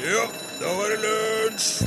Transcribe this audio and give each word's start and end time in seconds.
Ja, 0.00 0.22
da 0.60 0.68
var 0.78 0.88
det 0.88 0.98
lunsj! 1.02 1.84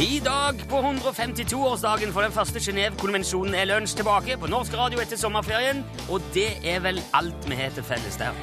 I 0.00 0.20
dag, 0.24 0.62
på 0.68 0.80
152-årsdagen 0.80 2.12
for 2.12 2.26
den 2.26 2.32
første 2.32 2.58
Genéve-konvensjonen, 2.58 3.54
er 3.54 3.68
lunsj 3.70 3.94
tilbake 4.00 4.34
på 4.40 4.50
norsk 4.50 4.74
radio 4.74 4.98
etter 4.98 5.20
sommerferien. 5.20 5.84
Og 6.10 6.18
det 6.34 6.48
er 6.66 6.82
vel 6.82 6.98
alt 7.14 7.46
vi 7.46 7.54
har 7.54 7.70
til 7.76 7.86
felles 7.86 8.18
der. 8.18 8.34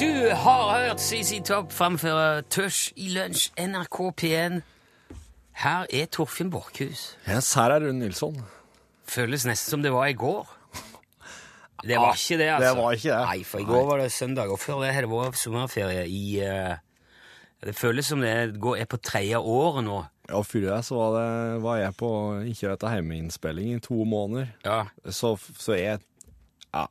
Du 0.00 0.10
har 0.34 0.64
hørt 0.74 1.00
CC 1.00 1.38
Topp 1.46 1.70
framføre 1.72 2.42
Tørs 2.42 2.88
i 2.96 3.12
lunsj 3.14 3.52
NRK 3.54 3.98
P1. 4.18 4.62
Her 5.62 5.86
er 5.86 6.10
Torfinn 6.10 6.50
Borchhus. 6.50 7.12
Yes, 7.28 7.54
her 7.54 7.70
er 7.70 7.86
Rune 7.86 8.02
Nilsson. 8.02 8.42
Føles 9.06 9.46
nesten 9.46 9.70
som 9.70 9.86
det 9.86 9.94
var 9.94 10.10
i 10.10 10.18
går. 10.18 10.59
Det 11.86 11.96
var 11.96 12.14
ikke 12.14 12.38
det, 12.38 12.48
altså. 12.52 12.68
det 12.68 12.82
var 12.82 12.92
ikke 12.96 13.10
det. 13.10 13.24
Nei, 13.30 13.42
for 13.48 13.58
i 13.62 13.66
går 13.68 13.84
var 13.88 13.98
det 14.02 14.12
søndag, 14.12 14.50
og 14.52 14.58
før 14.60 14.80
det 14.84 14.94
har 14.94 15.06
det 15.06 15.10
vært 15.10 15.38
sommerferie 15.40 16.04
i 16.06 16.22
uh, 16.44 16.76
Det 17.64 17.74
føles 17.76 18.06
som 18.06 18.20
det 18.24 18.34
går, 18.60 18.76
er 18.82 18.88
på 18.88 18.98
tredje 19.04 19.38
året 19.38 19.84
nå. 19.84 19.98
Ja, 20.30 20.40
før 20.46 20.66
det 20.68 20.78
så 20.86 20.94
var, 20.96 21.16
det, 21.18 21.62
var 21.64 21.80
jeg 21.80 21.96
på 21.98 22.10
ikke 22.52 22.70
dette 22.70 22.92
hjemmeinnspilling 22.94 23.74
i 23.74 23.80
to 23.84 24.04
måneder. 24.04 24.52
Ja. 24.64 24.84
Så, 25.10 25.34
så 25.58 25.74
jeg 25.78 26.00
Ja. 26.74 26.86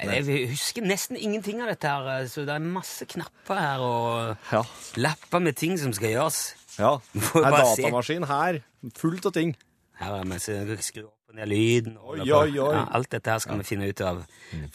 Jeg 0.00 0.48
husker 0.48 0.80
nesten 0.88 1.18
ingenting 1.20 1.60
av 1.60 1.68
dette 1.68 1.90
her, 1.90 2.06
eh, 2.22 2.26
så 2.32 2.46
det 2.48 2.54
er 2.54 2.62
masse 2.64 3.04
knapper 3.04 3.58
her 3.60 3.82
og 3.84 4.36
Ja. 4.52 4.62
lapper 4.96 5.42
med 5.44 5.58
ting 5.60 5.76
som 5.78 5.92
skal 5.92 6.14
gjøres. 6.14 6.54
ja. 6.78 6.96
Det 7.12 7.44
er 7.44 7.50
datamaskin 7.58 8.24
her, 8.30 8.62
fullt 8.96 9.26
av 9.26 9.32
ting. 9.36 9.56
Her 10.00 10.14
er 10.22 10.24
masse 10.24 10.56
skru 10.80 11.10
og 11.30 11.38
ned 11.38 11.46
lyden. 11.46 11.96
og 12.00 12.16
Oi, 12.16 12.26
oi, 12.26 12.58
oi. 12.58 12.74
Ja, 12.74 12.84
alt 12.96 13.10
dette 13.12 13.30
her 13.30 13.42
skal 13.42 13.60
vi 13.60 13.68
finne 13.68 13.90
ut 13.90 14.02
av. 14.02 14.24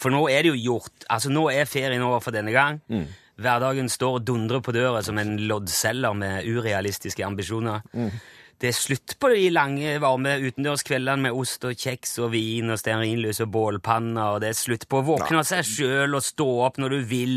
For 0.00 0.14
nå 0.14 0.22
er 0.32 0.46
det 0.46 0.54
jo 0.54 0.72
gjort. 0.72 1.06
Altså, 1.12 1.32
nå 1.32 1.46
er 1.52 1.68
ferien 1.68 2.04
over 2.06 2.24
for 2.24 2.36
denne 2.36 2.54
gang. 2.54 2.80
Mm. 2.88 3.04
Hverdagen 3.44 3.90
står 3.92 4.20
og 4.20 4.24
dundrer 4.24 4.62
på 4.64 4.72
døra 4.72 5.02
som 5.04 5.20
en 5.20 5.36
loddselger 5.50 6.16
med 6.16 6.48
urealistiske 6.48 7.24
ambisjoner. 7.26 7.84
Mm. 7.92 8.10
Det 8.56 8.70
er 8.70 8.76
slutt 8.78 9.18
på 9.20 9.28
de 9.34 9.50
lange, 9.52 9.98
varme 10.00 10.38
utendørskveldene 10.46 11.26
med 11.26 11.36
ost 11.36 11.66
og 11.68 11.76
kjeks 11.76 12.16
og 12.24 12.30
vin 12.32 12.72
og 12.72 12.80
stearinlys 12.80 13.42
og 13.44 13.50
bålpanner, 13.52 14.36
og 14.36 14.40
det 14.40 14.54
er 14.54 14.56
slutt 14.56 14.86
på 14.88 15.02
å 15.02 15.08
våkne 15.10 15.42
av 15.42 15.48
seg 15.48 15.66
sjøl 15.68 16.16
og 16.16 16.24
stå 16.24 16.46
opp 16.64 16.80
når 16.80 16.96
du 16.96 17.02
vil. 17.10 17.34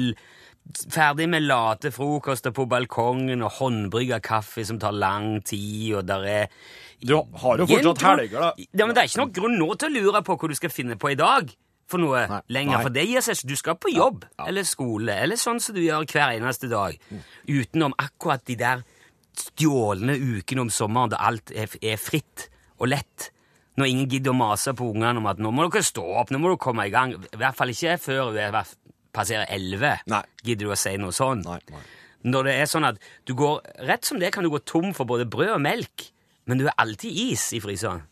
Ferdig 0.93 1.27
med 1.27 1.43
late 1.43 1.91
frokoster 1.91 2.53
på 2.55 2.69
balkongen 2.71 3.43
og 3.43 3.57
håndbrygga 3.57 4.21
kaffe 4.23 4.63
som 4.63 4.79
tar 4.79 4.95
lang 4.95 5.41
tid, 5.43 5.97
og 5.99 6.07
der 6.07 6.23
er 6.29 6.47
Du 7.01 7.15
har 7.15 7.57
jo 7.61 7.65
fortsatt 7.69 8.01
helger, 8.03 8.39
da. 8.39 8.53
Ja, 8.73 8.85
men 8.85 8.93
Det 8.95 9.01
er 9.03 9.07
ikke 9.07 9.21
noen 9.21 9.33
grunn 9.33 9.57
nå 9.59 9.69
til 9.79 9.89
å 9.89 10.01
lure 10.03 10.21
på 10.27 10.35
hva 10.37 10.49
du 10.51 10.55
skal 10.55 10.69
finne 10.73 10.97
på 10.99 11.11
i 11.11 11.15
dag 11.15 11.49
for 11.89 11.97
noe 11.97 12.25
Nei. 12.27 12.41
lenger. 12.49 12.75
Nei. 12.77 12.83
For 12.83 12.89
det 12.89 13.05
gir 13.07 13.21
seg. 13.25 13.39
Du 13.47 13.55
skal 13.55 13.75
på 13.75 13.89
jobb 13.93 14.25
Ja. 14.37 14.45
eller 14.47 14.63
skole 14.63 15.15
eller 15.23 15.35
sånn 15.35 15.59
som 15.61 15.75
du 15.75 15.81
gjør 15.81 16.05
hver 16.05 16.35
eneste 16.37 16.69
dag. 16.69 16.97
Utenom 17.47 17.93
akkurat 17.97 18.43
de 18.45 18.55
der 18.55 18.83
stjålne 19.39 20.15
ukene 20.19 20.61
om 20.61 20.69
sommeren 20.69 21.09
da 21.13 21.17
alt 21.29 21.51
er, 21.55 21.69
er 21.81 21.97
fritt 21.97 22.49
og 22.79 22.89
lett. 22.91 23.29
Når 23.79 23.87
ingen 23.87 24.09
gidder 24.11 24.33
å 24.33 24.35
mase 24.35 24.73
på 24.75 24.89
ungene 24.91 25.17
om 25.21 25.27
at 25.31 25.39
nå 25.39 25.51
må 25.55 25.69
dere 25.71 25.85
stå 25.87 26.03
opp, 26.19 26.31
nå 26.33 26.39
må 26.41 26.49
dere 26.51 26.59
komme 26.59 26.85
i 26.89 26.91
gang. 26.91 27.13
I 27.15 27.37
hvert 27.39 27.55
fall 27.55 27.71
ikke 27.71 27.95
før 28.01 28.35
er 28.37 28.57
passerer 29.15 29.47
elleve. 29.49 29.99
Nei. 30.11 30.21
Gidder 30.43 30.67
du 30.67 30.73
å 30.75 30.77
si 30.77 30.97
noe 30.99 31.15
sånn? 31.15 31.45
Når 32.27 32.43
det 32.49 32.55
er 32.59 32.67
sånn 32.67 32.85
at 32.89 32.97
du 33.25 33.33
går, 33.39 33.61
Rett 33.87 34.03
som 34.05 34.19
det 34.19 34.33
kan 34.35 34.43
du 34.43 34.49
gå 34.51 34.59
tom 34.67 34.91
for 34.93 35.05
både 35.07 35.25
brød 35.31 35.55
og 35.55 35.61
melk, 35.63 36.09
men 36.45 36.61
du 36.61 36.67
har 36.67 36.75
alltid 36.77 37.11
is 37.29 37.43
i 37.53 37.59
fryseren. 37.63 38.05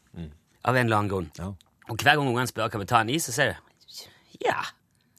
Av 0.67 0.75
en 0.75 0.86
eller 0.89 0.97
annen 0.97 1.11
grunn. 1.11 1.30
Ja. 1.38 1.53
Og 1.88 1.95
hver 1.95 2.17
gang 2.17 2.28
ungene 2.28 2.50
spør 2.50 2.67
kan 2.72 2.81
vi 2.81 2.88
ta 2.89 3.00
en 3.00 3.11
is, 3.14 3.28
så 3.30 3.36
sier 3.36 3.53
de 3.53 3.64
ja, 4.44 4.59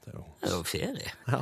det 0.04 0.12
er 0.46 0.52
jo 0.52 0.62
ferie. 0.68 1.14
Ja. 1.26 1.40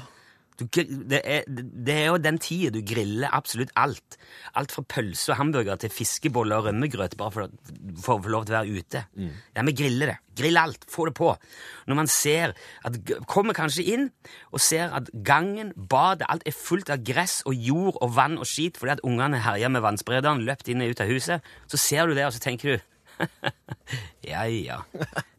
Du, 0.57 0.65
det, 0.73 1.21
er, 1.21 1.45
det 1.47 1.95
er 1.95 2.07
jo 2.09 2.21
den 2.23 2.39
tida 2.41 2.73
du 2.73 2.81
griller 2.87 3.33
absolutt 3.37 3.75
alt. 3.77 4.17
Alt 4.57 4.73
fra 4.73 4.85
pølse 4.89 5.35
og 5.35 5.41
hamburger 5.41 5.77
til 5.83 5.93
fiskeboller 5.93 6.63
og 6.63 6.71
rømmegrøt, 6.71 7.17
bare 7.21 7.35
for, 7.35 7.53
for 8.01 8.17
å 8.17 8.25
få 8.25 8.33
lov 8.33 8.47
til 8.47 8.57
å 8.57 8.61
være 8.61 8.81
ute. 8.81 9.03
Ja, 9.57 9.67
vi 9.69 9.77
griller 9.77 10.13
det. 10.15 10.17
Grill 10.37 10.61
alt. 10.61 10.89
Få 10.93 11.07
det 11.09 11.15
på. 11.17 11.31
Når 11.89 12.01
man 12.01 12.11
ser 12.13 12.57
at 12.85 12.97
Kommer 13.29 13.57
kanskje 13.57 13.85
inn 13.93 14.09
og 14.55 14.61
ser 14.65 14.93
at 14.97 15.11
gangen, 15.27 15.73
badet, 15.77 16.29
alt 16.33 16.45
er 16.49 16.57
fullt 16.57 16.91
av 16.93 17.05
gress 17.05 17.43
og 17.47 17.55
jord 17.55 18.01
og 18.01 18.15
vann 18.17 18.41
og 18.41 18.49
skit 18.49 18.81
fordi 18.81 18.97
at 18.97 19.05
ungene 19.07 19.41
herjer 19.45 19.73
med 19.73 19.85
vannsprederen, 19.85 20.45
løpt 20.47 20.69
inn 20.73 20.85
og 20.85 20.93
ut 20.93 21.03
av 21.05 21.11
huset, 21.11 21.55
så 21.71 21.81
ser 21.81 22.09
du 22.09 22.17
det, 22.17 22.27
og 22.27 22.35
så 22.37 22.43
tenker 22.43 22.77
du 22.77 22.93
ja, 24.31 24.45
ja. 24.47 24.81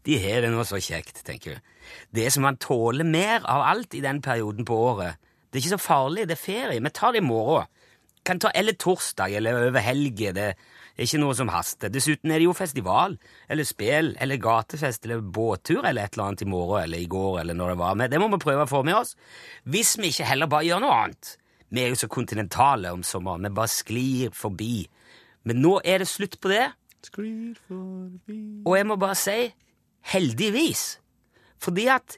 De 0.08 0.18
har 0.24 0.44
det 0.44 0.52
nå 0.54 0.64
så 0.68 0.80
kjekt, 0.82 1.24
tenker 1.28 1.58
du. 1.58 1.74
Det 2.16 2.28
som 2.34 2.46
man 2.48 2.60
tåler 2.62 3.08
mer 3.08 3.44
av 3.44 3.64
alt 3.66 3.96
i 3.98 4.04
den 4.04 4.22
perioden 4.24 4.68
på 4.68 4.78
året. 4.92 5.20
Det 5.48 5.60
er 5.60 5.66
ikke 5.66 5.78
så 5.78 5.84
farlig, 5.84 6.28
det 6.28 6.38
er 6.38 6.44
ferie. 6.44 6.84
Vi 6.84 6.94
tar 6.96 7.16
det 7.16 7.24
i 7.24 7.28
morgen. 7.28 7.68
Kan 8.28 8.42
ta, 8.44 8.52
eller 8.52 8.76
torsdag, 8.76 9.38
eller 9.40 9.70
over 9.70 9.84
helge. 9.84 10.34
Det 10.36 10.48
er 10.52 11.06
ikke 11.06 11.22
noe 11.22 11.36
som 11.38 11.52
haster. 11.54 11.92
Dessuten 11.94 12.34
er 12.34 12.42
det 12.42 12.50
jo 12.50 12.56
festival, 12.58 13.16
eller 13.48 13.68
spel, 13.68 14.12
eller 14.20 14.42
gatefest, 14.44 15.08
eller 15.08 15.24
båttur, 15.24 15.86
eller 15.86 16.04
et 16.04 16.18
eller 16.18 16.26
annet 16.28 16.44
i 16.44 16.50
morgen, 16.52 16.84
eller 16.84 17.04
i 17.04 17.08
går, 17.08 17.42
eller 17.42 17.56
når 17.56 17.74
det 17.74 17.78
var. 17.84 17.96
med. 17.96 18.12
det 18.12 18.20
må 18.20 18.28
vi 18.34 18.42
prøve 18.44 18.66
å 18.66 18.72
få 18.72 18.84
med 18.84 19.00
oss. 19.00 19.16
Hvis 19.64 19.96
vi 20.02 20.12
ikke 20.12 20.28
heller 20.28 20.52
bare 20.52 20.68
gjør 20.68 20.84
noe 20.84 20.98
annet. 21.06 21.38
Vi 21.70 21.84
er 21.84 21.92
jo 21.92 22.00
så 22.00 22.08
kontinentale 22.08 22.92
om 22.96 23.04
sommeren. 23.04 23.44
Vi 23.44 23.56
bare 23.56 23.72
sklir 23.72 24.36
forbi. 24.36 24.88
Men 25.48 25.60
nå 25.64 25.78
er 25.84 26.04
det 26.04 26.08
slutt 26.12 26.40
på 26.44 26.52
det. 26.52 26.66
Sklir 27.08 27.56
forbi 27.68 28.40
Og 28.66 28.78
jeg 28.78 28.88
må 28.90 28.98
bare 29.00 29.16
si 29.16 29.40
heldigvis. 30.12 31.00
Fordi 31.64 31.88
at 31.92 32.18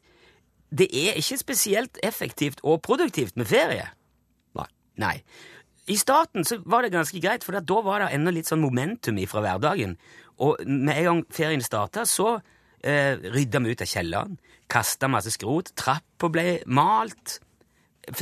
det 0.70 0.90
er 0.94 1.18
ikke 1.18 1.40
spesielt 1.42 1.98
effektivt 2.06 2.62
og 2.64 2.82
produktivt 2.86 3.38
med 3.38 3.50
ferie. 3.50 3.88
Nei. 4.58 4.68
Nei. 5.02 5.16
I 5.90 5.98
starten 5.98 6.46
så 6.46 6.60
var 6.66 6.86
det 6.86 6.94
ganske 6.94 7.22
greit, 7.22 7.46
for 7.46 7.58
da 7.58 7.82
var 7.86 8.04
det 8.04 8.12
ennå 8.14 8.34
litt 8.36 8.50
sånn 8.50 8.62
momentum 8.62 9.18
fra 9.30 9.42
hverdagen. 9.42 9.96
Og 10.46 10.62
med 10.68 10.94
en 11.00 11.08
gang 11.08 11.22
ferien 11.34 11.64
starta, 11.66 12.06
så 12.06 12.38
eh, 12.84 13.18
rydda 13.18 13.62
vi 13.64 13.74
ut 13.74 13.84
av 13.84 13.90
kjelleren, 13.90 14.38
kasta 14.70 15.10
masse 15.10 15.34
skrot, 15.34 15.74
trappa 15.80 16.30
ble 16.30 16.60
malt, 16.70 17.40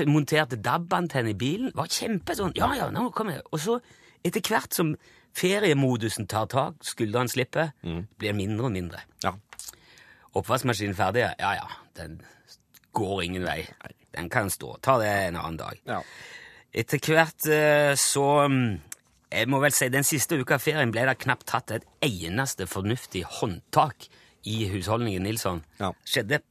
monterte 0.07 0.59
DAB-antenne 0.63 1.34
i 1.34 1.38
bilen. 1.38 1.73
Var 1.75 1.91
kjempe 1.91 2.35
sånn 2.38 2.55
Ja, 2.57 2.72
ja, 2.75 2.88
nå 2.94 3.09
kommer 3.16 3.38
jeg. 3.38 3.45
Og 3.51 3.61
så, 3.63 3.78
etter 4.25 4.44
hvert 4.47 4.75
som 4.75 4.95
feriemodusen 5.37 6.27
tar 6.29 6.47
tak, 6.51 6.81
skuldrene 6.85 7.29
slipper, 7.31 7.73
blir 8.17 8.33
mindre 8.37 8.69
og 8.69 8.73
mindre. 8.73 9.03
Ja. 9.23 9.35
Oppvaskmaskinen 10.37 10.97
ferdig? 10.97 11.27
Ja, 11.39 11.53
ja. 11.57 11.67
Den 11.97 12.19
går 12.97 13.23
ingen 13.25 13.45
vei. 13.45 13.61
Den 14.13 14.29
kan 14.33 14.49
stå. 14.53 14.75
Ta 14.81 14.97
det 15.01 15.09
en 15.27 15.39
annen 15.39 15.61
dag. 15.61 15.79
ja. 15.85 16.01
Etter 16.77 16.99
hvert 16.99 17.47
eh, 17.49 17.93
så 17.97 18.23
mm, 18.51 18.81
Jeg 19.31 19.47
må 19.49 19.57
vel 19.63 19.73
si 19.73 19.87
den 19.89 20.05
siste 20.05 20.37
uka 20.37 20.55
av 20.57 20.61
ferien 20.61 20.91
ble 20.93 21.05
det 21.07 21.15
knapt 21.23 21.47
tatt 21.49 21.71
et 21.73 21.87
eneste 22.05 22.67
fornuftig 22.69 23.23
håndtak 23.39 24.05
i 24.47 24.67
husholdningen 24.71 25.25
Nilsson. 25.25 25.63
Ja. 25.81 25.89
Skjedde 26.07 26.41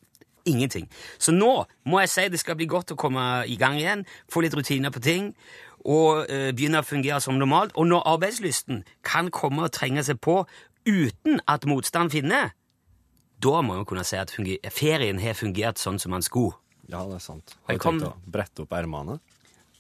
ingenting. 0.47 0.89
Så 1.19 1.33
nå 1.33 1.53
må 1.89 2.01
jeg 2.03 2.11
si 2.13 2.27
det 2.33 2.41
skal 2.43 2.59
bli 2.59 2.69
godt 2.71 2.93
å 2.93 2.99
komme 2.99 3.45
i 3.49 3.57
gang 3.61 3.79
igjen, 3.81 4.05
få 4.33 4.43
litt 4.45 4.57
rutiner 4.57 4.93
på 4.93 5.03
ting, 5.05 5.31
og 5.87 6.27
eh, 6.27 6.51
begynne 6.57 6.81
å 6.83 6.87
fungere 6.87 7.21
som 7.23 7.39
normalt. 7.39 7.73
Og 7.79 7.87
når 7.87 8.03
arbeidslysten 8.17 8.83
kan 9.07 9.31
komme 9.35 9.69
og 9.69 9.75
trenge 9.77 10.03
seg 10.07 10.19
på 10.25 10.41
uten 10.87 11.41
at 11.47 11.67
motstand 11.71 12.11
finner, 12.15 12.53
da 13.43 13.61
må 13.63 13.77
vi 13.79 13.85
kunne 13.91 14.05
si 14.07 14.17
at 14.19 14.33
ferien 14.73 15.21
har 15.23 15.37
fungert 15.39 15.79
sånn 15.79 15.99
som 16.03 16.15
den 16.17 16.25
skulle. 16.27 16.57
ja, 16.89 17.03
det 17.07 17.19
er 17.19 17.25
sant. 17.25 17.57
Har 17.67 17.75
du 17.75 17.79
Velkommen. 17.79 18.01
tenkt 18.01 18.15
å 18.29 18.31
brette 18.39 18.63
opp 18.65 18.73
ermene? 18.79 19.19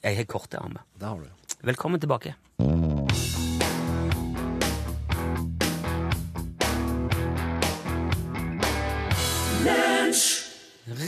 Jeg 0.02 0.16
har 0.20 0.24
korte 0.30 0.58
armer. 0.60 0.84
Det 0.98 1.06
har 1.08 1.18
du. 1.24 1.56
Velkommen 1.66 2.00
tilbake. 2.02 2.34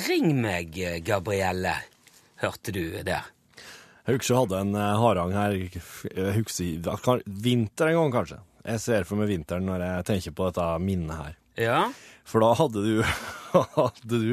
Ring 0.08 0.32
meg, 0.42 0.74
Gabrielle. 1.06 1.74
Hørte 2.42 2.72
du 2.74 2.82
der? 3.06 3.26
Jeg 4.08 4.16
husker 4.16 4.32
jeg 4.34 4.40
hadde 4.46 4.60
en 4.64 4.74
eh, 4.80 4.92
harang 5.02 5.32
her 5.36 5.54
jeg 5.58 6.36
husker, 6.38 6.64
i- 6.64 7.40
vinter 7.44 7.90
en 7.92 7.98
gang, 8.00 8.12
kanskje. 8.14 8.38
Jeg 8.68 8.80
ser 8.80 9.04
for 9.08 9.20
meg 9.20 9.28
vinteren 9.30 9.66
når 9.68 9.84
jeg 9.84 10.06
tenker 10.08 10.34
på 10.36 10.48
dette 10.48 10.64
minnet 10.80 11.16
her. 11.16 11.34
Ja? 11.60 11.82
For 12.28 12.40
da 12.44 12.54
hadde 12.56 12.82
du, 12.84 13.02
hadde 13.76 14.20
du 14.24 14.32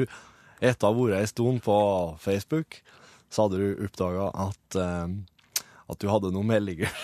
etter 0.64 0.88
å 0.88 0.90
ha 0.90 0.96
vært 0.96 1.20
en 1.20 1.30
stund 1.30 1.62
på 1.64 1.76
Facebook, 2.24 2.80
så 3.28 3.44
hadde 3.46 3.60
du 3.60 3.84
oppdaga 3.84 4.30
at, 4.48 4.78
eh, 4.80 5.62
at 5.92 6.00
du 6.00 6.08
hadde 6.12 6.32
noen 6.34 6.48
meldinger. 6.54 6.92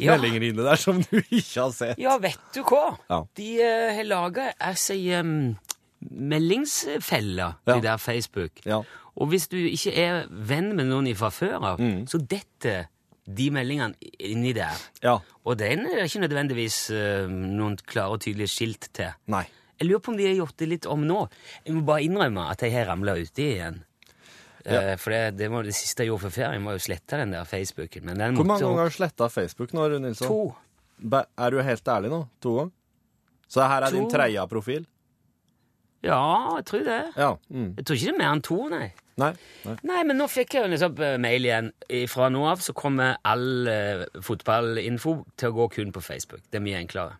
Ja. 0.00 0.14
meldinger 0.14 0.40
inne 0.46 0.64
der 0.64 0.78
som 0.80 1.02
du 1.04 1.18
ikke 1.20 1.58
har 1.66 1.72
sett. 1.76 1.98
Ja, 2.00 2.14
vet 2.16 2.38
du 2.56 2.62
hva? 2.64 2.94
Ja. 3.12 3.18
De 3.36 3.48
eh, 3.60 3.90
har 3.92 4.06
laga 4.08 4.46
altså, 4.56 4.94
um, 5.20 5.50
meldingsfeller, 6.00 7.54
Ja. 7.66 7.74
de 7.74 7.80
der 7.82 7.96
Facebook. 7.98 8.52
Ja. 8.66 8.82
Og 9.16 9.28
hvis 9.28 9.48
du 9.48 9.56
ikke 9.56 9.92
er 9.96 10.26
venn 10.30 10.74
med 10.76 10.86
noen 10.86 11.14
fra 11.16 11.28
før 11.30 11.62
av, 11.62 11.78
Mm. 11.80 12.06
så 12.08 12.18
detter 12.26 12.86
de 13.26 13.50
meldingene 13.50 13.94
inni 14.18 14.52
der. 14.54 14.76
Ja. 15.02 15.18
Og 15.44 15.58
den 15.58 15.80
er 15.86 15.96
det 15.96 16.10
ikke 16.10 16.26
nødvendigvis 16.28 16.90
uh, 16.90 17.28
noen 17.28 17.76
klare 17.76 18.10
og 18.16 18.20
tydelige 18.20 18.48
skilt 18.48 18.88
til. 18.92 19.12
Nei. 19.28 19.44
Jeg 19.80 19.88
lurer 19.88 20.00
på 20.00 20.08
om 20.12 20.16
de 20.16 20.26
har 20.26 20.34
gjort 20.46 20.56
det 20.56 20.68
litt 20.68 20.86
om 20.86 21.00
nå. 21.06 21.28
Jeg 21.64 21.74
må 21.74 21.84
bare 21.84 22.02
innrømme 22.02 22.50
at 22.50 22.60
jeg 22.62 22.72
har 22.72 22.86
ramla 22.86 23.14
uti 23.16 23.54
igjen. 23.56 23.82
Eh, 24.66 24.96
for 24.96 25.10
det, 25.10 25.36
det 25.38 25.48
var 25.50 25.62
det 25.62 25.72
siste 25.74 26.02
jeg 26.04 26.08
gjorde 26.10 26.26
før 26.28 26.34
ferien, 26.34 26.64
var 26.64 26.72
jo 26.72 26.78
å 26.82 26.84
slette 26.84 27.16
den 27.16 27.30
der 27.32 27.44
Facebooken. 27.48 28.04
Men 28.04 28.18
den 28.18 28.34
Hvor 28.36 28.44
mange 28.44 28.60
måtte 28.60 28.66
ganger 28.68 28.82
har 28.82 28.88
du 28.90 28.96
sletta 28.96 29.28
Facebook 29.30 29.72
nå, 29.72 29.86
Rune 29.88 30.02
Nilsson? 30.08 30.28
To. 30.28 30.54
Be- 30.98 31.24
Er 31.38 31.50
du 31.50 31.62
helt 31.62 31.84
ærlig 31.88 32.10
nå? 32.10 32.28
To 32.42 32.56
ganger? 32.56 32.72
Så 33.48 33.66
her 33.66 33.82
er 33.86 33.90
din 33.90 34.04
To. 34.10 34.16
tredje 34.18 34.48
profil? 34.48 34.86
Ja, 36.02 36.56
jeg 36.56 36.64
tror 36.70 36.84
det. 36.86 37.00
Ja. 37.16 37.34
Mm. 37.52 37.74
Jeg 37.76 37.84
tror 37.86 37.96
ikke 37.98 38.06
det 38.06 38.14
er 38.14 38.18
mer 38.22 38.32
enn 38.34 38.42
to, 38.46 38.58
nei. 38.72 38.86
Nei. 39.20 39.32
Nei. 39.66 39.74
Nei, 39.84 40.02
men 40.08 40.16
nå 40.16 40.26
fikk 40.32 40.54
jeg 40.56 40.62
jo 40.64 40.70
nettopp 40.72 41.00
eh, 41.04 41.16
mail 41.20 41.44
igjen. 41.44 41.66
Fra 42.08 42.30
nå 42.32 42.46
av 42.48 42.62
så 42.64 42.72
kommer 42.72 43.18
all 43.28 43.68
uh, 43.68 44.04
fotballinfo 44.24 45.12
til 45.36 45.50
å 45.50 45.56
gå 45.58 45.66
kun 45.74 45.90
på 45.92 46.00
Facebook. 46.00 46.40
Det 46.48 46.56
er 46.56 46.64
mye 46.64 46.78
enklere. 46.80 47.18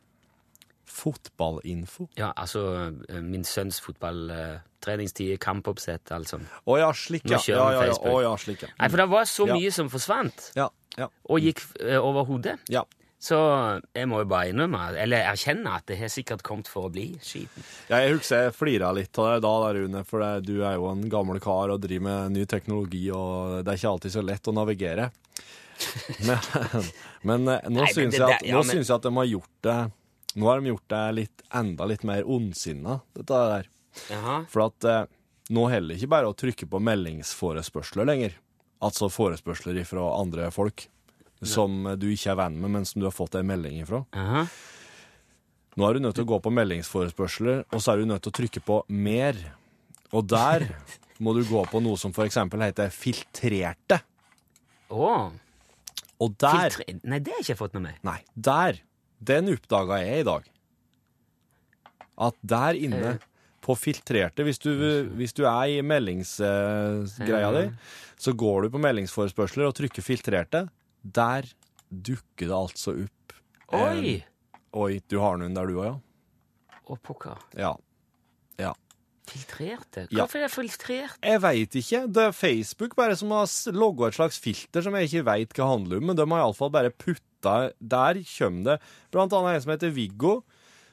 Fotballinfo? 0.91 2.09
Ja, 2.19 2.31
altså 2.41 2.63
uh, 3.11 3.21
min 3.23 3.45
sønns 3.47 3.81
fotballtreningstid, 3.85 5.37
kampoppsett, 5.45 6.11
alt 6.17 6.31
sånt. 6.33 6.49
Å 6.65 6.79
ja, 6.81 6.89
slik, 6.97 7.29
ja. 7.31 7.39
Ja, 7.53 7.67
ja, 7.77 7.85
ja. 7.91 7.99
Å 8.01 8.17
ja, 8.25 8.33
slik, 8.41 8.65
ja. 8.67 8.73
Nei, 8.81 8.89
for 8.91 9.03
det 9.05 9.09
var 9.13 9.29
så 9.31 9.47
Ja. 9.51 9.59
mye 9.61 9.71
som 9.77 9.91
forsvant, 9.93 10.51
Ja, 10.57 10.71
ja. 10.99 11.11
og 11.29 11.41
gikk 11.45 11.63
uh, 11.85 11.99
over 12.01 12.25
hodet. 12.33 12.57
ja. 12.73 12.85
Så 13.21 13.37
jeg 13.93 14.09
må 14.09 14.23
jo 14.23 14.29
bare 14.31 14.49
innrømme, 14.49 14.79
eller 14.97 15.27
erkjenne, 15.29 15.75
at 15.77 15.85
det 15.91 15.99
har 16.01 16.09
sikkert 16.09 16.41
kommet 16.47 16.71
for 16.73 16.89
å 16.89 16.93
bli 16.93 17.11
skiten. 17.21 17.67
Jeg 17.91 18.15
husker 18.15 18.47
jeg 18.47 18.55
flira 18.57 18.95
litt 18.97 19.19
av 19.21 19.27
deg 19.35 19.43
da, 19.45 19.51
der, 19.67 19.81
Rune, 19.83 20.01
for 20.09 20.25
det, 20.25 20.31
du 20.49 20.63
er 20.65 20.79
jo 20.79 20.87
en 20.89 21.03
gammel 21.13 21.37
kar 21.45 21.69
og 21.75 21.83
driver 21.85 22.07
med 22.07 22.39
ny 22.39 22.47
teknologi, 22.49 23.03
og 23.13 23.59
det 23.61 23.75
er 23.75 23.81
ikke 23.83 23.91
alltid 23.93 24.15
så 24.17 24.23
lett 24.25 24.49
å 24.49 24.55
navigere. 24.57 25.11
Men, 26.29 26.41
men 27.25 27.49
eh, 27.49 27.63
nå, 27.73 27.79
Nei, 27.81 27.87
men 27.87 27.95
syns 27.97 28.13
det 28.13 28.19
jeg 28.21 28.35
at, 28.37 28.43
ja, 28.45 28.53
nå 28.53 28.61
men- 28.67 28.69
syns 28.75 28.91
jeg 28.91 28.99
at 28.99 29.07
de 29.07 29.13
har 29.17 29.29
gjort 29.31 29.55
det 29.65 29.77
Nå 30.37 30.49
har 30.51 30.61
de 30.61 30.69
gjort 30.75 30.91
det 30.93 30.99
litt, 31.17 31.45
enda 31.57 31.87
litt 31.89 32.03
mer 32.07 32.29
ondsinna, 32.29 32.99
dette 33.17 33.39
der. 33.51 33.71
Aha. 34.15 34.35
For 34.53 34.67
at 34.69 34.87
eh, 34.87 35.07
nå 35.57 35.65
heller 35.73 35.97
ikke 35.97 36.11
bare 36.13 36.29
å 36.31 36.37
trykke 36.37 36.69
på 36.71 36.81
meldingsforespørsler 36.87 38.07
lenger. 38.07 38.37
Altså 38.85 39.09
forespørsler 39.11 39.81
fra 39.89 40.05
andre 40.21 40.47
folk 40.55 40.85
som 41.47 41.85
du 41.97 42.11
ikke 42.13 42.33
er 42.35 42.39
venn 42.41 42.59
med, 42.61 42.75
men 42.77 42.85
som 42.89 43.01
du 43.01 43.07
har 43.09 43.15
fått 43.17 43.39
en 43.39 43.49
melding 43.49 43.81
ifra. 43.81 44.03
Jaha. 44.17 44.45
Nå 45.79 45.87
er 45.87 45.97
du 45.97 46.03
nødt 46.05 46.19
til 46.19 46.27
å 46.27 46.31
gå 46.33 46.41
på 46.45 46.53
meldingsforespørsler, 46.53 47.63
og 47.71 47.81
så 47.83 47.93
er 47.95 48.03
du 48.03 48.11
nødt 48.11 48.25
til 48.27 48.33
å 48.33 48.39
trykke 48.41 48.63
på 48.67 48.81
mer. 48.93 49.39
Og 50.13 50.27
der 50.29 50.67
må 51.25 51.33
du 51.37 51.45
gå 51.49 51.63
på 51.71 51.81
noe 51.85 52.01
som 52.01 52.13
eksempel 52.25 52.65
heter 52.67 52.91
filtrerte. 52.93 54.01
Å, 54.91 55.09
Og 56.21 56.37
der 56.43 56.75
filtre... 56.75 56.99
Nei, 57.07 57.21
det 57.23 57.33
har 57.33 57.41
jeg 57.41 57.53
ikke 57.53 57.61
fått 57.63 57.77
med 57.79 57.87
meg. 57.87 58.01
Nei, 58.05 58.19
der. 58.35 58.81
Den 59.21 59.53
oppdaga 59.53 60.01
jeg 60.03 60.25
i 60.25 60.27
dag. 60.27 60.49
At 62.21 62.37
der 62.45 62.77
inne 62.77 63.19
på 63.61 63.75
filtrerte 63.77 64.45
Hvis 64.45 64.59
du, 64.61 64.71
hvis 65.17 65.35
du 65.37 65.43
er 65.45 65.69
i 65.69 65.81
meldingsgreia 65.85 67.51
di, 67.55 67.65
så 68.21 68.33
går 68.37 68.67
du 68.67 68.75
på 68.75 68.81
meldingsforespørsler 68.83 69.69
og 69.69 69.77
trykker 69.77 70.05
filtrerte. 70.05 70.65
Der 71.03 71.49
dukker 71.91 72.47
det 72.47 72.57
altså 72.57 72.95
opp 73.07 73.35
Oi! 73.77 74.21
Oi, 74.75 75.01
du 75.11 75.19
har 75.23 75.39
noen 75.39 75.55
der 75.55 75.67
du 75.67 75.79
òg, 75.79 75.87
ja? 75.87 75.97
Å, 76.91 76.97
pokker. 77.07 77.39
Ja. 77.59 77.73
Ja. 78.59 78.73
Filtrerte? 79.31 80.07
Ja. 80.11 80.25
Hvorfor 80.25 80.41
er 80.41 80.47
det 80.49 80.53
filtrert? 80.55 81.19
Jeg 81.23 81.43
veit 81.43 81.77
ikke. 81.79 82.01
Det 82.11 82.25
er 82.29 82.35
Facebook 82.35 82.97
bare 82.99 83.17
som 83.19 83.31
har 83.35 83.47
logga 83.75 84.09
et 84.11 84.19
slags 84.19 84.41
filter 84.43 84.83
som 84.83 84.97
jeg 84.99 85.11
ikke 85.11 85.27
veit 85.29 85.55
hva 85.55 85.69
handler 85.71 86.01
om, 86.01 86.09
men 86.11 86.19
de 86.19 86.27
har 86.27 86.43
iallfall 86.43 86.73
bare 86.75 86.91
putta 86.95 87.27
Der 87.79 88.19
kommer 88.35 88.67
det 88.67 88.79
blant 89.15 89.33
annet 89.33 89.55
en 89.57 89.63
som 89.65 89.73
heter 89.73 89.95
Viggo, 89.97 90.35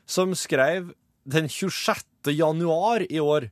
som 0.07 0.35
skrev 0.37 0.93
den 1.27 1.49
26. 1.51 2.05
januar 2.37 3.03
i 3.09 3.19
år 3.19 3.49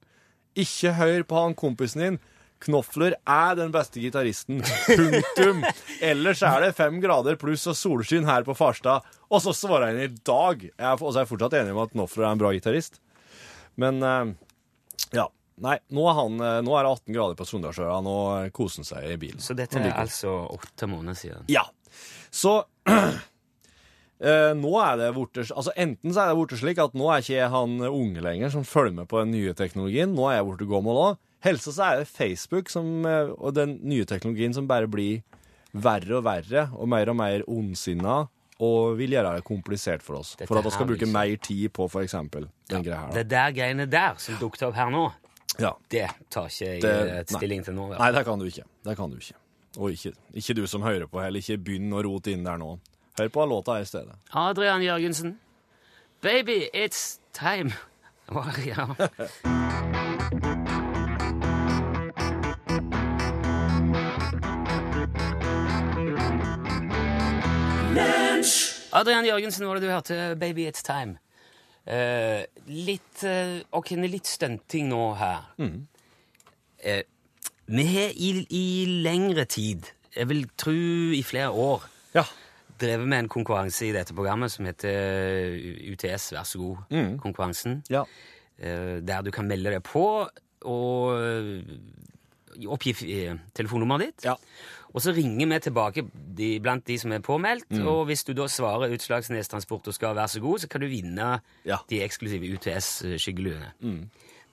Ikke 0.55 0.93
hør 0.95 1.25
på 1.27 1.41
han 1.41 1.57
kompisen 1.57 2.01
din. 2.05 2.21
Knofler 2.63 3.17
er 3.27 3.57
den 3.59 3.71
beste 3.73 4.01
gitaristen. 4.01 4.61
Punktum. 4.87 5.63
Ellers 6.03 6.41
er 6.45 6.63
det 6.63 6.71
fem 6.77 6.97
grader 7.03 7.37
pluss 7.39 7.67
og 7.69 7.77
solskinn 7.77 8.27
her 8.27 8.45
på 8.47 8.55
Farstad. 8.57 9.05
Og 9.29 9.43
så 9.43 9.53
svarer 9.53 9.91
han 9.91 10.01
i 10.01 10.09
dag. 10.25 10.63
Og 10.95 11.07
så 11.09 11.17
er 11.17 11.23
jeg 11.25 11.31
fortsatt 11.33 11.57
enig 11.59 11.75
om 11.75 11.83
at 11.83 11.93
Knofler 11.93 12.27
er 12.27 12.31
en 12.31 12.41
bra 12.41 12.53
gitarist. 12.55 13.01
Men 13.81 14.01
eh, 14.03 14.33
ja. 15.17 15.29
Nei, 15.63 15.77
nå 15.95 16.03
er, 16.09 16.17
han, 16.17 16.41
eh, 16.43 16.57
nå 16.67 16.73
er 16.75 16.83
det 16.83 16.95
18 16.97 17.15
grader 17.15 17.37
på 17.39 17.47
Sunndalsøra. 17.47 17.99
Nå 18.03 18.15
koser 18.55 18.81
han 18.81 18.89
seg 18.89 19.11
i 19.13 19.19
bilen. 19.21 19.43
Så 19.43 19.55
dette 19.55 19.79
er 19.79 19.93
altså 19.93 20.33
åtte 20.55 20.89
måneder 20.91 21.19
siden. 21.19 21.47
Ja. 21.51 21.67
Så 22.33 22.61
Uh, 22.85 24.51
nå 24.63 24.69
er 24.79 24.99
det 24.99 25.07
borte 25.15 25.41
Altså 25.41 25.73
Enten 25.79 26.13
så 26.13 26.21
er 26.21 26.29
det 26.29 26.35
borte 26.37 26.57
slik 26.59 26.77
at 26.79 26.93
nå 26.95 27.07
er 27.11 27.23
ikke 27.23 27.33
jeg 27.33 27.49
han 27.51 27.73
unge 27.87 28.21
lenger 28.23 28.51
som 28.53 28.67
følger 28.67 28.93
med 29.01 29.09
på 29.11 29.19
den 29.23 29.33
nye 29.35 29.55
teknologien. 29.57 30.13
Nå 30.15 30.29
er 30.29 30.37
jeg 30.37 30.47
borte 30.47 30.67
gammel 30.69 30.99
òg. 31.01 31.17
Helst 31.43 31.67
så 31.69 31.83
er 31.83 31.97
det 31.99 32.07
Facebook 32.07 32.69
som, 32.69 33.05
eh, 33.05 33.29
og 33.37 33.53
den 33.53 33.79
nye 33.83 34.05
teknologien 34.05 34.53
som 34.53 34.67
bare 34.67 34.87
blir 34.87 35.21
verre 35.73 36.15
og 36.17 36.23
verre 36.23 36.69
og 36.73 36.87
mer 36.89 37.09
og 37.09 37.15
mer 37.19 37.41
ondsinna 37.47 38.27
og 38.59 38.95
vil 38.97 39.11
gjøre 39.11 39.35
det 39.35 39.43
komplisert 39.43 40.01
for 40.01 40.15
oss. 40.21 40.35
Dette 40.39 40.47
for 40.47 40.57
at 40.57 40.63
vi 40.65 40.69
skal 40.71 40.87
bruke 40.87 41.05
mer 41.11 41.35
tid 41.43 41.69
på 41.75 41.85
f.eks. 41.91 42.11
den 42.69 42.83
greia 42.83 42.99
her. 43.07 43.11
Det 43.13 43.27
der 43.29 43.51
greiene 43.51 43.85
der 43.91 44.15
som 44.17 44.35
dukket 44.39 44.63
opp 44.69 44.75
her 44.75 44.89
nå, 44.89 45.11
Ja. 45.59 45.71
det 45.91 46.07
tar 46.29 46.45
ikke 46.47 46.65
jeg 46.65 46.81
Det- 46.81 47.11
eh, 47.11 47.23
stilling 47.37 47.63
til 47.65 47.73
nå. 47.73 47.89
Nei, 47.97 48.11
det 48.11 48.25
kan 48.25 48.39
du 48.39 48.45
ikke. 48.45 48.63
Det 48.83 48.95
kan 48.97 49.09
du 49.11 49.17
ikke. 49.17 49.33
Og 49.77 49.91
ikke, 49.91 50.13
ikke 50.33 50.53
du 50.55 50.67
som 50.67 50.81
hører 50.81 51.05
på 51.07 51.21
heller. 51.21 51.39
Ikke 51.39 51.57
begynn 51.61 51.91
å 51.91 52.03
rote 52.03 52.31
inn 52.31 52.43
der 52.43 52.57
nå. 52.57 52.79
Hør 53.19 53.27
på 53.29 53.45
låta 53.47 53.73
her 53.75 53.81
i 53.81 53.85
stedet. 53.85 54.15
Adrian 54.33 54.81
Jørgensen. 54.81 55.37
Baby, 56.21 56.69
it's 56.73 57.19
time. 57.33 57.73
Adrian 68.95 69.25
Jørgensen 69.27 69.65
var 69.67 69.75
det 69.79 69.83
du 69.87 69.91
hørte. 69.91 70.17
Baby, 70.39 70.65
it's 70.69 70.83
time. 70.85 71.17
Eh, 71.85 72.45
litt 72.71 73.21
uh, 73.27 73.59
Ok, 73.77 73.91
litt 73.99 74.25
stunting 74.29 74.87
nå 74.89 75.01
her. 75.19 75.43
Eh, 76.81 77.03
vi 77.67 77.85
har 77.89 78.13
i, 78.15 78.29
i 78.53 78.63
lengre 79.05 79.45
tid, 79.49 79.87
jeg 80.15 80.29
vil 80.29 80.45
tro 80.57 80.73
i 81.17 81.21
flere 81.25 81.49
år, 81.51 81.83
Ja. 82.15 82.23
drevet 82.79 83.07
med 83.09 83.19
en 83.23 83.29
konkurranse 83.31 83.87
i 83.87 83.93
dette 83.95 84.13
programmet 84.13 84.51
som 84.53 84.65
heter 84.69 85.55
UTS 85.91 86.31
Vær 86.35 86.45
så 86.45 86.59
god-konkurransen. 86.61 87.81
Ja. 87.89 88.03
Eh, 88.59 89.01
Der 89.01 89.21
du 89.25 89.31
kan 89.31 89.47
melde 89.49 89.71
deg 89.73 89.83
på 89.83 90.05
og 90.65 91.19
eh, 91.19 92.67
oppgi 92.71 92.93
eh, 93.11 93.35
telefonnummeret 93.57 94.05
ditt. 94.07 94.25
Ja. 94.29 94.35
Og 94.95 95.01
så 95.03 95.11
ringer 95.11 95.49
vi 95.51 95.57
tilbake 95.59 96.05
de, 96.37 96.53
blant 96.63 96.85
de 96.87 96.95
som 96.97 97.11
er 97.11 97.19
påmeldt, 97.19 97.67
Mm. 97.75 97.87
og 97.91 98.05
hvis 98.07 98.23
du 98.23 98.31
da 98.33 98.45
svarer 98.47 98.93
Utslagsnes 98.95 99.49
Transport 99.51 99.87
og 99.91 99.93
skal 99.93 100.15
være 100.15 100.31
så 100.31 100.39
god, 100.41 100.59
så 100.63 100.69
kan 100.71 100.81
du 100.81 100.87
vinne 100.87 101.41
Ja. 101.65 101.75
Mm. 101.81 101.87
de 101.89 101.99
eksklusive 102.05 102.47
UTS-skyggeluene. 102.55 103.73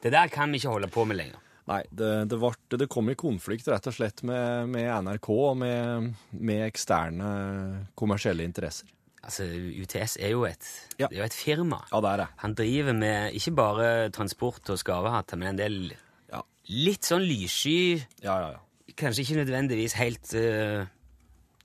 Det 0.03 0.11
der 0.13 0.27
kan 0.29 0.51
vi 0.51 0.59
ikke 0.59 0.69
holde 0.75 0.89
på 0.91 1.05
med 1.07 1.17
lenger. 1.17 1.39
Nei, 1.69 1.83
det, 1.95 2.29
det, 2.29 2.39
vart- 2.43 2.75
det 2.77 2.89
kom 2.91 3.09
i 3.09 3.15
konflikt 3.15 3.69
rett 3.71 3.87
og 3.87 3.95
slett 3.95 4.25
med, 4.27 4.67
med 4.69 4.89
NRK 5.05 5.29
og 5.31 5.57
med, 5.61 6.09
med 6.35 6.65
eksterne 6.67 7.87
kommersielle 7.95 8.43
interesser. 8.43 8.89
Altså, 9.23 9.45
UTS 9.47 10.17
er 10.19 10.33
jo 10.35 10.43
et, 10.49 10.67
Ja. 10.99 11.07
det 11.07 11.15
er 11.17 11.21
jo 11.23 11.29
et 11.29 11.33
firma. 11.39 11.79
Ja, 11.93 12.01
det 12.03 12.11
er 12.11 12.17
det. 12.25 12.29
Han 12.43 12.55
driver 12.59 12.93
med 12.99 13.33
ikke 13.39 13.55
bare 13.55 14.11
transport 14.11 14.69
og 14.75 14.79
skarvehatter, 14.83 15.39
men 15.39 15.49
en 15.55 15.57
del 15.63 15.93
Ja, 16.33 16.43
litt 16.67 17.03
sånn 17.07 17.23
lyssky 17.23 18.03
ja, 18.25 18.35
ja. 18.41 18.51
ja. 18.57 18.59
Kanskje 18.99 19.23
ikke 19.25 19.39
nødvendigvis 19.41 19.95
helt 19.99 20.35
uh, 20.37 20.85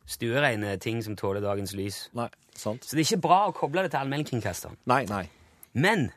stuereine 0.07 0.77
ting 0.79 1.01
som 1.03 1.17
tåler 1.19 1.43
dagens 1.43 1.73
lys. 1.75 2.09
Nei, 2.17 2.29
sant? 2.55 2.85
Så 2.85 2.95
det 2.95 3.03
er 3.03 3.09
ikke 3.11 3.25
bra 3.27 3.41
å 3.49 3.55
koble 3.57 3.83
det 3.85 3.91
til 3.93 4.03
allmennkringkasteren. 4.03 4.77
Nei, 4.89 5.03
nei. 5.09 5.25
Men 5.77 6.09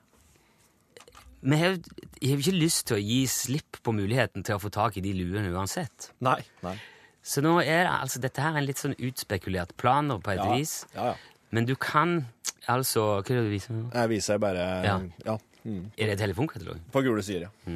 vi 1.40 1.57
har 1.57 1.78
jeg 2.21 2.35
har 2.35 2.42
ikke 2.42 2.52
lyst 2.61 2.87
til 2.90 2.99
å 2.99 3.00
gi 3.00 3.21
slipp 3.33 3.78
på 3.85 3.95
muligheten 3.97 4.45
til 4.45 4.59
å 4.59 4.61
få 4.61 4.69
tak 4.73 4.99
i 5.00 5.02
de 5.04 5.14
luene 5.16 5.49
uansett. 5.57 6.11
Nei, 6.21 6.38
nei. 6.64 6.76
Så 7.25 7.42
nå 7.45 7.54
er 7.61 7.85
det, 7.85 7.92
altså, 7.92 8.21
dette 8.21 8.40
her 8.45 8.54
er 8.54 8.61
en 8.62 8.66
litt 8.69 8.80
sånn 8.80 8.97
utspekulert 8.97 9.73
planer 9.80 10.21
på 10.25 10.35
et 10.35 10.40
Ja, 10.40 10.49
vis. 10.54 10.75
ja, 10.95 11.12
ja. 11.12 11.14
Men 11.50 11.66
du 11.66 11.75
kan 11.75 12.28
altså 12.71 13.23
Hva 13.25 13.33
er 13.33 13.40
det 13.40 13.47
du 13.49 13.50
viser 13.50 13.75
nå? 13.75 13.88
Jeg 13.92 14.09
viser 14.12 14.38
bare 14.38 14.66
Ja. 14.85 15.00
ja. 15.26 15.38
Mm. 15.64 15.90
Er 15.99 16.07
det 16.07 16.19
telefonkatalog? 16.19 16.78
På 16.92 17.02
gule 17.02 17.23
sider, 17.23 17.49
ja. 17.66 17.73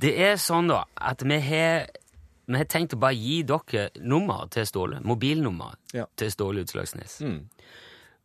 Det 0.00 0.12
er 0.18 0.36
sånn 0.40 0.68
da 0.68 0.84
at 0.96 1.22
vi 1.22 1.38
har, 1.40 1.86
vi 2.46 2.56
har 2.58 2.64
tenkt 2.70 2.94
å 2.96 3.00
bare 3.00 3.14
gi 3.16 3.42
dere 3.46 3.90
nummer 4.02 4.48
til 4.50 4.66
Ståle. 4.66 5.00
Mobilnummer 5.06 5.74
Ja. 5.94 6.06
til 6.16 6.30
Ståle 6.30 6.64
Utslagsnes. 6.64 7.20
Mm. 7.22 7.48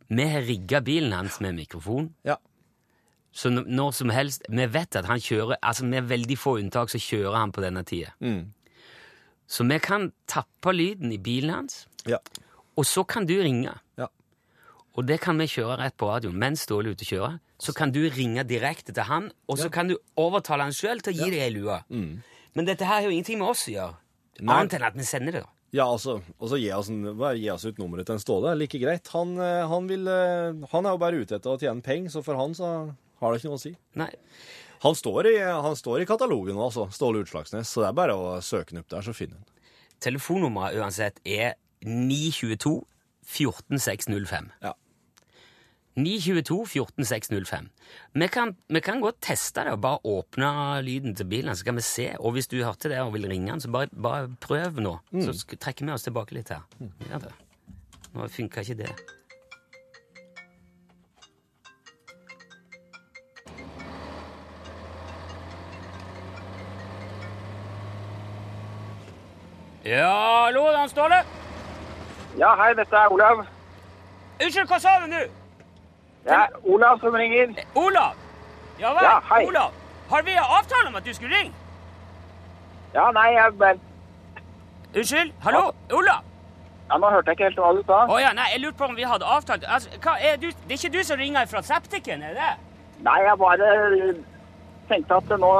Vi 0.10 0.26
har 0.28 0.42
rigga 0.42 0.82
bilen 0.82 1.14
hans 1.14 1.40
med 1.40 1.56
mikrofon. 1.56 2.14
Ja. 2.26 2.36
Så 3.34 3.48
når 3.50 3.94
som 3.94 4.10
helst 4.10 4.44
Vi 4.50 4.66
vet 4.68 4.96
at 5.00 5.06
han 5.06 5.20
kjører 5.24 5.56
Altså 5.64 5.86
Med 5.86 6.04
veldig 6.04 6.36
få 6.38 6.58
unntak 6.60 6.90
så 6.92 7.00
kjører 7.00 7.38
han 7.38 7.52
på 7.54 7.62
denne 7.64 7.84
tida. 7.88 8.12
Mm. 8.20 8.52
Så 9.48 9.64
vi 9.70 9.78
kan 9.80 10.12
tappe 10.28 10.74
lyden 10.76 11.12
i 11.14 11.18
bilen 11.18 11.50
hans, 11.54 11.88
Ja. 12.08 12.18
og 12.76 12.86
så 12.86 13.04
kan 13.08 13.26
du 13.26 13.34
ringe. 13.42 13.74
Ja. 14.92 14.98
Og 15.00 15.08
det 15.08 15.22
kan 15.24 15.40
vi 15.40 15.48
kjøre 15.48 15.78
rett 15.80 15.96
på 16.00 16.10
radioen 16.10 16.36
mens 16.36 16.66
Ståle 16.68 16.92
er 16.92 16.98
ute 16.98 17.06
og 17.08 17.12
kjører. 17.14 17.40
Så 17.62 17.74
kan 17.78 17.94
du 17.96 18.02
ringe 18.12 18.44
direkte 18.44 18.92
til 18.92 19.06
han, 19.08 19.32
og 19.48 19.60
så 19.62 19.70
kan 19.72 19.88
du 19.88 19.96
overtale 20.20 20.66
han 20.68 20.76
sjøl 20.76 21.00
til 21.06 21.14
å 21.14 21.18
gi 21.22 21.32
deg 21.32 21.44
ei 21.46 21.54
lue. 21.56 21.78
Men 22.58 22.68
dette 22.68 22.84
her 22.84 23.00
har 23.00 23.08
jo 23.08 23.14
ingenting 23.16 23.40
med 23.40 23.54
oss 23.54 23.68
å 23.70 23.76
gjøre. 23.76 23.96
Annet 24.42 24.76
enn 24.76 24.88
at 24.90 24.98
vi 24.98 25.06
sender 25.08 25.38
det, 25.38 25.44
da. 25.46 25.52
Ja, 25.72 25.86
altså, 25.88 26.18
og 26.36 26.50
så 26.52 26.58
gi 26.60 26.68
oss, 26.76 26.90
gi 26.92 27.48
oss 27.54 27.64
ut 27.64 27.78
nummeret 27.80 28.10
til 28.10 28.18
en 28.18 28.20
Ståle. 28.24 28.56
Like 28.60 28.80
greit. 28.82 29.08
Han, 29.14 29.38
eh, 29.40 29.62
han, 29.72 29.88
vil, 29.88 30.04
eh, 30.12 30.66
han 30.74 30.88
er 30.88 30.98
jo 30.98 31.00
bare 31.00 31.22
ute 31.22 31.38
etter 31.38 31.54
å 31.54 31.60
tjene 31.62 31.86
penger, 31.86 32.12
så 32.12 32.24
for 32.26 32.36
han 32.36 32.52
så 32.58 32.72
har 33.22 33.32
det 33.32 33.40
ikke 33.40 33.54
noe 33.54 33.60
å 33.62 33.64
si. 33.64 33.72
Nei. 34.02 34.10
Han 34.84 34.98
står 34.98 35.30
i, 35.30 35.36
han 35.40 35.78
står 35.78 36.04
i 36.04 36.10
katalogen 36.10 36.58
nå, 36.58 36.66
altså. 36.68 36.90
Ståle 36.92 37.22
Utslagsnes. 37.24 37.70
Så 37.70 37.86
det 37.86 37.92
er 37.92 38.00
bare 38.02 38.18
å 38.18 38.34
søke 38.44 38.74
han 38.74 38.82
opp 38.82 38.92
der, 38.92 39.06
så 39.06 39.16
finner 39.16 39.40
han. 39.40 39.72
Telefonnummeret 40.02 40.82
uansett 40.82 41.22
er 41.24 41.54
922 41.86 42.82
14605. 43.32 44.52
Ja. 44.64 44.74
922 45.96 46.66
14605. 46.68 47.70
Vi 48.14 48.28
kan, 48.32 48.56
vi 48.68 48.80
kan 48.80 49.02
godt 49.04 49.20
teste 49.22 49.66
det 49.68 49.74
og 49.76 49.82
bare 49.84 50.00
åpne 50.08 50.52
lyden 50.86 51.16
til 51.16 51.28
bilen, 51.28 51.56
så 51.56 51.68
kan 51.68 51.76
vi 51.76 51.84
se. 51.84 52.08
Og 52.20 52.36
hvis 52.36 52.48
du 52.48 52.62
hørte 52.64 52.90
det 52.92 53.00
og 53.04 53.14
vil 53.14 53.28
ringe 53.28 53.52
den, 53.52 53.62
så 53.62 53.72
bare, 53.72 53.92
bare 53.92 54.30
prøv 54.40 54.80
nå. 54.80 54.98
Så 55.12 55.36
trekker 55.58 55.86
vi 55.86 55.96
oss 55.96 56.08
tilbake 56.08 56.36
litt 56.38 56.54
her. 56.54 56.64
Ja, 57.10 57.20
det. 57.20 57.34
Nå 58.14 58.28
funka 58.32 58.64
ikke 58.64 58.84
det. 58.84 58.94
Ja, 69.82 70.46
hallo, 70.46 70.68
han 70.78 70.90
Ståle. 70.90 71.41
Ja, 72.40 72.56
hei, 72.56 72.74
dette 72.74 72.96
er 72.96 73.12
Olav. 73.12 73.46
Unnskyld, 74.44 74.68
hva 74.68 74.80
sa 74.80 74.96
du 75.04 75.08
nå? 75.12 75.22
Det 76.24 76.34
er 76.38 76.48
Olav 76.64 77.00
som 77.00 77.16
ringer. 77.16 77.54
Olav? 77.76 78.16
Ja 78.80 78.94
vel, 78.96 79.04
Ja, 79.04 79.20
hei. 79.34 79.46
Olav. 79.48 79.74
Har 80.10 80.24
vi 80.24 80.36
avtale 80.38 80.88
om 80.88 80.96
at 80.96 81.06
du 81.06 81.14
skulle 81.14 81.38
ringe? 81.38 81.54
Ja, 82.94 83.12
nei, 83.12 83.28
jeg 83.36 83.54
bare... 83.60 83.80
Unnskyld? 84.96 85.34
Hallo? 85.44 85.72
Olav? 85.92 86.24
Ja, 86.90 86.98
nå 86.98 87.10
hørte 87.10 87.32
jeg 87.32 87.40
ikke 87.40 87.50
helt 87.50 87.60
hva 87.60 87.72
du 87.76 87.84
sa. 87.88 88.02
Å 88.08 88.18
ja, 88.20 88.34
nei, 88.36 88.50
jeg 88.54 88.64
lurte 88.64 88.80
på 88.80 88.90
om 88.90 88.98
vi 88.98 89.08
hadde 89.08 89.28
avtalt 89.36 89.64
altså, 89.64 89.92
hva, 90.04 90.18
er 90.20 90.36
du, 90.42 90.50
Det 90.52 90.76
er 90.76 90.80
ikke 90.80 90.98
du 90.98 91.04
som 91.08 91.20
ringer 91.20 91.48
fra 91.52 91.62
septiken, 91.64 92.24
er 92.24 92.36
det? 92.36 92.52
Nei, 93.06 93.22
jeg 93.28 93.40
bare 93.40 93.72
tenkte 94.90 95.22
at 95.22 95.40
nå... 95.40 95.54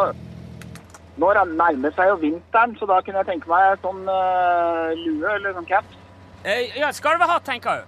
Nå 1.20 1.30
nærmer 1.36 1.92
seg 1.94 2.08
jo 2.08 2.16
vinteren, 2.22 2.72
så 2.80 2.88
da 2.88 3.02
kunne 3.04 3.20
jeg 3.20 3.28
tenke 3.28 3.50
meg 3.52 3.82
sånn 3.84 4.06
uh, 4.08 4.96
lue 4.96 5.34
eller 5.36 5.54
sånn 5.58 5.68
caps. 5.68 6.01
Eh, 6.46 6.78
ja, 6.80 6.92
skarvehatt, 6.92 7.46
tenker 7.46 7.72
jeg. 7.72 7.84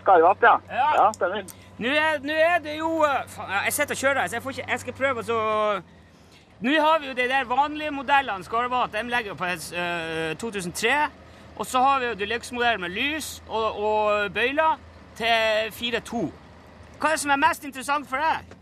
Skarvehatt, 0.00 0.42
ja. 0.42 0.56
Ja. 0.70 0.88
Ja, 1.02 1.12
stemmer. 1.12 1.44
Nå 1.78 1.92
er, 1.94 2.18
nå 2.26 2.34
er 2.34 2.58
det 2.64 2.74
jo 2.78 2.88
eh, 3.06 3.20
faen, 3.30 3.52
Jeg 3.64 3.72
sitter 3.72 3.94
og 3.94 4.00
kjører, 4.02 4.26
så 4.26 4.36
jeg, 4.36 4.42
får 4.42 4.56
ikke, 4.56 4.70
jeg 4.70 4.80
skal 4.82 4.96
prøve 4.98 5.24
å 5.30 5.38
Nå 6.58 6.74
har 6.82 6.98
vi 6.98 7.06
jo 7.06 7.14
de 7.14 7.28
der 7.30 7.46
vanlige 7.46 7.92
modellene 7.94 8.42
skarvehatt. 8.44 8.90
De 8.96 9.02
legger 9.06 9.38
på 9.38 9.46
eh, 9.46 10.34
2003. 10.42 10.94
Og 11.58 11.66
så 11.66 11.78
har 11.82 12.00
vi 12.00 12.08
jo 12.08 12.16
deluxe-modellen 12.18 12.82
med 12.82 12.90
lys 12.96 13.42
og, 13.46 13.78
og 13.78 14.32
bøyler 14.34 14.78
til 15.18 15.70
4.2. 15.74 16.24
Hva 16.98 17.12
er 17.12 17.14
det 17.14 17.22
som 17.22 17.30
er 17.30 17.40
mest 17.42 17.66
interessant 17.66 18.10
for 18.10 18.18
deg? 18.18 18.58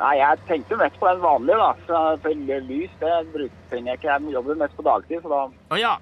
Nei, 0.00 0.14
jeg 0.20 0.40
tenkte 0.48 0.80
mest 0.80 0.96
på 1.00 1.08
den 1.08 1.20
vanlige, 1.20 1.60
da. 1.60 1.70
For 2.24 2.32
lys, 2.70 2.96
det 3.00 3.14
bruker 3.32 3.76
jeg 3.76 4.00
ikke. 4.00 4.08
Jeg 4.08 4.32
jobber 4.32 4.60
mest 4.64 4.76
på 4.76 4.84
dagtid, 4.88 5.20
så 5.22 5.32
da... 5.32 5.44
oh, 5.70 5.80
ja. 5.80 5.94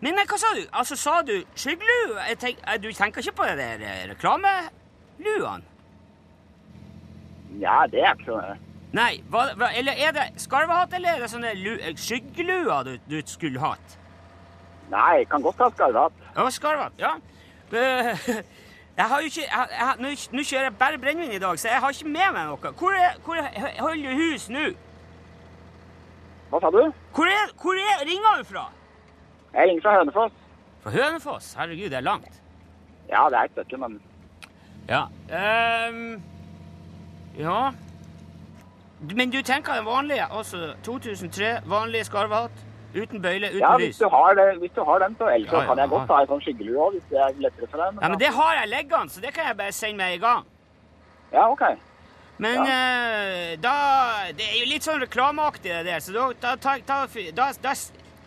Men 0.00 0.20
hva 0.30 0.38
sa 0.38 0.52
du? 0.54 0.62
Altså, 0.72 0.96
sa 0.96 1.22
du 1.26 1.34
skyggelue? 1.58 2.22
Tenk, 2.38 2.60
eh, 2.62 2.78
du 2.82 2.92
tenker 2.92 3.24
ikke 3.24 3.36
på 3.40 3.48
det 3.48 3.56
der 3.58 3.82
eh, 3.82 4.04
reklameluene? 4.12 5.64
Ja, 7.58 7.82
det 7.90 8.04
er 8.04 8.14
ikke 8.14 8.28
så... 8.28 8.42
Nei, 8.94 9.18
hva, 9.28 9.50
hva, 9.58 9.72
eller 9.76 9.98
er 10.00 10.14
det 10.16 10.28
skarvehatt, 10.40 10.94
eller 10.96 11.16
er 11.16 11.24
det 11.24 11.30
sånne 11.32 11.50
eh, 11.52 11.90
skyggeluer 11.98 12.86
du, 12.86 12.94
du 13.10 13.18
skulle 13.26 13.60
hatt? 13.60 13.98
Nei, 14.92 15.24
kan 15.28 15.42
godt 15.44 15.58
ha 15.60 15.68
skarvehatt. 15.74 16.22
Ja, 16.36 16.46
skarvehatt, 16.50 17.02
ja. 17.02 17.18
Jeg 18.98 19.06
har 19.06 19.20
jo 19.22 19.28
ikke, 19.30 19.42
jeg, 19.46 19.66
jeg, 19.78 20.14
nå, 20.34 20.42
kjører 20.42 20.64
jeg 20.64 20.72
bare 20.78 20.98
brennevin 20.98 21.32
i 21.32 21.38
dag, 21.38 21.58
så 21.58 21.68
jeg 21.68 21.78
har 21.80 21.92
ikke 21.94 22.08
med 22.10 22.32
meg 22.34 22.48
noe. 22.48 22.70
Hvor, 22.80 22.96
er, 22.98 23.12
hvor 23.22 23.38
er, 23.38 23.68
holder 23.78 24.08
du 24.08 24.22
hus 24.24 24.48
nå? 24.50 24.64
Hva 26.50 26.58
sa 26.64 26.70
du? 26.74 26.80
Hvor, 27.14 27.30
er, 27.30 27.52
hvor 27.62 27.78
er, 27.78 28.02
ringer 28.08 28.40
du 28.40 28.48
fra? 28.48 28.64
Jeg 29.54 29.68
ringer 29.68 29.82
fra 29.82 29.98
Hønefoss. 29.98 30.32
Fra 30.82 30.90
Hønefoss? 30.90 31.54
Herregud, 31.58 31.90
det 31.90 31.98
er 31.98 32.06
langt. 32.06 32.42
Ja, 33.08 33.26
det 33.30 33.38
er 33.38 33.48
et 33.48 33.50
stykke, 33.56 33.76
men... 33.84 34.00
Ja. 34.88 35.02
Um, 35.90 36.22
ja. 37.38 37.70
Men 39.14 39.30
du 39.30 39.42
tenker 39.42 39.74
den 39.74 39.84
vanlige, 39.86 40.24
altså 40.30 40.72
2003, 40.84 41.50
vanlig 41.66 42.04
skarvehatt, 42.08 42.64
uten 42.96 43.22
bøyle, 43.22 43.50
uten 43.52 43.60
Ja, 43.60 43.76
hvis 43.76 43.86
lys. 43.88 43.98
du 43.98 44.08
har, 44.08 44.34
det, 44.34 44.46
hvis 44.58 44.72
du 44.76 44.82
har 44.84 44.98
den, 44.98 45.16
så 45.18 45.28
ellers 45.28 45.52
Ja, 45.52 45.60
ja, 45.60 45.66
kan 45.68 45.78
jeg 45.78 45.88
godt 45.88 46.00
ja. 46.00 46.06
ta 46.06 46.20
en 46.22 46.30
sånn 46.32 46.40
skyggelue 46.46 46.80
også, 46.86 46.98
hvis 46.98 47.10
det 47.10 47.20
er 47.24 47.42
lettere 47.44 47.68
for 47.70 47.82
deg. 47.84 48.00
Ja, 48.02 48.08
men 48.08 48.18
det 48.18 48.32
har 48.38 48.54
jeg 48.60 48.72
liggende, 48.72 49.12
så 49.12 49.20
det 49.20 49.34
kan 49.36 49.46
jeg 49.50 49.56
bare 49.60 49.76
sende 49.76 50.00
meg 50.02 50.16
i 50.16 50.22
gang. 50.24 50.48
Ja, 51.32 51.50
ok. 51.50 51.64
Men 52.38 52.58
eh, 52.62 53.56
da 53.60 53.74
Det 54.38 54.44
er 54.46 54.58
jo 54.60 54.66
litt 54.70 54.86
sånn 54.86 55.00
reklameaktig, 55.02 55.72
det 55.72 55.84
der, 55.86 56.00
så 56.00 56.12
da, 56.14 56.54
da, 56.56 56.76
da, 56.86 57.48
da, 57.62 57.74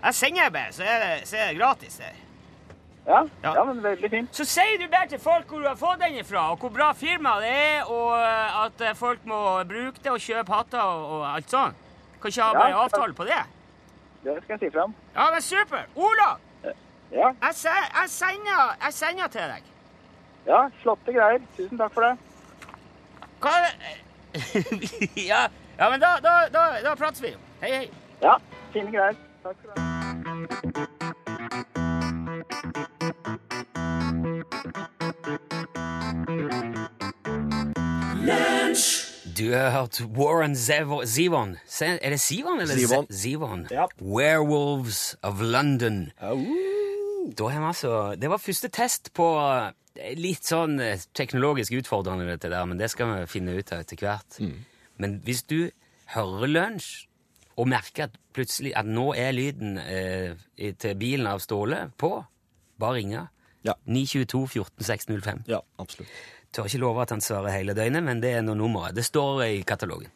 da 0.04 0.12
sender 0.12 0.50
bare, 0.50 0.72
så 0.74 0.84
er 0.84 1.00
det, 1.06 1.28
så 1.30 1.38
er 1.38 1.48
det 1.52 1.58
gratis 1.60 1.98
der. 2.02 2.20
Ja, 3.08 3.24
Ja. 3.44 3.54
ja. 3.56 3.64
men 3.66 3.80
veldig 3.84 4.10
fint. 4.14 4.30
Så 4.36 4.46
sier 4.46 4.78
du 4.78 4.88
bare 4.92 5.08
til 5.10 5.20
folk 5.20 5.48
hvor 5.50 5.60
du 5.64 5.68
har 5.68 5.76
fått 5.80 6.00
den 6.04 6.20
ifra, 6.22 6.52
og 6.52 6.60
hvor 6.62 6.70
bra 6.70 6.92
firma 6.94 7.40
det 7.42 7.50
er, 7.50 7.90
og 7.90 8.12
eh, 8.20 8.60
at 8.66 8.82
eh, 8.86 8.94
folk 8.96 9.26
må 9.26 9.40
bruke 9.70 9.98
det 10.04 10.12
og 10.12 10.20
kjøpe 10.22 10.54
hatter 10.54 10.82
og, 10.86 11.08
og 11.18 11.26
alt 11.32 11.50
sånn. 11.50 11.74
Kan 12.22 12.30
ikke 12.30 12.46
ha 12.46 12.54
bare 12.54 12.70
ja. 12.76 12.84
avtale 12.86 13.14
på 13.18 13.26
det? 13.26 13.40
Det 14.24 14.36
skal 14.44 14.54
jeg 14.54 14.60
si 14.68 14.70
frem. 14.76 14.94
Ja, 15.16 15.30
men 15.34 15.42
super! 15.42 15.88
Olav, 15.96 16.38
Ja, 17.12 17.34
jeg, 17.42 17.56
se- 17.58 17.74
jeg, 17.98 18.10
sender, 18.10 18.76
jeg 18.86 18.94
sender 18.94 19.28
til 19.34 19.42
deg. 19.56 19.64
ja, 20.46 20.62
flotte 20.84 21.12
greier. 21.18 21.42
Tusen 21.58 21.78
takk 21.82 21.92
for 21.98 22.06
det. 22.06 22.14
Hva 23.42 23.56
er 23.58 23.66
det 23.66 23.98
ja, 25.32 25.42
ja, 25.80 25.90
men 25.90 26.00
da, 26.00 26.14
da, 26.24 26.38
da, 26.54 26.68
da 26.86 26.96
prates 26.96 27.20
vi. 27.26 27.34
Hei, 27.66 27.72
hei. 27.74 27.88
Ja, 28.22 28.38
fine 28.72 28.94
greier. 28.94 29.18
Takk 29.44 29.58
skal 29.60 29.74
du 29.76 29.82
ha. 29.82 29.91
Du 39.38 39.54
har 39.54 39.70
hørt 39.72 40.02
Warren 40.18 40.54
Zevo- 40.56 41.06
Zevon. 41.06 41.58
Se- 41.68 42.00
Er 42.02 42.10
det 42.10 42.20
Sivon 42.20 42.60
eller. 42.60 42.76
Zivon. 42.78 43.08
Zevon? 43.12 43.68
Ja. 43.72 43.86
Werewolves 44.02 45.16
of 45.24 45.42
London. 45.42 46.12
Da 47.38 47.48
har 47.48 47.60
vi 47.60 47.66
altså, 47.68 48.16
det 48.22 48.30
var 48.30 48.38
første 48.38 48.68
test 48.70 49.12
på 49.14 49.26
eh, 49.98 50.14
litt 50.18 50.44
sånn 50.46 50.80
eh, 50.82 51.00
teknologisk 51.14 51.72
utfordrende, 51.78 52.26
dette 52.28 52.50
der, 52.50 52.66
men 52.66 52.78
det 52.82 52.90
skal 52.92 53.12
vi 53.14 53.26
finne 53.30 53.56
ut 53.58 53.72
av 53.72 53.80
etter 53.86 53.98
hvert. 54.02 54.40
Men 54.98 55.20
hvis 55.26 55.44
du 55.48 55.70
hører 56.16 56.48
lunsj 56.52 57.08
og 57.62 57.68
merker 57.70 58.08
at 58.10 58.16
plutselig 58.34 58.72
at 58.80 58.88
nå 58.90 59.12
er 59.14 59.32
lyden 59.38 59.76
eh, 59.78 60.34
til 60.82 60.96
bilen 60.98 61.28
av 61.30 61.42
Ståle 61.44 61.84
på, 62.02 62.10
bare 62.82 62.98
ringe. 62.98 63.26
Ja. 63.68 63.76
922 63.86 64.48
14 64.56 64.88
605. 64.88 65.44
Ja, 65.52 65.60
absolutt. 65.78 66.10
Tør 66.52 66.66
ikke 66.68 66.82
love 66.82 67.04
at 67.06 67.12
han 67.14 67.22
svarer 67.24 67.54
hele 67.54 67.76
døgnet, 67.78 68.02
men 68.04 68.20
det 68.24 68.32
er 68.40 68.42
nå 68.44 68.56
nummeret. 68.58 68.96
Det 68.98 69.06
står 69.06 69.44
i 69.46 69.60
katalogen. 69.68 70.10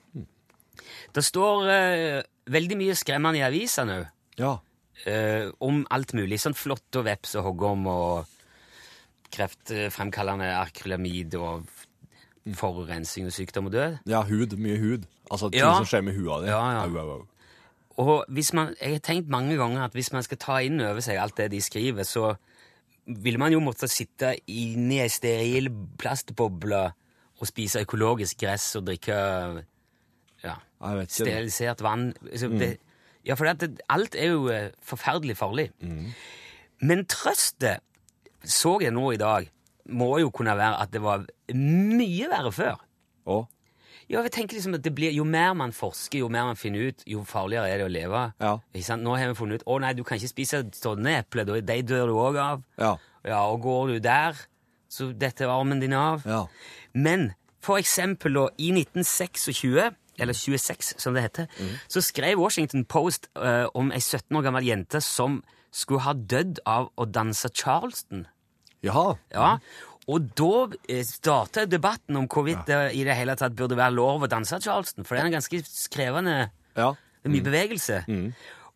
Det 1.16 1.24
står 1.24 1.68
eh, 1.72 2.24
veldig 2.52 2.78
mye 2.82 2.96
skremmende 2.98 3.40
i 3.40 3.46
avisene 3.46 4.00
òg. 4.02 4.08
Ja. 4.42 4.54
eh, 5.08 5.46
om 5.64 5.84
alt 5.96 6.12
mulig. 6.18 6.42
Sånn 6.44 6.58
flott 6.58 6.98
og 7.00 7.06
veps 7.08 7.38
og 7.40 7.46
hoggorm 7.52 7.86
og 7.88 8.26
kreftfremkallende 9.36 10.50
akrylamid 10.60 11.36
og 11.40 11.66
forurensning 12.56 13.30
og 13.30 13.34
sykdom 13.36 13.70
og 13.70 13.74
død. 13.78 13.96
Ja, 14.10 14.22
hud. 14.28 14.58
Mye 14.62 14.78
hud. 14.82 15.06
Altså 15.32 15.50
ting 15.50 15.62
Ja. 15.64 15.72
som 15.80 15.86
skjer 15.90 16.04
med 16.06 16.16
hua 16.20 16.42
di. 16.44 16.48
Ja, 16.52 16.60
ja. 16.76 16.84
Au, 16.86 16.98
au, 16.98 17.10
au. 17.20 17.28
Og 18.02 18.26
man, 18.54 18.74
jeg 18.82 18.98
har 18.98 19.04
tenkt 19.04 19.32
mange 19.32 19.56
ganger 19.56 19.86
at 19.86 19.96
hvis 19.96 20.12
man 20.12 20.24
skal 20.26 20.40
ta 20.42 20.60
inn 20.66 20.82
over 20.84 21.00
seg 21.04 21.20
alt 21.22 21.38
det 21.40 21.52
de 21.54 21.62
skriver, 21.64 22.04
så 22.04 22.34
ville 23.06 23.40
man 23.40 23.54
jo 23.54 23.62
måtte 23.64 23.88
sitte 23.88 24.34
inni 24.52 25.00
ei 25.04 25.12
steril 25.14 25.70
plastboble 26.00 26.82
og 27.36 27.48
spise 27.48 27.84
økologisk 27.86 28.42
gress 28.42 28.68
og 28.80 28.88
drikke 28.90 29.16
ja, 30.44 30.56
sterilisert 31.08 31.84
vann. 31.86 32.10
Altså, 32.26 32.50
det, 32.52 32.72
ja, 33.28 33.36
for 33.38 33.48
det, 33.48 33.82
alt 33.92 34.16
er 34.16 34.32
jo 34.34 34.48
eh, 34.52 34.72
forferdelig 34.84 35.38
farlig. 35.40 35.70
Men 36.86 37.06
trøstet, 37.10 37.84
så 38.44 38.78
jeg 38.84 38.94
nå 38.96 39.12
i 39.14 39.22
dag, 39.22 39.50
må 39.86 40.16
jo 40.20 40.32
kunne 40.34 40.56
være 40.58 40.82
at 40.82 40.92
det 40.94 41.02
var 41.04 41.26
mye 41.54 42.30
verre 42.32 42.52
før. 42.54 42.82
Å? 43.26 43.44
Ja, 44.10 44.22
jeg 44.22 44.32
tenker 44.36 44.58
liksom 44.58 44.76
at 44.78 44.84
det 44.86 44.94
blir, 44.94 45.12
Jo 45.16 45.24
mer 45.26 45.54
man 45.58 45.72
forsker, 45.74 46.20
jo 46.20 46.28
mer 46.30 46.46
man 46.46 46.60
finner 46.60 46.92
ut, 46.92 47.04
jo 47.10 47.24
farligere 47.26 47.70
er 47.72 47.82
det 47.82 47.88
å 47.88 47.92
leve. 47.92 48.22
Ja. 48.40 48.58
Ikke 48.74 48.86
sant? 48.86 49.04
Nå 49.04 49.16
har 49.18 49.32
vi 49.32 49.38
funnet 49.40 49.62
ut 49.64 49.68
å 49.68 49.80
nei, 49.82 49.94
du 49.98 50.04
kan 50.06 50.20
ikke 50.20 50.30
spise 50.30 50.62
sånne 50.78 51.20
epler, 51.24 51.50
de 51.62 51.80
dør 51.82 52.12
du 52.12 52.20
òg 52.22 52.38
av. 52.38 52.62
Ja. 52.78 52.96
Ja, 53.26 53.42
Og 53.50 53.62
går 53.62 53.96
du 53.96 54.00
der, 54.06 54.38
så 54.90 55.10
detter 55.12 55.50
armen 55.50 55.82
din 55.82 55.94
av. 55.98 56.22
Ja. 56.30 56.46
Men 56.94 57.34
for 57.66 57.82
eksempel 57.82 58.38
da, 58.38 58.48
i 58.62 58.70
1926 58.72 59.96
eller 60.22 60.34
26 60.38 60.94
som 61.02 61.16
det 61.18 61.26
heter, 61.26 61.48
så 61.92 62.02
skrev 62.02 62.40
Washington 62.40 62.86
Post 62.86 63.28
uh, 63.36 63.66
om 63.76 63.90
ei 63.92 64.00
17 64.00 64.38
år 64.38 64.46
gammel 64.46 64.64
jente 64.64 65.02
som 65.04 65.42
skulle 65.76 66.06
ha 66.06 66.14
dødd 66.14 66.62
av 66.70 66.92
å 66.96 67.08
danse 67.10 67.50
charleston. 67.52 68.28
Jaha. 68.86 69.18
Ja, 69.34 69.58
og 70.08 70.28
da 70.38 70.50
eh, 70.90 71.02
starta 71.08 71.66
debatten 71.66 72.20
om 72.20 72.28
hvorvidt 72.30 72.68
det 72.70 72.82
i 72.94 73.04
det 73.08 73.16
hele 73.18 73.36
tatt 73.40 73.56
burde 73.58 73.78
være 73.80 73.96
lov 73.96 74.26
å 74.26 74.30
danse 74.30 74.60
charleston, 74.62 75.06
for 75.06 75.16
det 75.16 75.24
er 75.24 75.32
en 75.32 75.40
ganske 75.40 75.62
krevende 75.94 76.36
Ja. 76.78 76.92
er 77.24 77.30
mye 77.34 77.42
bevegelse. 77.46 78.04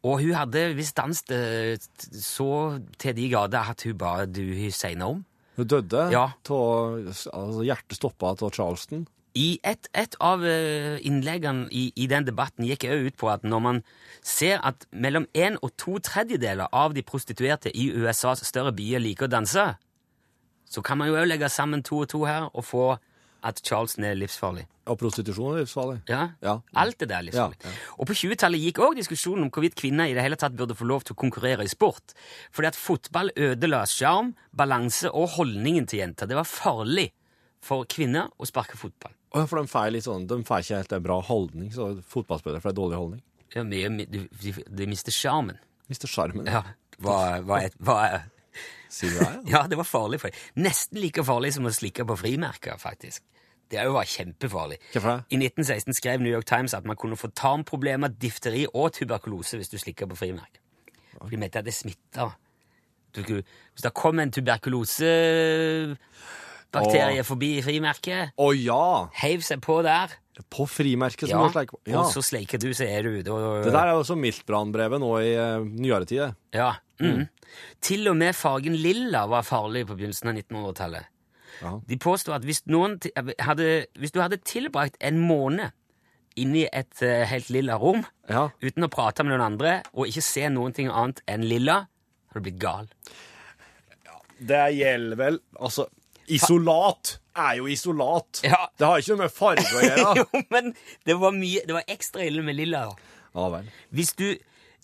Og 0.01 0.21
hun 0.23 0.33
hadde 0.33 0.75
visst 0.77 0.95
danset 0.97 1.31
eh, 1.35 1.77
så 2.15 2.79
til 2.97 3.15
de 3.17 3.29
grader 3.29 3.69
at 3.73 3.83
hun 3.83 3.97
ba 3.99 4.25
du 4.25 4.71
seina 4.71 5.09
om. 5.11 5.25
Hun 5.59 5.67
døde. 5.67 6.07
Ja. 6.13 6.29
Tå, 6.47 6.57
altså, 7.11 7.63
hjertet 7.67 7.97
stoppa 7.99 8.31
av 8.31 8.51
Charleston. 8.55 9.05
I 9.35 9.59
et, 9.63 9.89
et 9.93 10.15
av 10.23 10.41
eh, 10.47 10.97
innleggene 11.05 11.67
i, 11.69 11.91
i 11.95 12.07
den 12.09 12.25
debatten 12.25 12.65
gikk 12.65 12.87
også 12.87 13.05
ut 13.05 13.17
på 13.19 13.29
at 13.29 13.43
når 13.43 13.61
man 13.61 13.81
ser 14.25 14.63
at 14.65 14.87
mellom 14.91 15.27
en 15.37 15.59
og 15.61 15.75
to 15.77 15.99
tredjedeler 16.01 16.71
av 16.73 16.95
de 16.95 17.03
prostituerte 17.05 17.69
i 17.69 17.91
USAs 17.93 18.41
større 18.47 18.73
byer 18.73 19.03
liker 19.03 19.27
å 19.27 19.31
danse, 19.35 19.67
så 20.69 20.83
kan 20.85 20.97
man 21.01 21.09
jo 21.09 21.17
også 21.17 21.29
legge 21.31 21.49
sammen 21.49 21.83
to 21.85 22.03
og 22.05 22.09
to 22.11 22.23
her 22.29 22.49
og 22.53 22.65
få 22.65 22.89
at 23.45 23.61
Charleston 23.63 24.03
er 24.03 24.17
livsfarlig. 24.19 24.65
Og 24.91 24.97
prostitusjon 24.99 25.53
er 25.55 25.61
livsfarlig. 25.63 25.99
Ja, 26.09 26.25
Ja. 26.43 26.57
Alt 26.75 26.99
det 26.99 27.07
der 27.09 27.21
er 27.21 27.27
livsfarlig. 27.29 27.55
Ja, 27.63 27.69
ja. 27.71 27.75
Og 27.97 28.09
på 28.09 28.15
20-tallet 28.17 28.59
gikk 28.59 28.81
også 28.83 28.97
diskusjonen 28.99 29.45
om 29.45 29.51
hvorvidt 29.53 29.77
kvinner 29.79 30.09
i 30.09 30.15
det 30.17 30.25
hele 30.25 30.35
tatt 30.39 30.57
burde 30.59 30.75
få 30.75 30.87
lov 30.89 31.05
til 31.07 31.15
å 31.15 31.19
konkurrere 31.21 31.63
i 31.63 31.71
sport. 31.71 32.11
Fordi 32.51 32.67
at 32.67 32.75
fotball 32.79 33.31
ødela 33.37 33.85
sjarm, 33.87 34.33
balanse 34.51 35.11
og 35.11 35.29
holdningen 35.37 35.87
til 35.87 36.01
jenter. 36.03 36.27
Det 36.27 36.35
var 36.35 36.49
farlig 36.49 37.07
for 37.63 37.87
kvinner 37.87 38.27
å 38.39 38.47
sparke 38.47 38.75
fotball. 38.79 39.13
Og 39.35 39.47
For 39.47 39.61
de 39.61 39.69
får, 39.71 39.99
sånn, 40.03 40.27
de 40.27 40.41
får 40.43 40.63
ikke 40.65 40.81
helt 40.81 40.93
en 40.97 41.05
bra 41.05 41.19
holdning, 41.21 41.71
så 41.71 41.91
fotballspillere 42.11 42.63
får 42.63 42.73
en 42.73 42.79
dårlig 42.81 42.99
holdning. 42.99 43.23
Ja, 43.53 43.61
er 43.61 43.89
mye, 43.93 44.05
de, 44.09 44.25
de, 44.41 44.53
de 44.67 44.87
mister 44.89 45.15
sjarmen. 45.15 45.57
Mister 45.89 46.11
sjarmen. 46.11 46.49
Ja, 46.49 46.63
Hva, 46.99 47.39
hva, 47.45 47.61
er, 47.63 47.75
hva 47.79 47.95
var, 47.95 48.25
Sier 48.89 49.13
du 49.13 49.19
det? 49.19 49.29
Ja. 49.29 49.41
ja, 49.53 49.61
det 49.69 49.77
var 49.79 49.87
farlig 49.87 50.19
for. 50.23 50.29
Nesten 50.59 50.99
like 51.01 51.23
farlig 51.25 51.53
som 51.55 51.67
å 51.69 51.73
slikke 51.73 52.05
på 52.09 52.17
frimerker, 52.19 52.75
faktisk. 52.81 53.23
Det 53.69 53.83
var 53.93 54.05
kjempefarlig. 54.09 54.79
Hvorfor? 54.95 55.15
I 55.29 55.37
1916 55.37 55.93
skrev 55.93 56.21
New 56.21 56.33
York 56.33 56.47
Times 56.49 56.73
at 56.73 56.85
man 56.89 56.97
kunne 56.97 57.17
få 57.17 57.27
tarmproblemer, 57.37 58.09
difteri 58.09 58.65
og 58.73 58.93
tuberkulose 58.97 59.57
hvis 59.59 59.69
du 59.69 59.77
slikker 59.77 60.09
på 60.09 60.17
frimerker. 60.17 60.57
For 61.19 61.29
de 61.29 61.37
mente 61.37 61.59
at 61.61 61.67
det 61.67 61.73
smitta. 61.77 62.31
Du 63.15 63.21
Hvis 63.21 63.83
det 63.83 63.93
kom 63.93 64.19
en 64.19 64.31
tuberkulosebakterie 64.31 67.23
forbi 67.25 67.61
frimerket, 67.65 68.29
Å 68.37 68.53
ja! 68.57 69.07
heiv 69.21 69.41
seg 69.41 69.61
på 69.65 69.81
der, 69.85 70.07
På 70.49 70.65
frimerket 70.69 71.27
som 71.29 71.41
ja, 71.43 71.49
sleiker 71.51 71.75
på. 71.75 71.81
Ja. 71.89 71.99
og 72.03 72.13
så 72.13 72.21
sleiker 72.23 72.61
du, 72.61 72.69
så 72.73 72.85
er 72.87 73.03
du 73.03 73.09
ute. 73.19 73.31
og- 73.33 73.63
Det 73.65 73.73
der 73.73 73.87
er 73.87 73.91
jo 73.91 74.03
også 74.03 74.15
miltbrannbrevet 74.15 74.99
nå 75.01 75.09
i 75.19 75.33
uh, 75.35 75.65
nyere 75.65 76.05
tid. 76.05 76.35
Ja. 76.55 76.73
Mm. 77.01 77.27
Til 77.81 78.07
og 78.07 78.15
med 78.17 78.35
fargen 78.35 78.75
lilla 78.75 79.25
var 79.27 79.43
farlig 79.43 79.85
på 79.87 79.95
begynnelsen 79.97 80.29
av 80.31 80.35
1900-tallet. 80.39 81.05
Ja. 81.61 81.73
De 81.89 81.97
påstod 81.97 82.35
at 82.35 82.43
hvis, 82.47 82.61
hadde, 83.39 83.85
hvis 83.99 84.11
du 84.15 84.21
hadde 84.21 84.37
tilbrakt 84.47 84.95
en 85.01 85.19
måned 85.19 85.71
inni 86.39 86.67
et 86.71 87.01
uh, 87.03 87.25
helt 87.27 87.49
lilla 87.49 87.75
rom 87.75 88.05
Ja. 88.29 88.49
uten 88.63 88.85
å 88.85 88.89
prate 88.89 89.23
med 89.25 89.33
noen 89.33 89.45
andre 89.53 89.81
og 89.93 90.07
ikke 90.07 90.23
se 90.23 90.47
noen 90.49 90.73
ting 90.73 90.87
annet 90.87 91.19
enn 91.27 91.43
lilla, 91.43 91.81
har 92.31 92.39
du 92.39 92.45
blitt 92.45 92.59
gal. 92.61 92.87
Det 94.39 94.61
gjelder 94.77 95.17
vel 95.19 95.39
Altså, 95.59 95.87
isolat 96.31 97.17
er 97.39 97.59
jo 97.59 97.69
isolat. 97.71 98.41
Ja. 98.45 98.65
Det 98.77 98.87
har 98.87 99.01
ikke 99.01 99.15
noe 99.15 99.23
med 99.25 99.33
farge 99.35 99.65
å 99.69 99.85
gjøre. 99.85 100.11
jo, 100.21 100.43
men 100.53 100.73
det 101.07 101.15
var, 101.21 101.33
mye, 101.35 101.63
det 101.67 101.77
var 101.77 101.95
ekstra 101.95 102.27
ille 102.27 102.43
med 102.45 102.57
lilla. 102.59 102.85
ja 103.35 103.47
vel. 103.55 103.71
Hvis 103.95 104.13
du, 104.19 104.27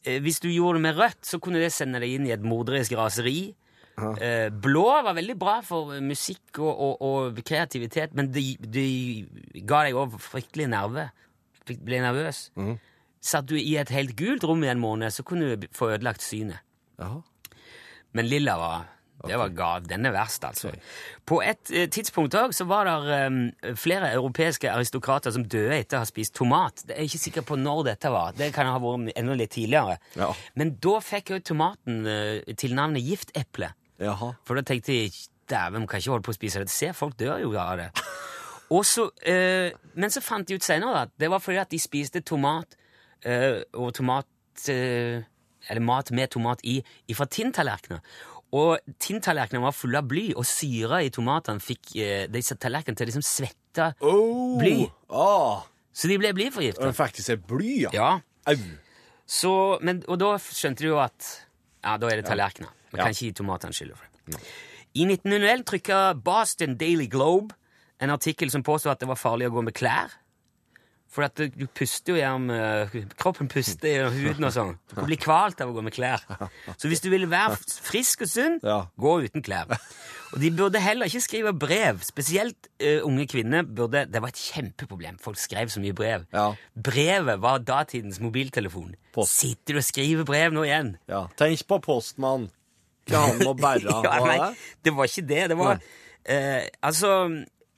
eh, 0.03 0.21
hvis 0.23 0.41
du 0.43 0.49
gjorde 0.51 0.79
det 0.79 0.85
med 0.87 0.97
rødt, 0.99 1.21
så 1.27 1.39
kunne 1.43 1.61
det 1.63 1.73
sende 1.75 2.01
deg 2.03 2.17
inn 2.17 2.27
i 2.29 2.33
et 2.35 2.45
morderisk 2.45 2.97
raseri. 2.99 3.53
Eh, 3.95 4.49
blå 4.51 4.87
var 5.05 5.15
veldig 5.15 5.37
bra 5.39 5.59
for 5.63 5.93
musikk 6.03 6.59
og, 6.59 6.71
og, 6.73 7.05
og 7.05 7.43
kreativitet, 7.47 8.15
men 8.17 8.27
det 8.33 8.43
de 8.59 8.87
ga 9.63 9.85
deg 9.87 9.99
òg 9.99 10.17
fryktelig 10.19 10.67
nerve. 10.73 11.07
Ble 11.65 12.01
nervøs. 12.03 12.49
Satt 13.25 13.47
du 13.49 13.55
i 13.57 13.77
et 13.79 13.89
helt 13.95 14.13
gult 14.19 14.43
rom 14.45 14.61
i 14.65 14.69
en 14.69 14.81
måned, 14.83 15.13
så 15.15 15.23
kunne 15.25 15.55
du 15.55 15.69
få 15.73 15.95
ødelagt 15.95 16.21
synet. 16.21 16.61
Ja. 16.99 17.15
Men 18.15 18.29
lilla 18.29 18.57
var 18.59 18.83
det 19.27 19.39
var 19.39 19.53
gav. 19.55 19.85
Den 19.89 20.07
er 20.07 20.15
verst, 20.15 20.45
altså. 20.47 20.71
På 21.25 21.41
et 21.45 21.71
eh, 21.73 21.87
tidspunkt 21.91 22.35
òg 22.37 22.53
så 22.55 22.67
var 22.69 22.89
det 22.89 23.17
eh, 23.17 23.75
flere 23.79 24.11
europeiske 24.15 24.71
aristokrater 24.71 25.33
som 25.35 25.45
døde 25.49 25.77
etter 25.77 25.99
å 25.99 26.03
ha 26.03 26.09
spist 26.09 26.35
tomat. 26.37 26.85
Jeg 26.87 26.97
er 26.97 27.09
ikke 27.09 27.23
sikker 27.25 27.47
på 27.47 27.59
når 27.59 27.85
dette 27.91 28.11
var. 28.13 28.35
Det 28.37 28.51
kan 28.55 28.69
ha 28.69 28.77
vært 28.81 29.15
enda 29.15 29.37
litt 29.37 29.55
tidligere. 29.55 29.97
Ja. 30.19 30.31
Men 30.59 30.75
da 30.83 30.99
fikk 31.03 31.33
jo 31.35 31.41
tomaten 31.53 32.05
eh, 32.09 32.55
tilnavnet 32.57 33.05
gifteple. 33.05 33.73
Jaha. 34.01 34.33
For 34.45 34.59
da 34.59 34.65
tenkte 34.67 34.95
jeg 34.95 35.13
dæven, 35.49 35.85
vi 35.85 35.91
kan 35.91 36.01
ikke 36.01 36.15
holde 36.15 36.27
på 36.27 36.33
å 36.33 36.37
spise 36.37 36.63
det. 36.63 36.73
Se, 36.73 36.91
folk 36.97 37.17
dør 37.19 37.43
jo 37.43 37.53
av 37.59 37.77
det. 37.79 37.91
Og 38.73 38.85
så, 38.87 39.09
eh, 39.21 39.75
men 39.93 40.13
så 40.13 40.23
fant 40.25 40.47
de 40.47 40.57
ut 40.57 40.65
senere 40.65 41.05
at 41.05 41.13
det 41.21 41.29
var 41.29 41.43
fordi 41.43 41.61
at 41.61 41.71
de 41.71 41.79
spiste 41.81 42.23
tomat 42.25 42.77
eh, 43.25 43.61
og 43.73 43.93
tomat 43.93 44.69
eh, 44.71 45.21
Eller 45.65 45.81
mat 45.81 46.11
med 46.11 46.29
tomat 46.29 46.59
i 46.61 46.83
fra 47.17 47.25
tinntallerkener. 47.25 47.97
Og 48.55 48.77
tinntallerkenene 49.03 49.65
var 49.65 49.73
fulle 49.75 49.99
av 49.99 50.07
bly, 50.07 50.29
og 50.39 50.45
syra 50.47 51.01
i 51.03 51.09
tomatene 51.13 51.59
fikk 51.63 51.95
eh, 51.99 52.25
disse 52.31 52.55
tallerkenene 52.61 52.95
til 52.99 53.07
å 53.07 53.09
liksom 53.11 53.25
svette 53.27 53.89
Oh. 54.05 54.55
Bly. 54.61 54.85
Ah, 55.11 55.65
Så 55.91 56.07
de 56.07 56.15
ble 56.21 56.31
blyforgifta. 56.37 56.93
Faktisk 56.95 57.33
er 57.33 57.41
bly, 57.49 57.73
ja. 57.87 57.89
Ja. 57.95 58.11
Au. 58.47 58.55
Så, 59.27 59.51
men, 59.83 60.03
og 60.07 60.19
da 60.21 60.35
skjønte 60.39 60.85
de 60.85 60.91
jo 60.93 60.99
at 61.01 61.27
ja, 61.83 61.97
da 61.99 62.07
er 62.11 62.21
det 62.21 62.27
tallerkener. 62.29 62.69
Man 62.93 62.99
Ja. 63.01 63.03
kan 63.09 63.11
ikke 63.15 63.27
gi 63.27 63.33
tomatene 63.41 63.75
skylda 63.75 63.97
for 63.99 64.07
det. 64.31 64.39
I 64.95 65.03
1901 65.09 65.65
trykka 65.67 65.99
Boston 66.23 66.77
Daily 66.79 67.07
Globe 67.11 67.55
en 67.99 68.13
artikkel 68.13 68.51
som 68.53 68.63
påstod 68.63 68.91
at 68.93 68.99
det 69.03 69.09
var 69.09 69.19
farlig 69.19 69.49
å 69.49 69.55
gå 69.57 69.63
med 69.65 69.75
klær. 69.75 70.13
For 71.15 71.23
at 71.23 71.39
du, 71.39 71.63
puster 71.71 72.11
jo 72.11 72.19
gjennom 72.19 72.49
eh, 72.51 72.95
Kroppen 73.15 73.47
puster 73.51 73.87
gjennom 73.87 74.17
huden 74.19 74.47
og 74.49 74.51
sånn. 74.51 74.73
Du 74.91 74.97
kan 74.97 75.07
bli 75.07 75.15
kvalt 75.21 75.61
av 75.63 75.71
å 75.71 75.75
gå 75.77 75.83
med 75.85 75.95
klær. 75.95 76.25
Så 76.75 76.91
hvis 76.91 76.99
du 77.05 77.07
vil 77.13 77.23
være 77.31 77.55
frisk 77.87 78.25
og 78.25 78.31
sunn, 78.33 78.57
Ja. 78.65 78.81
gå 78.99 79.13
uten 79.23 79.45
klær. 79.45 79.71
Og 80.35 80.41
de 80.41 80.49
burde 80.51 80.81
heller 80.83 81.07
ikke 81.07 81.21
skrive 81.23 81.53
brev. 81.55 82.01
Spesielt 82.03 82.67
uh, 82.83 83.05
unge 83.07 83.23
kvinner 83.31 83.63
burde 83.63 84.01
Det 84.11 84.19
var 84.19 84.33
et 84.33 84.41
kjempeproblem. 84.41 85.15
Folk 85.23 85.39
skrev 85.39 85.71
så 85.71 85.79
mye 85.79 85.95
brev. 85.95 86.25
Ja. 86.35 86.49
Brevet 86.75 87.39
var 87.39 87.61
datidens 87.63 88.19
mobiltelefon. 88.19 88.97
Post. 89.15 89.37
Sitter 89.39 89.77
du 89.77 89.79
og 89.79 89.87
skriver 89.87 90.27
brev 90.27 90.51
nå 90.51 90.65
igjen? 90.67 90.95
ja. 91.07 91.21
Tenk 91.39 91.63
på 91.69 91.79
postmann. 91.85 92.49
Ikke 93.05 93.21
han 93.21 93.39
må 93.45 93.53
bære. 93.55 93.85
ja, 94.03 94.17
nei, 94.25 94.37
det? 94.41 94.51
det 94.83 94.95
var 94.97 95.07
ikke 95.07 95.27
det. 95.29 95.43
Det 95.53 95.57
var 95.61 95.79
uh, 95.79 96.63
Altså, 96.83 97.11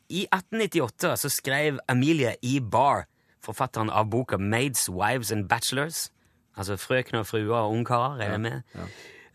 i 0.10 0.24
1898 0.32 1.14
så 1.20 1.30
skrev 1.30 1.78
Amelia 1.92 2.34
E. 2.42 2.58
Barr, 2.64 3.06
forfatteren 3.48 3.90
av 3.90 4.10
boka 4.12 4.38
Maids, 4.38 4.88
Wives 4.92 5.32
and 5.32 5.48
Bachelors, 5.50 6.08
altså 6.58 6.78
frøkner, 6.80 7.24
fruer 7.28 7.56
og 7.56 7.72
ungkarer, 7.72 8.22
er 8.22 8.32
jeg 8.36 8.42
med. 8.42 8.62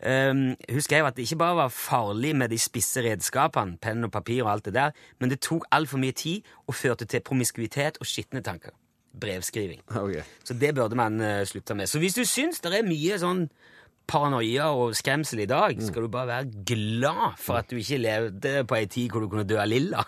Um, 0.03 0.55
hun 0.67 0.81
skrev 0.83 1.05
at 1.07 1.15
det 1.15 1.23
ikke 1.23 1.39
bare 1.39 1.55
var 1.55 1.67
farlig 1.71 2.33
med 2.35 2.51
de 2.51 2.59
spisse 2.59 3.01
redskapene, 3.01 3.77
penn 3.79 4.03
og 4.03 4.11
papir 4.11 4.43
og 4.43 4.51
alt 4.51 4.65
det 4.65 4.73
der, 4.75 4.91
men 5.19 5.31
det 5.31 5.39
tok 5.39 5.65
altfor 5.71 6.01
mye 6.01 6.11
tid 6.11 6.41
og 6.67 6.75
førte 6.75 7.05
til 7.07 7.23
promiskuitet 7.23 8.01
og 8.03 8.09
skitne 8.09 8.43
tanker. 8.43 8.75
Brevskriving. 9.21 9.81
Okay. 10.03 10.21
Så 10.43 10.53
det 10.53 10.75
burde 10.75 10.95
man 10.95 11.21
uh, 11.21 11.45
slutte 11.47 11.75
med. 11.75 11.87
Så 11.87 11.99
hvis 11.99 12.13
du 12.13 12.25
syns 12.25 12.59
det 12.59 12.73
er 12.75 12.83
mye 12.87 13.19
sånn 13.21 13.47
paranoia 14.07 14.67
og 14.75 14.97
skremsel 14.99 15.45
i 15.45 15.47
dag, 15.47 15.79
skal 15.79 16.03
du 16.03 16.11
bare 16.11 16.27
være 16.27 16.65
glad 16.67 17.39
for 17.39 17.61
at 17.61 17.71
du 17.71 17.79
ikke 17.79 18.01
levde 18.03 18.65
på 18.67 18.75
ei 18.75 18.85
tid 18.91 19.13
hvor 19.13 19.23
du 19.23 19.31
kunne 19.31 19.47
dø 19.47 19.61
av 19.63 19.71
lilla. 19.71 20.03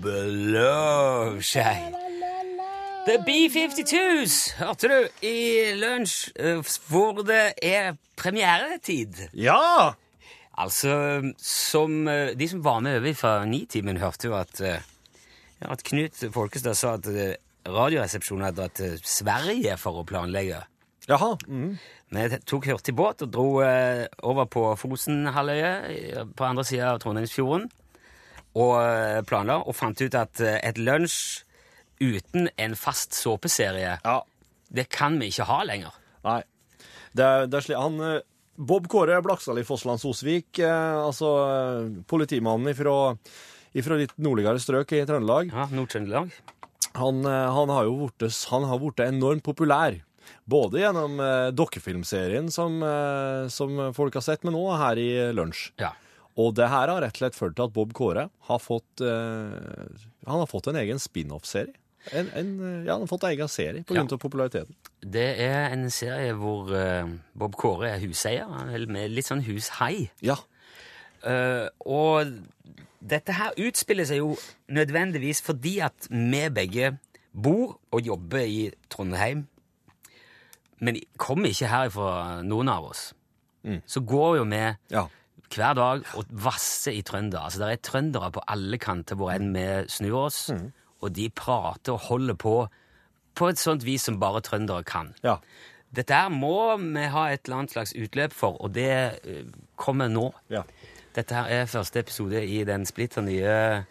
Blåskjei. 0.07 1.93
The 3.07 3.17
B-52s, 3.27 4.57
hørte 4.59 4.89
du, 4.91 4.97
i 5.27 5.73
lunsj, 5.79 6.33
eh, 6.39 6.59
hvor 6.91 7.23
det 7.27 7.55
er 7.63 7.95
premieretid. 8.19 9.29
Ja! 9.35 9.95
Altså, 10.57 11.23
som 11.39 12.09
eh, 12.09 12.33
De 12.39 12.49
som 12.49 12.65
var 12.65 12.81
med 12.83 12.99
over 12.99 13.15
fra 13.15 13.45
Nitimen, 13.45 14.01
hørte 14.03 14.31
jo 14.31 14.35
at, 14.39 14.61
eh, 14.61 14.83
at 15.61 15.85
Knut 15.87 16.25
Folkestad 16.35 16.75
sa 16.75 16.97
at 16.97 17.07
Radioresepsjonen 17.67 18.49
hadde 18.49 18.63
dratt 18.63 18.79
til 18.81 18.99
Sverige 19.03 19.77
for 19.79 20.03
å 20.03 20.07
planlegge. 20.07 20.65
Jaha. 21.07 21.37
Mm. 21.47 21.77
Vi 22.11 22.39
tok 22.51 22.67
hurtigbåt 22.67 23.23
og 23.27 23.31
dro 23.35 23.47
eh, 23.63 24.07
over 24.27 24.49
på 24.51 24.63
Fosenhalvøya 24.81 25.73
eh, 25.93 26.23
på 26.35 26.47
andre 26.49 26.65
sida 26.67 26.93
av 26.95 27.03
Trondheimsfjorden 27.03 27.69
og 28.57 28.73
eh, 28.81 29.21
planla, 29.29 29.61
og 29.69 29.77
fant 29.77 30.01
ut 30.03 30.17
at 30.19 30.41
et 30.47 30.79
lunsj 30.81 31.43
uten 32.03 32.49
en 32.61 32.75
fast 32.77 33.15
såpeserie, 33.17 33.99
Ja. 34.05 34.17
det 34.69 34.89
kan 34.93 35.19
vi 35.21 35.29
ikke 35.31 35.47
ha 35.49 35.61
lenger. 35.65 35.95
Nei. 36.27 36.41
Det, 37.17 37.29
det 37.53 37.57
er 37.61 37.65
slik 37.65 37.79
Han 37.81 38.01
Bob 38.57 38.89
Kåre 38.93 39.21
Blaksdal 39.25 39.61
i 39.61 39.65
Fosslands-Osvik, 39.69 40.59
eh, 40.65 40.97
altså 41.07 41.31
politimannen 42.09 42.73
ifra, 42.73 43.15
ifra 43.77 44.01
litt 44.01 44.17
nordligere 44.19 44.59
strøk 44.61 44.97
i 44.97 45.05
Trøndelag, 45.09 45.53
Ja, 45.55 45.69
Nord-Trøndelag. 45.71 46.33
han, 46.97 47.23
han 47.29 47.73
har 47.77 47.85
jo 47.87 48.11
blitt 48.11 49.05
enormt 49.07 49.45
populær. 49.47 50.01
Både 50.49 50.81
gjennom 50.83 51.21
eh, 51.21 51.51
dokkefilmserien 51.57 52.51
som, 52.55 52.81
eh, 52.83 53.47
som 53.53 53.79
folk 53.97 54.15
har 54.19 54.25
sett, 54.27 54.45
men 54.47 54.55
òg 54.59 54.77
her 54.81 55.01
i 55.03 55.09
Lunsj. 55.37 55.71
Ja. 55.83 55.93
Og 56.37 56.53
det 56.59 56.69
her 56.69 56.91
har 56.93 57.01
rett 57.01 57.17
og 57.17 57.23
slett 57.23 57.37
ført 57.39 57.57
til 57.57 57.65
at 57.65 57.73
Bob 57.73 57.95
Kåre 57.97 58.27
har 58.51 58.59
fått, 58.61 59.01
eh, 59.01 60.07
han 60.27 60.43
har 60.43 60.51
fått 60.51 60.69
en 60.69 60.77
egen 60.83 60.99
spin-off-serie. 61.01 61.75
En, 62.13 62.29
en, 62.39 62.51
ja, 62.87 62.93
han 62.93 63.03
har 63.03 63.09
fått 63.11 63.25
en 63.27 63.33
egen 63.33 63.49
serie 63.51 63.83
på 63.83 63.95
grunn 63.97 64.07
Ja. 64.07 64.15
av 64.15 64.21
populariteten. 64.23 64.77
Det 65.01 65.25
er 65.43 65.73
en 65.75 65.89
serie 65.91 66.35
hvor 66.39 66.71
eh, 66.77 67.09
Bob 67.35 67.57
Kåre 67.59 67.89
er 67.97 68.05
huseier, 68.05 68.47
eller 68.71 68.87
med 68.87 69.11
litt 69.11 69.27
sånn 69.27 69.43
hushai. 69.43 70.11
Ja. 70.23 70.37
Uh, 71.27 71.67
og 71.83 72.29
dette 73.03 73.35
her 73.35 73.57
utspiller 73.59 74.07
seg 74.07 74.21
jo 74.21 74.37
nødvendigvis 74.71 75.41
fordi 75.43 75.81
at 75.83 76.07
vi 76.13 76.43
begge 76.55 76.93
bor 77.35 77.79
og 77.91 78.05
jobber 78.07 78.45
i 78.47 78.69
Trondheim, 78.93 79.47
men 80.79 80.99
kommer 81.21 81.53
ikke 81.53 81.71
herifra, 81.71 82.43
noen 82.45 82.69
av 82.73 82.91
oss. 82.91 83.11
Så 83.91 84.01
går 84.07 84.37
jo 84.39 84.43
vi 84.47 84.61
ja. 84.93 85.01
hver 85.51 85.73
dag 85.75 86.05
og 86.15 86.29
vasser 86.31 86.95
i 86.95 87.03
trønder. 87.03 87.41
Altså, 87.49 87.65
det 87.65 87.71
er 87.73 87.81
trøndere 87.83 88.29
på 88.37 88.45
alle 88.47 88.79
kanter 88.79 89.19
hvor 89.19 89.33
enn 89.35 89.51
vi 89.57 89.65
snur 89.91 90.29
oss, 90.29 90.45
og 91.03 91.15
de 91.17 91.27
prater 91.35 91.97
og 91.97 92.05
holder 92.11 92.39
på 92.39 92.59
på 93.37 93.51
et 93.53 93.61
sånt 93.61 93.85
vis 93.85 94.07
som 94.09 94.21
bare 94.21 94.41
trøndere 94.41 94.85
kan. 94.87 95.15
ja. 95.27 95.41
Dette 95.97 96.17
her 96.19 96.33
må 96.33 96.77
vi 96.83 97.05
ha 97.09 97.29
et 97.31 97.47
eller 97.47 97.61
annet 97.63 97.73
slags 97.73 97.93
utløp 97.97 98.33
for, 98.35 98.57
og 98.61 98.73
det 98.75 98.91
eh, 99.25 99.45
kommer 99.81 100.11
nå. 100.13 100.31
ja. 100.53 100.65
Dette 101.17 101.33
her 101.33 101.47
er 101.49 101.71
første 101.71 102.03
episode 102.03 102.43
i 102.45 102.59
den 102.69 102.85
splitter 102.85 103.25
nye 103.25 103.85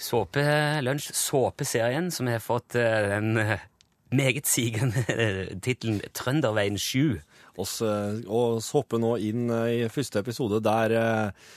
såpelunsj, 0.00 1.10
såpeserien, 1.12 2.08
som 2.14 2.30
har 2.30 2.40
fått 2.40 2.78
eh, 2.80 3.08
den 3.10 3.36
eh, 3.42 3.66
meget 4.14 4.46
sigende 4.46 5.02
tittelen 5.64 6.00
Trønderveien 6.14 6.78
7. 6.78 7.18
oss, 7.58 7.80
og 7.82 8.58
oss 8.58 8.70
hopper 8.76 9.00
nå 9.02 9.16
inn 9.18 9.48
eh, 9.50 9.84
i 9.86 9.88
første 9.92 10.20
episode 10.22 10.60
der 10.64 10.94
eh, 10.94 11.48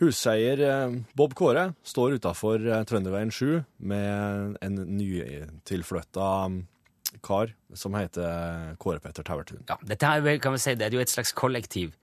huseier 0.00 0.62
eh, 0.62 0.96
Bob 1.18 1.34
Kåre 1.38 1.72
står 1.84 2.16
utafor 2.18 2.62
Trønderveien 2.88 3.30
7 3.34 3.60
med 3.92 4.56
en 4.64 4.80
nytilflytta 4.98 6.28
mm, 6.48 6.58
kar 7.24 7.52
som 7.76 7.94
heter 7.98 8.74
Kåre 8.80 9.00
Petter 9.02 9.24
Tauertun. 9.26 9.64
Ja, 9.68 9.76
dette 9.82 10.06
er 10.14 10.20
vel, 10.24 10.38
kan 10.40 10.54
vi 10.54 10.60
si, 10.62 10.74
det 10.78 10.86
er 10.88 10.96
jo 10.96 11.02
et 11.04 11.12
slags 11.12 11.32
kollektiv. 11.36 11.94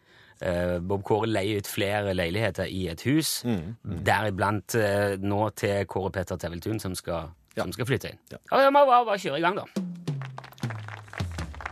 Bob 0.84 1.06
Kåre 1.08 1.30
leier 1.32 1.62
ut 1.64 1.70
flere 1.72 2.12
leiligheter 2.18 2.68
i 2.68 2.82
et 2.92 3.06
hus, 3.08 3.38
deriblant 3.86 4.76
eh, 4.76 5.14
nå 5.24 5.46
til 5.56 5.86
Kåre 5.88 6.12
Petter 6.18 6.42
Teveltun, 6.42 6.82
som 6.84 6.98
Ja. 7.56 7.64
som 7.64 7.72
skal 7.72 7.88
flytte 7.88 8.10
inn. 8.12 8.18
Ja. 8.34 8.38
Ja, 8.52 8.66
Vi 8.66 8.72
må 8.76 8.82
bare 8.90 9.16
kjøre 9.22 9.38
i 9.40 9.42
gang, 9.46 9.56
da. 9.56 9.85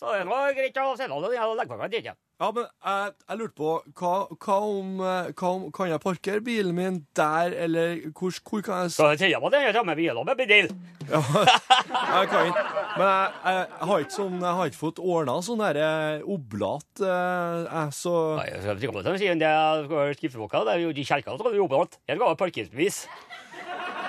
Så 0.00 0.08
det 0.16 0.24
var 0.30 0.54
greit 0.56 0.78
å 0.80 0.94
sende 0.96 1.12
den 1.20 1.42
og 1.44 1.56
legge 1.58 1.68
på 1.68 1.76
meg 1.76 1.92
igjen. 1.98 2.14
Ja, 2.40 2.46
men 2.56 2.64
jeg, 2.64 3.10
jeg 3.28 3.36
lurte 3.36 3.52
på 3.58 3.72
hva, 4.00 4.12
hva, 4.40 4.54
om, 4.64 4.94
eh, 5.04 5.26
hva 5.36 5.48
om 5.58 5.66
Kan 5.76 5.90
jeg 5.90 6.00
parkere 6.00 6.40
bilen 6.40 6.72
min 6.72 6.94
der, 7.18 7.52
eller 7.66 7.98
hvor, 8.16 8.32
hvor 8.48 8.62
kan 8.64 8.86
jeg 8.86 8.94
s- 8.94 8.96
Så 8.96 9.10
kjenner 9.10 9.34
jeg 9.34 9.42
på 9.44 9.50
den 9.52 9.74
samme 9.76 9.96
bilen 9.98 10.24
med 10.24 10.40
bil. 10.40 10.70
ja, 11.10 11.20
Jeg 12.16 12.30
kan 12.32 12.48
ikke. 12.48 12.64
Men 12.96 13.04
jeg, 13.10 13.34
jeg, 13.44 13.66
har 13.90 14.06
ikke 14.06 14.16
sånn, 14.16 14.40
jeg 14.40 14.56
har 14.62 14.72
ikke 14.72 14.80
fått 14.80 15.02
ordna 15.04 15.36
sånn 15.44 15.60
derre 15.66 15.90
oblat, 16.24 16.88
eh, 17.04 17.60
jeg, 17.68 17.92
så 18.00 18.14
Nei, 18.40 18.48
jeg 18.54 18.62
skal 18.64 18.80
ikke 18.80 18.92
komme 18.94 19.04
til 19.04 19.36
det 19.44 19.52
er. 19.52 19.84
Det 19.90 20.72
er 20.78 20.84
jo 20.86 20.94
de 20.96 21.04
kjelkene 21.12 21.36
som 21.36 21.44
skal 21.44 21.60
jobbe 21.60 21.76
oblat 21.76 22.00
Her 22.08 22.16
skal 22.16 22.32
ha 22.32 22.40
parkeringsbevis. 22.40 23.02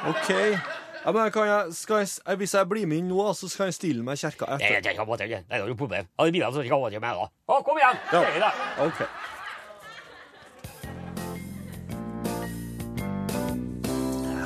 OK. 0.07 0.31
Ja, 1.01 1.09
men 1.11 1.31
kan 1.33 1.47
jeg, 1.49 1.73
skal 1.73 2.03
jeg, 2.03 2.37
hvis 2.37 2.51
jeg 2.53 2.67
blir 2.69 2.85
med 2.85 2.99
inn 3.01 3.07
nå, 3.09 3.23
så 3.33 3.47
skal 3.49 3.71
jeg 3.71 3.77
stille 3.79 4.03
meg 4.05 4.19
i 4.19 4.21
kjerka 4.21 4.45
etter. 4.53 4.61
er 4.77 4.83
det 4.85 5.25
er 5.25 5.31
det 5.49 5.57
er 5.57 5.71
noe 5.71 5.79
problem. 5.79 6.05
Ja, 6.13 6.27
de 6.27 6.33
bilene 6.35 6.53
som 6.53 6.61
ikke 6.61 6.77
har 6.77 6.93
med 7.01 7.15
da. 7.17 7.25
Å, 7.25 7.57
kom 7.65 7.79
igjen! 7.81 7.97
Ja. 8.13 8.21
Det. 8.37 8.51
OK. 8.85 9.01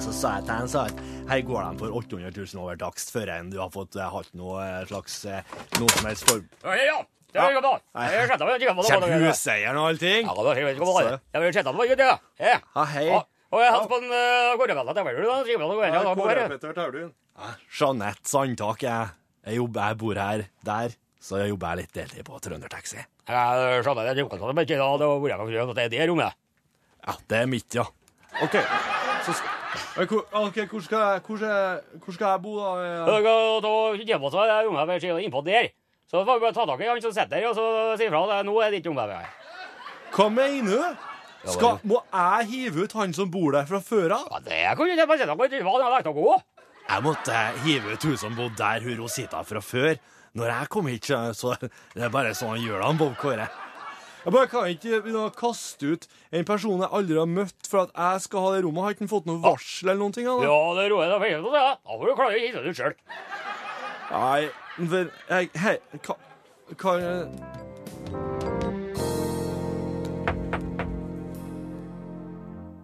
Så 0.05 0.15
sa 0.15 0.37
jeg 0.37 0.47
til 0.47 0.55
han 0.55 0.71
sa 0.71 0.85
at 0.87 1.03
her 1.27 1.43
går 1.43 1.59
de 1.65 1.81
for 1.81 1.99
800 1.99 2.31
000 2.31 2.63
over 2.63 2.79
takst 2.79 3.11
før 3.11 3.33
enn 3.35 3.51
du 3.51 3.59
har 3.59 3.73
fått 3.73 3.99
eh, 3.99 4.07
hatt 4.15 4.31
noe 4.37 4.63
eh, 4.63 4.87
slags 4.87 5.19
eh, 5.27 5.43
noe 5.81 5.91
som 5.97 6.07
helst 6.07 6.29
for... 6.29 6.39
Ja, 6.63 6.79
ja. 6.79 6.97
Kommer 7.35 7.59
er. 7.67 7.83
Er. 7.99 9.27
Huseieren 9.27 9.75
og 9.81 9.89
allting? 9.91 10.23
Ja, 10.23 10.35
det 10.39 10.51
er 10.53 10.61
helt 10.61 10.79
Ja, 11.03 11.17
Jeg 11.35 11.41
vil 11.43 11.57
sette 11.57 11.75
på 11.75 11.83
det. 11.83 12.11
Ja. 12.39 12.59
Ja, 12.63 12.85
hei. 12.95 13.09
Og 13.55 13.61
jeg 13.63 13.71
hadde 13.71 13.87
på 13.87 13.97
en 14.01 14.09
uh, 14.11 14.53
gårdevella 14.59 14.93
til 14.95 15.05
vel, 15.07 15.19
da. 15.23 15.35
Skriver 15.45 15.69
du 15.71 15.77
Ja, 15.85 16.01
da, 16.03 16.13
her. 16.35 17.11
Jeanette 17.79 18.27
Sandtak, 18.27 18.83
jeg. 18.83 19.13
Jeg, 19.45 19.59
jobber, 19.61 19.91
jeg 19.91 19.97
bor 20.01 20.19
her, 20.19 20.41
der, 20.65 20.95
så 21.21 21.37
jeg 21.39 21.51
jobber 21.53 21.77
litt 21.79 21.93
deltid 21.95 22.25
på 22.27 22.39
Trøndertaxi. 22.41 22.97
Jeg 22.99 23.83
skjønner 23.85 24.09
det. 24.09 24.15
er 24.41 24.49
det, 24.49 24.55
men 24.57 24.65
ikke 24.65 24.79
da. 24.81 24.89
Det 24.99 25.07
var 25.11 25.29
jeg 25.29 25.39
kan 25.39 25.75
det 25.77 25.85
er 25.85 25.93
det 25.93 26.09
rommet. 26.09 26.41
Ja, 27.05 27.15
det 27.29 27.39
er 27.39 27.49
mitt, 27.53 27.77
ja. 27.77 27.85
OK. 28.43 28.57
Så 29.25 29.37
skal, 29.39 29.53
Men 29.95 30.07
hvor, 30.09 30.25
skal 30.51 30.59
jeg, 30.59 30.69
hvor, 31.23 31.37
skal 31.39 31.79
hvor 32.03 32.13
skal 32.17 32.27
jeg 32.27 32.41
bo, 32.43 32.57
da? 32.59 32.69
Da 33.07 33.17
kommer 33.23 33.95
vi 33.95 34.05
hjemme 34.11 34.31
rommet 34.65 35.23
innpå 35.23 35.45
der. 35.45 35.71
Så 36.09 36.25
får 36.25 36.37
vi 36.37 36.43
bare 36.43 36.53
ta 36.53 36.65
tak 36.65 36.81
i 36.81 36.89
han 36.89 37.01
som 37.01 37.13
sitter 37.15 37.37
der, 37.39 37.47
og 37.49 37.55
så 37.55 37.95
si 37.97 38.09
ifra. 38.09 38.41
Nå 38.43 38.59
er 38.61 38.73
det 38.73 38.81
ikke 38.81 38.91
rommet 38.91 39.15
her. 39.15 39.29
Hva 40.15 40.29
mener 40.33 40.73
du? 40.73 41.14
Skal, 41.45 41.79
må 41.85 42.01
jeg 42.09 42.47
hive 42.49 42.85
ut 42.85 42.95
han 42.97 43.13
som 43.13 43.29
bor 43.31 43.53
der 43.53 43.67
fra 43.69 43.79
før 43.83 44.17
av? 44.17 44.25
Ja, 44.31 44.41
det 44.45 44.61
kunne 44.79 44.95
ikke 44.95 45.89
lagt 45.93 46.09
å 46.09 46.15
gå? 46.15 46.31
Jeg 46.85 47.01
måtte 47.05 47.43
hive 47.65 47.93
ut 47.93 48.07
hun 48.09 48.17
som 48.17 48.35
bodde 48.37 48.57
der, 48.59 48.81
hun 48.85 48.97
Rosita 48.99 49.41
fra 49.45 49.61
før. 49.61 49.95
Når 50.35 50.51
jeg 50.51 50.69
kom 50.73 50.89
hit, 50.91 51.11
så 51.37 51.53
det 51.61 52.03
er 52.03 52.11
bare 52.13 52.33
sånn 52.35 52.57
han 52.57 52.65
gjør 52.65 52.83
det, 52.83 52.89
Bob 52.99 53.15
Kåre. 53.21 53.47
Jeg 54.25 54.33
bare 54.33 54.49
kan 54.49 54.67
ikke 54.73 54.99
begynne 55.05 55.27
å 55.27 55.33
kaste 55.37 55.91
ut 55.93 56.07
en 56.33 56.45
person 56.47 56.81
jeg 56.81 56.89
aldri 56.97 57.19
har 57.21 57.29
møtt 57.29 57.67
for 57.69 57.85
at 57.85 57.91
jeg 57.93 58.23
skal 58.25 58.41
ha 58.41 58.53
det 58.55 58.63
rommet. 58.65 58.81
Har 58.81 58.95
ikke 58.95 59.09
fått 59.11 59.27
noe 59.29 59.37
varsel 59.43 59.91
eller 59.91 60.01
noen 60.01 60.15
ting? 60.17 60.25
Eller? 60.25 60.49
Ja, 60.49 60.61
det 60.79 60.87
roer 60.89 61.13
deg 61.13 61.43
for 61.45 61.53
det. 61.53 61.61
Da 61.61 61.99
får 61.99 62.09
du 62.09 62.15
klare 62.17 62.39
å 62.39 62.41
hitte 62.41 62.63
det 62.65 62.73
ut 62.73 62.79
sjøl. 62.79 62.97
Nei, 64.09 64.41
for 64.79 65.13
jeg 65.29 65.51
Hei, 65.61 65.75
hva, 66.07 66.17
hva 66.73 66.95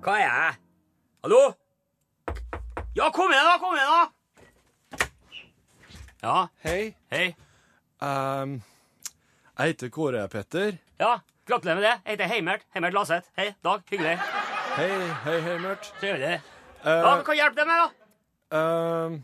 Hva 0.02 0.16
er 0.18 0.24
jeg? 0.26 0.56
Hallo? 1.24 1.42
Ja, 2.98 3.10
kom 3.14 3.32
igjen, 3.32 3.46
da! 3.46 3.58
Kom 3.62 3.76
igjen, 3.78 3.92
da! 3.94 5.08
Ja, 6.22 6.36
Hei. 6.66 6.94
hei. 7.14 7.28
Um, 8.02 8.56
jeg 9.58 9.72
heter 9.74 9.90
Kåre 9.94 10.24
Petter. 10.30 10.76
Ja, 11.02 11.16
gratulerer 11.50 11.78
med 11.80 11.86
det. 11.86 11.94
Jeg 12.06 12.16
heter 12.16 12.32
Heimert. 12.34 12.66
Heimert 12.74 12.94
Laseth. 12.98 13.30
Hei, 13.38 13.52
Dag. 13.66 13.82
Hyggelig. 13.90 14.18
Hei, 14.76 14.90
hei, 15.26 15.40
Heimert. 15.48 15.92
Trivelig. 16.00 16.40
Uh, 16.82 16.90
Ja, 16.90 17.16
hva 17.22 17.24
kan 17.26 17.56
det 17.58 17.68
med, 17.68 17.82
da? 17.82 18.58
Um, 18.58 19.20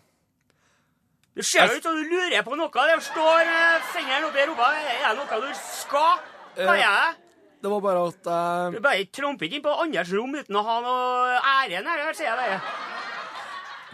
Det 1.38 1.46
ser 1.46 1.70
jo 1.70 1.78
ut 1.78 1.84
som 1.86 1.98
du 1.98 2.04
lurer 2.10 2.42
på 2.46 2.56
noe. 2.58 2.70
Der 2.74 3.00
står 3.02 3.46
eh, 3.46 3.82
fingeren 3.94 4.26
oppi 4.30 4.46
rumpa. 4.50 4.72
Er 4.74 5.13
det 5.13 5.18
noe 5.20 5.42
du 5.42 5.54
skal? 5.58 6.22
Hva 6.58 6.74
er 6.78 6.86
det? 6.86 7.27
Det 7.62 7.72
var 7.72 7.82
bare 7.82 8.04
at 8.12 8.30
uh... 8.30 8.76
Du 8.76 8.82
bare 8.84 9.08
tromper 9.13 9.48
ikke 9.48 9.60
inn 9.60 9.65
på 9.65 9.74
andres 9.82 10.12
rom 10.13 10.36
uten 10.38 10.60
å 10.60 10.63
ha 10.67 10.76
noe 10.86 11.39
ære 11.39 11.82
her, 11.82 12.04
sier 12.13 12.30
jeg 12.30 12.38
bare. 12.38 12.60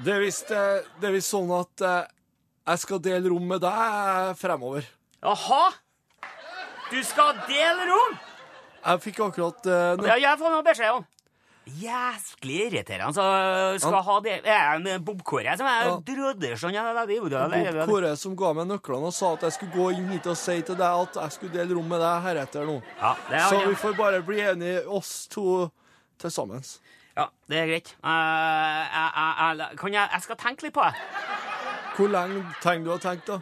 Det 0.04 0.14
er 0.16 0.24
visst 0.24 0.52
uh, 0.52 1.22
sånn 1.24 1.54
at 1.56 1.86
uh, 1.86 2.04
jeg 2.64 2.84
skal 2.84 3.02
dele 3.04 3.32
rom 3.32 3.48
med 3.54 3.64
deg 3.64 4.36
fremover. 4.40 4.88
Jaha? 5.24 5.64
Du 6.92 7.00
skal 7.08 7.38
dele 7.48 7.88
rom? 7.88 8.20
Jeg 8.84 9.04
fikk 9.06 9.24
akkurat 9.30 9.72
uh, 9.72 9.96
Ja, 10.10 10.20
jeg 10.20 10.40
får 10.42 10.52
noe 10.52 10.66
beskjed 10.66 11.00
om. 11.00 11.08
Jæsklig 11.64 12.58
irriterende. 12.68 13.14
Så 13.16 13.80
skal 13.80 13.94
Han- 13.94 14.04
ha 14.04 14.20
det 14.20 14.42
Er 14.46 14.74
en 14.76 15.04
Bob 15.04 15.24
Kåre 15.24 15.58
som 15.58 15.66
er 15.68 15.86
Ja. 15.86 15.98
broder 15.98 16.56
sånn? 16.60 16.74
Ja, 16.74 16.94
det. 16.94 17.88
Kåre 17.88 18.18
som 18.18 18.36
ga 18.36 18.54
meg 18.54 18.68
nøklene 18.68 19.06
og 19.08 19.14
sa 19.14 19.34
at 19.34 19.42
jeg 19.42 19.54
skulle 19.54 19.72
gå 19.72 19.94
inn 19.96 20.10
hit 20.10 20.28
og 20.28 20.36
si 20.38 20.62
til 20.62 20.76
deg 20.76 20.82
at 20.82 21.14
jeg 21.14 21.32
skulle 21.32 21.54
dele 21.54 21.76
rom 21.76 21.88
med 21.88 22.00
deg 22.02 22.24
heretter 22.24 22.66
nå. 22.66 22.82
Ja, 23.00 23.16
det 23.30 23.40
er 23.40 23.50
Så 23.50 23.68
vi 23.68 23.76
får 23.76 23.96
bare 23.96 24.22
bli 24.22 24.42
enige, 24.42 24.88
oss 24.88 25.28
to 25.28 25.72
til 26.20 26.30
sammen. 26.30 26.62
Ja, 27.16 27.28
det 27.48 27.58
er 27.58 27.68
greit. 27.68 27.96
Uh, 28.04 28.10
jeg, 28.10 29.12
jeg, 29.16 29.58
jeg, 29.60 29.78
kan 29.78 29.94
jeg, 29.94 30.22
skal 30.22 30.36
tenke 30.36 30.64
litt 30.64 30.74
på 30.74 30.84
det. 30.84 30.96
Hvor 31.96 32.10
lenge 32.10 32.44
trenger 32.60 32.86
du 32.86 32.92
å 32.92 33.00
tenke, 33.00 33.26
da? 33.26 33.42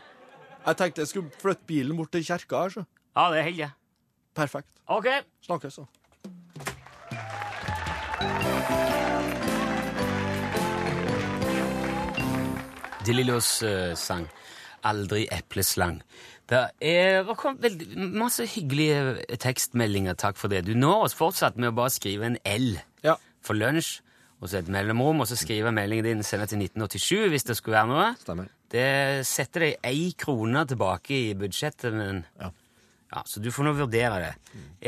Jeg 0.68 0.78
tenkte 0.78 1.02
jeg 1.02 1.08
skulle 1.08 1.32
flytte 1.42 1.66
bilen 1.66 1.98
bort 1.98 2.12
til 2.12 2.22
kjerka 2.22 2.62
her, 2.62 2.70
så. 2.70 2.86
Ja, 3.16 3.30
det 3.32 3.44
holder. 3.46 3.72
Perfekt. 4.36 4.68
OK. 4.88 5.08
Snakkes, 5.48 5.74
så. 5.80 5.88
De 13.06 13.14
Lillos 13.14 13.62
eh, 13.64 13.96
sang 13.96 14.28
'Aldri 14.84 15.28
epleslang'. 15.32 16.02
Det 16.50 16.60
er, 16.82 17.24
veldig, 17.24 17.88
masse 18.20 18.46
hyggelige 18.46 19.38
tekstmeldinger, 19.40 20.14
takk 20.20 20.38
for 20.38 20.52
det. 20.52 20.66
Du 20.68 20.74
når 20.76 21.06
oss 21.08 21.16
fortsatt 21.16 21.56
med 21.58 21.72
å 21.72 21.76
bare 21.78 21.94
skrive 21.94 22.26
en 22.28 22.38
L 22.46 22.78
Ja. 23.04 23.16
for 23.42 23.54
lunsj, 23.56 24.02
og 24.42 24.50
så 24.50 24.58
et 24.60 24.68
mellomrom, 24.68 25.22
og 25.22 25.28
så 25.28 25.38
skrive 25.38 25.72
meldingen 25.72 26.04
din, 26.04 26.24
senere 26.24 26.48
til 26.48 26.60
1987 26.60 27.30
hvis 27.30 27.44
det 27.44 27.58
skulle 27.58 27.78
være 27.78 27.88
noe. 27.88 28.16
Stemmer. 28.20 28.50
Det 28.72 29.26
setter 29.26 29.60
deg 29.60 29.76
ei 29.84 30.14
krone 30.18 30.66
tilbake 30.68 31.12
i 31.30 31.34
budsjettet, 31.34 31.94
men 31.94 32.26
Ja. 32.40 32.50
Ja, 33.12 33.24
Så 33.26 33.40
du 33.44 33.52
får 33.52 33.68
nå 33.68 33.74
vurdere 33.76 34.20
det. 34.24 34.32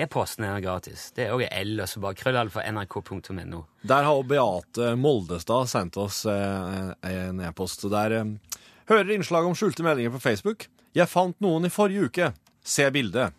E-posten 0.04 0.46
er 0.48 0.62
gratis. 0.64 1.10
Det 1.16 1.28
er 1.28 1.34
òg 1.36 1.44
L, 1.50 1.76
og 1.84 1.90
så 1.92 2.00
bare 2.04 2.16
krøllalfa. 2.16 2.64
Der 3.84 4.08
har 4.08 4.24
Beate 4.24 4.94
Moldestad 4.96 5.68
sendt 5.68 5.98
oss 6.00 6.24
eh, 6.26 6.94
en 7.10 7.44
e-post. 7.44 7.84
Der 7.92 8.16
eh, 8.22 8.60
hører 8.88 9.12
innslag 9.12 9.46
om 9.46 9.56
skjulte 9.56 9.84
meldinger 9.84 10.16
på 10.16 10.24
Facebook. 10.24 10.70
Jeg 10.96 11.12
fant 11.12 11.36
noen 11.44 11.68
i 11.68 11.74
forrige 11.74 12.08
uke. 12.08 12.32
Se 12.64 12.88
bildet. 12.96 13.36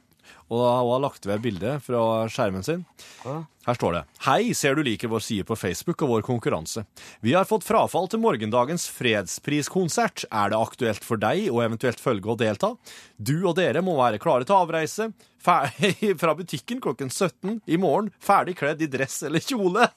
Og 0.55 0.61
da 0.61 0.71
har 0.71 0.87
hun 0.87 1.03
lagt 1.03 1.25
ved 1.27 1.43
bildet 1.43 1.83
fra 1.83 2.01
skjermen 2.31 2.63
sin. 2.63 2.85
Her 3.25 3.75
står 3.75 3.97
det. 3.97 4.03
Hei, 4.27 4.53
ser 4.55 4.77
du 4.77 4.85
liker 4.87 5.11
vår 5.11 5.23
side 5.25 5.47
på 5.49 5.57
Facebook 5.59 6.05
og 6.05 6.13
vår 6.13 6.25
konkurranse. 6.27 6.85
Vi 7.25 7.33
har 7.35 7.49
fått 7.49 7.67
frafall 7.67 8.07
til 8.13 8.21
morgendagens 8.23 8.85
fredspriskonsert. 8.95 10.27
Er 10.31 10.53
det 10.53 10.61
aktuelt 10.61 11.03
for 11.03 11.19
deg 11.19 11.49
å 11.51 11.63
eventuelt 11.65 11.99
følge 11.99 12.31
og 12.31 12.39
delta? 12.45 12.75
Du 13.17 13.41
og 13.41 13.57
dere 13.59 13.83
må 13.83 13.97
være 13.99 14.21
klare 14.23 14.47
til 14.47 14.61
avreise 14.61 15.09
fra 16.23 16.37
butikken 16.39 16.79
klokken 16.85 17.11
17 17.11 17.65
i 17.67 17.81
morgen, 17.81 18.13
ferdig 18.23 18.55
kledd 18.61 18.85
i 18.85 18.91
dress 18.93 19.25
eller 19.27 19.43
kjole. 19.43 19.89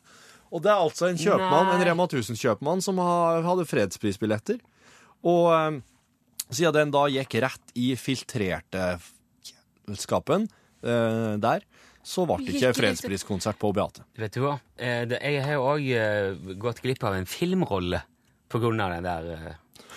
Og 0.47 0.63
det 0.63 0.71
er 0.71 0.79
altså 0.79 1.11
en 1.11 1.19
kjøpmann, 1.19 1.73
en 1.75 1.85
Rema 1.85 2.07
1000-kjøpmann 2.07 2.81
som 2.81 3.03
hadde 3.03 3.67
fredsprisbilletter. 3.67 4.57
Og 5.27 5.51
eh, 5.53 5.79
siden 6.47 6.79
den 6.79 6.95
da 6.95 7.05
gikk 7.11 7.37
rett 7.43 7.77
i 7.77 7.91
filtrerte 7.99 8.95
skapen 9.95 10.49
eh, 10.83 11.35
der, 11.39 11.63
så 12.07 12.25
ble 12.27 12.41
det 12.43 12.57
ikke 12.57 12.73
fredspriskonsert 12.75 13.59
på 13.61 13.71
Beate. 13.75 14.03
Vet 14.19 14.35
du 14.35 14.43
hva? 14.43 14.57
Eh, 14.75 15.05
det, 15.07 15.21
jeg 15.23 15.45
har 15.45 15.57
jo 15.57 15.69
òg 15.71 16.59
gått 16.59 16.83
glipp 16.83 17.03
av 17.07 17.17
en 17.19 17.27
filmrolle 17.29 18.03
på 18.47 18.61
grunn 18.63 18.79
av 18.83 18.95
den 18.95 19.07
der 19.07 19.31
eh, 19.35 19.91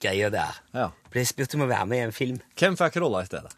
greia 0.00 0.30
der. 0.32 0.58
Ja. 0.76 0.90
Ble 1.12 1.24
spurt 1.28 1.54
om 1.56 1.64
å 1.66 1.70
være 1.70 1.88
med 1.90 2.02
i 2.02 2.06
en 2.08 2.16
film. 2.16 2.40
Hvem 2.58 2.76
fikk 2.78 3.00
rolla 3.02 3.22
i 3.24 3.28
stedet? 3.28 3.52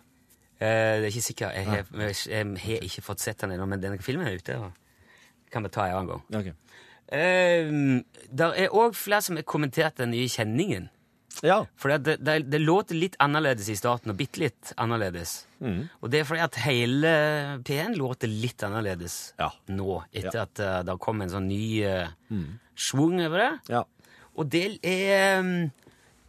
Eh, 0.58 0.98
det 0.98 1.06
er 1.06 1.10
ikke 1.12 1.26
sikkert. 1.28 1.54
Jeg 1.54 1.68
har, 1.68 1.90
jeg, 2.02 2.16
jeg 2.26 2.62
har 2.64 2.86
ikke 2.88 3.06
fått 3.06 3.22
sett 3.22 3.42
den 3.42 3.54
ennå, 3.54 3.66
men 3.70 3.82
denne 3.82 4.00
filmen 4.02 4.26
er 4.26 4.38
ute. 4.38 4.58
Og 4.58 5.50
kan 5.52 5.66
vi 5.66 5.72
ta 5.74 5.86
en 5.86 6.00
annen 6.00 6.12
gang. 6.12 6.24
Okay. 6.40 6.54
Eh, 7.08 7.70
der 8.42 8.58
er 8.64 8.74
òg 8.74 8.96
flere 8.98 9.22
som 9.24 9.38
har 9.38 9.46
kommentert 9.48 10.00
den 10.00 10.12
nye 10.14 10.28
kjenningen. 10.30 10.90
Ja. 11.46 11.60
For 11.78 11.92
det, 11.94 12.16
det, 12.24 12.38
det 12.50 12.58
låter 12.62 12.98
litt 12.98 13.14
annerledes 13.22 13.68
i 13.70 13.76
starten, 13.78 14.10
og 14.10 14.16
bitte 14.18 14.40
litt 14.42 14.72
annerledes. 14.80 15.44
Mm. 15.62 15.84
Og 16.02 16.10
det 16.10 16.20
er 16.22 16.26
fordi 16.28 16.42
at 16.44 16.58
hele 16.64 17.12
P1 17.66 17.94
låter 17.98 18.30
litt 18.30 18.62
annerledes 18.66 19.34
Ja. 19.38 19.50
nå, 19.70 20.00
etter 20.12 20.40
Ja. 20.40 20.44
Mm. 20.44 20.48
at 20.48 20.62
uh, 20.64 20.78
det 20.88 20.98
kom 21.04 21.22
en 21.22 21.30
sånn 21.32 21.48
ny 21.50 21.62
uh, 21.86 22.42
schwung 22.74 23.20
over 23.26 23.44
det. 23.44 23.52
ja. 23.76 23.84
Og 24.38 24.46
det 24.46 24.78
er 24.86 25.40
um, 25.42 25.48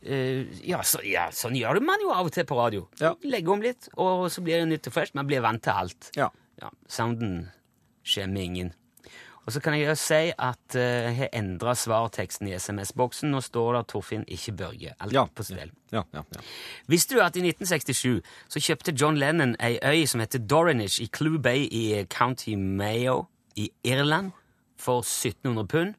uh, 0.02 0.40
ja, 0.66 0.80
så, 0.82 1.02
ja, 1.06 1.28
sånn 1.36 1.54
gjør 1.60 1.78
man 1.86 2.02
jo 2.02 2.10
av 2.10 2.26
og 2.26 2.34
til 2.34 2.46
på 2.50 2.58
radio. 2.58 2.88
Legge 3.22 3.52
om 3.54 3.62
litt, 3.62 3.90
og 4.02 4.28
så 4.34 4.42
blir 4.42 4.64
det 4.64 4.70
nytt 4.72 4.90
og 4.90 4.96
fresh. 4.96 5.14
Man 5.18 5.28
blir 5.30 5.44
vant 5.46 5.62
til 5.62 5.74
alt. 5.78 6.10
Ja. 6.18 6.32
Ja, 6.60 6.72
sounden 6.90 7.52
skjemmer 8.04 8.42
ingen. 8.42 8.74
Og 9.50 9.54
så 9.56 9.62
kan 9.66 9.74
jeg 9.74 9.88
jo 9.88 9.96
si 9.98 10.18
at 10.38 10.76
eh, 10.78 11.08
jeg 11.08 11.16
har 11.18 11.30
endra 11.40 11.72
svarteksten 11.74 12.46
i 12.52 12.54
SMS-boksen. 12.54 13.32
Nå 13.34 13.40
står 13.42 13.80
det 13.80 13.88
'Torfinn, 13.90 14.26
ikke 14.30 14.52
Børge'. 14.60 14.92
Alt 15.02 15.14
Ja. 15.16 15.24
på 15.26 15.42
stell. 15.44 15.72
Ja, 15.92 16.04
ja, 16.14 16.22
ja. 16.36 16.42
Visste 16.88 17.16
du 17.18 17.22
at 17.26 17.34
i 17.36 17.42
1967 17.42 18.22
så 18.48 18.60
kjøpte 18.62 18.94
John 18.94 19.18
Lennon 19.18 19.56
ei 19.60 19.80
øy 19.82 20.06
som 20.06 20.22
heter 20.22 20.38
Dorinish 20.46 21.02
i 21.02 21.08
Clue 21.10 21.40
Bay 21.40 21.66
i 21.72 22.06
County 22.06 22.54
Mayo 22.56 23.26
i 23.58 23.72
Irland 23.84 24.32
for 24.78 25.02
1700 25.02 25.66
pund? 25.68 25.96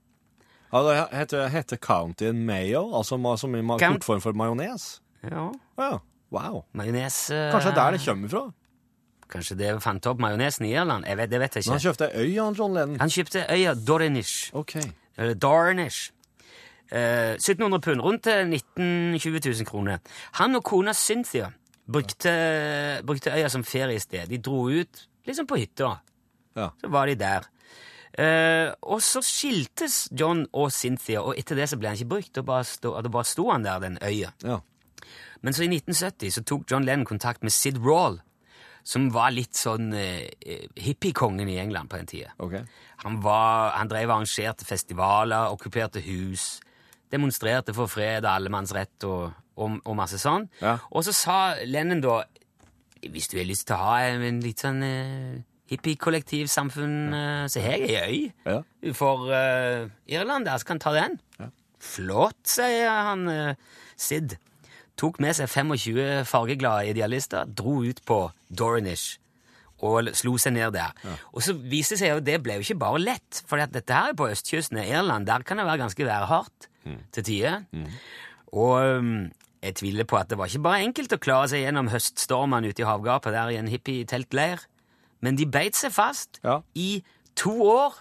ja 0.72 0.78
det 0.86 1.08
heter, 1.18 1.48
heter 1.48 1.76
County 1.76 2.30
Mayo, 2.30 2.94
altså 2.96 3.36
som 3.36 3.54
i 3.54 3.58
Count- 3.58 3.92
kortform 3.98 4.20
for 4.20 4.32
majones. 4.32 5.00
Ja, 5.24 5.50
Ja. 5.78 5.98
Wow. 6.30 6.62
majones 6.72 7.30
uh... 7.30 7.50
Kanskje 7.50 7.70
det 7.70 7.78
er 7.78 7.84
der 7.84 7.90
det 7.90 8.06
kommer 8.06 8.28
fra? 8.28 8.52
Kanskje 9.30 9.56
det 9.58 9.74
fant 9.84 10.06
opp 10.10 10.20
majonesen 10.22 10.66
i 10.66 10.72
Irland? 10.74 11.06
Jeg 11.06 11.18
vet, 11.20 11.30
det 11.30 11.40
vet 11.40 11.54
jeg 11.56 11.64
ikke. 11.64 11.70
Men 11.70 11.78
han 11.78 11.84
kjøpte 11.86 12.08
øya, 12.14 12.46
John 12.58 12.74
Lennon. 12.74 12.96
Han 13.00 13.12
kjøpte 13.14 13.44
øya 13.54 13.74
Dornish. 13.74 14.50
OK. 14.58 14.74
Eller 15.16 15.34
Darnish. 15.34 16.10
Eh, 16.90 17.36
1700 17.38 17.80
pund, 17.80 18.02
rundt 18.02 18.24
til 18.26 18.46
19 18.48 19.18
20 19.18 19.40
000 19.46 19.66
kroner. 19.68 19.98
Han 20.40 20.58
og 20.58 20.64
kona 20.64 20.92
Cynthia 20.92 21.52
brukte, 21.92 22.32
brukte 23.06 23.30
øya 23.30 23.48
som 23.48 23.64
feriested. 23.64 24.26
De 24.26 24.38
dro 24.38 24.66
ut 24.68 25.06
liksom 25.26 25.46
på 25.46 25.60
hytta. 25.60 26.00
Ja. 26.56 26.68
Så 26.80 26.90
var 26.90 27.06
de 27.06 27.14
der. 27.14 27.46
Eh, 28.18 28.72
og 28.82 29.02
så 29.02 29.22
skiltes 29.22 30.08
John 30.20 30.46
og 30.52 30.72
Cynthia, 30.72 31.22
og 31.22 31.38
etter 31.38 31.54
det 31.54 31.68
så 31.70 31.78
ble 31.78 31.92
han 31.92 31.98
ikke 31.98 32.10
brukt. 32.16 32.34
Da 32.34 32.42
bare 32.42 32.66
sto, 32.66 32.96
da 32.98 33.08
bare 33.08 33.28
sto 33.28 33.46
han 33.52 33.64
der, 33.64 33.78
den 33.78 33.98
øya. 34.02 34.32
Ja. 34.42 34.58
Men 35.42 35.54
så 35.56 35.64
i 35.64 35.70
1970 35.70 36.34
så 36.34 36.42
tok 36.44 36.66
John 36.70 36.84
Lennon 36.84 37.06
kontakt 37.06 37.42
med 37.46 37.54
Sid 37.54 37.78
Rawl, 37.78 38.18
som 38.82 39.08
var 39.12 39.30
litt 39.34 39.54
sånn 39.58 39.92
eh, 39.94 40.28
hippiekongen 40.80 41.48
i 41.48 41.58
England 41.62 41.90
på 41.90 42.00
den 42.00 42.08
tida. 42.10 42.32
Okay. 42.38 42.64
Han, 43.04 43.20
var, 43.24 43.72
han 43.76 43.88
drev 43.90 44.08
og 44.10 44.16
arrangerte 44.18 44.66
festivaler, 44.68 45.52
okkuperte 45.54 46.02
hus, 46.04 46.60
demonstrerte 47.12 47.74
for 47.76 47.90
fred 47.90 48.24
allemannsrett 48.28 49.04
og, 49.08 49.30
og, 49.56 49.78
og 49.84 49.96
masse 49.98 50.18
sånn. 50.22 50.48
Ja. 50.62 50.78
Og 50.90 51.04
så 51.06 51.14
sa 51.16 51.38
Lennon 51.66 52.02
da 52.04 52.20
Hvis 53.00 53.30
du 53.32 53.38
har 53.38 53.46
lyst 53.48 53.64
til 53.66 53.78
å 53.78 53.84
ha 53.86 53.94
en, 54.10 54.42
litt 54.44 54.60
sånn 54.60 54.82
eh, 54.84 55.38
hippie-kollektivsamfunn, 55.72 56.96
eh, 57.16 57.44
så 57.48 57.62
har 57.64 57.78
jeg 57.80 57.88
ei 57.88 58.10
øy 58.44 58.52
Ja. 58.52 58.92
for 58.92 59.30
eh, 59.32 59.88
Irland 60.12 60.44
der, 60.44 60.58
kan 60.66 60.76
jeg 60.76 60.84
ta 60.84 60.92
den. 60.96 61.16
Flott, 61.80 62.36
sier 62.44 62.90
han 62.90 63.24
eh, 63.32 63.54
Sid. 63.96 64.36
Tok 65.00 65.16
med 65.22 65.32
seg 65.38 65.48
25 65.48 66.26
fargeglade 66.28 66.90
idealister, 66.92 67.48
dro 67.56 67.78
ut 67.86 68.02
på 68.08 68.20
Dornish 68.52 69.16
og 69.80 70.10
slo 70.12 70.34
seg 70.36 70.52
ned 70.58 70.74
der. 70.76 70.90
Og 71.32 71.40
så 71.40 71.54
viste 71.56 71.94
det 71.96 72.00
seg 72.02 72.10
jo 72.12 72.20
det 72.20 72.34
ble 72.44 72.58
jo 72.58 72.64
ikke 72.66 72.76
bare 72.82 72.98
lett, 73.00 73.38
for 73.48 73.56
dette 73.56 73.80
her 73.96 74.10
er 74.12 74.16
på 74.18 74.26
østkysten 74.28 74.76
av 74.82 74.84
Irland. 74.90 75.24
Der 75.30 75.40
kan 75.48 75.56
det 75.56 75.64
være 75.64 75.80
ganske 75.80 76.04
værhardt 76.04 76.66
til 77.16 77.24
tider. 77.24 77.62
Og 78.52 78.98
um, 79.00 79.30
jeg 79.64 79.78
tviler 79.80 80.04
på 80.04 80.18
at 80.20 80.28
det 80.28 80.36
var 80.36 80.52
ikke 80.52 80.66
bare 80.66 80.82
enkelt 80.84 81.14
å 81.16 81.20
klare 81.24 81.48
seg 81.48 81.64
gjennom 81.64 81.88
høststormene 81.94 82.68
ute 82.68 82.84
i 82.84 82.88
havgapet 82.90 83.32
der 83.32 83.54
i 83.54 83.56
en 83.60 83.72
hippie-teltleir, 83.72 84.66
men 85.24 85.36
de 85.40 85.48
beit 85.48 85.76
seg 85.80 85.92
fast 85.96 86.42
Ja. 86.44 86.58
i 86.76 87.00
to 87.40 87.56
år 87.64 87.96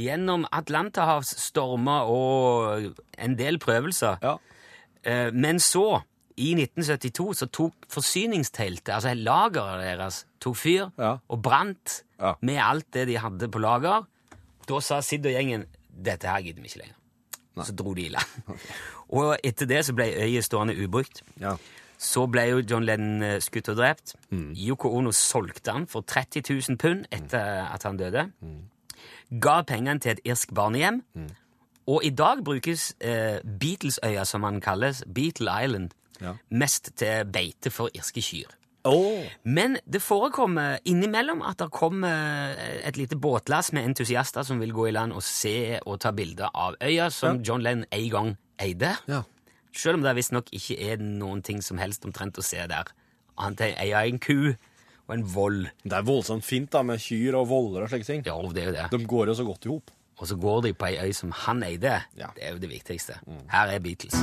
gjennom 0.00 0.46
Atlanterhavsstormer 0.52 2.08
og 2.08 2.94
en 3.18 3.36
del 3.36 3.58
prøvelser. 3.60 4.16
Ja. 4.22 4.36
Eh, 5.04 5.30
Men 5.32 5.60
så, 5.60 6.00
i 6.38 6.52
1972, 6.54 7.32
så 7.42 7.46
tok 7.52 7.74
forsyningsteltet, 7.90 8.92
altså 8.94 9.14
lageret 9.18 9.82
deres, 9.98 10.20
tok 10.40 10.56
fyr 10.56 10.90
Ja. 10.98 11.16
og 11.28 11.42
brant 11.42 12.02
Ja. 12.20 12.32
med 12.40 12.56
alt 12.62 12.86
det 12.94 13.06
de 13.08 13.16
hadde 13.18 13.48
på 13.50 13.58
lager. 13.58 14.06
Da 14.68 14.80
sa 14.80 15.00
Sid 15.00 15.26
og 15.26 15.32
gjengen 15.32 15.66
dette 16.04 16.28
her 16.28 16.40
gidder 16.42 16.62
vi 16.62 16.68
ikke 16.68 16.78
lenger. 16.84 16.94
Så 17.64 17.74
dro 17.74 17.94
de 17.94 18.04
i 18.06 18.08
land. 18.08 18.46
Og 19.10 19.36
etter 19.42 19.66
det 19.66 19.80
så 19.86 19.94
ble 19.96 20.04
øyet 20.14 20.44
stående 20.44 20.76
ubrukt. 20.84 21.22
Ja. 21.40 21.56
Så 21.98 22.26
ble 22.30 22.42
jo 22.52 22.60
John 22.70 22.84
Lennon 22.86 23.22
eh, 23.22 23.40
skutt 23.42 23.68
og 23.72 23.76
drept. 23.80 24.12
Yoko 24.30 24.92
Ono 24.94 25.10
solgte 25.10 25.72
han 25.74 25.86
for 25.90 26.02
30 26.06 26.42
000 26.68 26.76
pund 26.78 27.06
etter 27.10 27.66
at 27.74 27.82
han 27.82 27.96
døde. 27.98 28.28
Ga 29.40 29.62
pengene 29.66 29.98
til 30.00 30.12
et 30.14 30.20
irsk 30.24 30.52
barnehjem. 30.54 31.02
Og 31.88 32.04
i 32.04 32.10
dag 32.10 32.44
brukes 32.44 32.92
eh, 33.00 33.40
Beatlesøya, 33.42 34.24
som 34.24 34.42
han 34.44 34.60
kalles, 34.60 35.02
Beatle 35.14 35.50
Island, 35.64 35.90
Ja. 36.20 36.34
mest 36.50 36.92
til 36.96 37.24
beite 37.32 37.70
for 37.70 37.90
irske 37.94 38.22
kyr. 38.24 38.54
Oh. 38.88 39.24
Men 39.44 39.76
det 39.84 40.00
forekommer 40.00 40.78
innimellom 40.88 41.42
at 41.44 41.58
det 41.60 41.70
kommer 41.74 42.54
et 42.86 42.96
lite 42.96 43.18
båtlass 43.20 43.72
med 43.72 43.84
entusiaster 43.84 44.46
som 44.46 44.60
vil 44.62 44.72
gå 44.72 44.86
i 44.88 44.94
land 44.94 45.12
og 45.12 45.22
se 45.26 45.80
og 45.82 45.98
ta 46.00 46.12
bilder 46.16 46.48
av 46.54 46.78
øya 46.80 47.10
som 47.12 47.42
John 47.44 47.62
Lennon 47.62 47.84
en 47.92 48.08
gang 48.10 48.30
eide. 48.62 48.94
Ja. 49.10 49.22
Selv 49.76 49.98
om 49.98 50.06
det 50.06 50.14
visstnok 50.16 50.48
ikke 50.56 50.78
er 50.80 51.02
noen 51.02 51.42
ting 51.44 51.60
som 51.62 51.78
helst 51.78 52.06
omtrent 52.08 52.38
å 52.38 52.42
se 52.46 52.64
der. 52.70 52.88
Annet 53.38 53.60
enn 53.66 53.76
ei 53.82 53.92
en 54.08 54.18
ku 54.18 54.54
og 55.08 55.12
en 55.14 55.26
voll. 55.34 55.68
Det 55.84 55.92
er 55.98 56.06
voldsomt 56.08 56.44
fint 56.44 56.70
da, 56.72 56.82
med 56.82 57.00
kyr 57.02 57.36
og 57.38 57.48
voller 57.50 57.84
og 57.84 57.92
slike 57.92 58.08
ting. 58.08 58.24
Ja, 58.26 58.38
det 58.54 58.62
er 58.62 58.72
jo 58.72 58.76
det. 58.78 58.88
De 58.94 59.04
går 59.06 59.30
jo 59.32 59.36
så 59.38 59.44
godt 59.44 59.68
i 59.68 59.74
hop. 59.74 59.90
og 60.18 60.26
så 60.26 60.34
går 60.36 60.62
de 60.62 60.72
på 60.74 60.86
ei 60.88 60.98
øy 60.98 61.12
som 61.14 61.30
han 61.30 61.62
eide. 61.62 62.00
Ja. 62.18 62.32
Det 62.34 62.42
er 62.42 62.52
jo 62.56 62.58
det 62.58 62.70
viktigste. 62.70 63.20
Her 63.50 63.70
er 63.70 63.78
Beatles. 63.78 64.18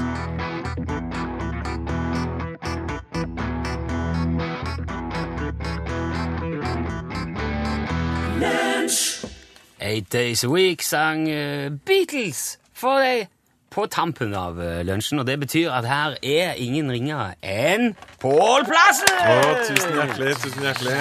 Eight 9.85 10.09
Days 10.09 10.43
a 10.43 10.49
Week 10.49 10.81
sang 10.81 11.27
eh, 11.29 11.69
Beatles 11.69 12.57
for 12.73 13.03
deg 13.05 13.27
på 13.75 13.85
tampen 13.91 14.33
av 14.33 14.57
eh, 14.63 14.81
lunsjen, 14.87 15.21
og 15.21 15.27
det 15.29 15.35
betyr 15.43 15.69
at 15.77 15.85
her 15.85 16.17
er 16.23 16.57
ingen 16.57 16.89
ringere 16.89 17.35
enn 17.43 17.93
Pål 18.23 18.65
Plassen! 18.65 19.13
Å, 19.13 19.55
tusen 19.67 19.97
hjertelig, 19.99 20.35
tusen 20.41 20.65
hjertelig. 20.65 20.99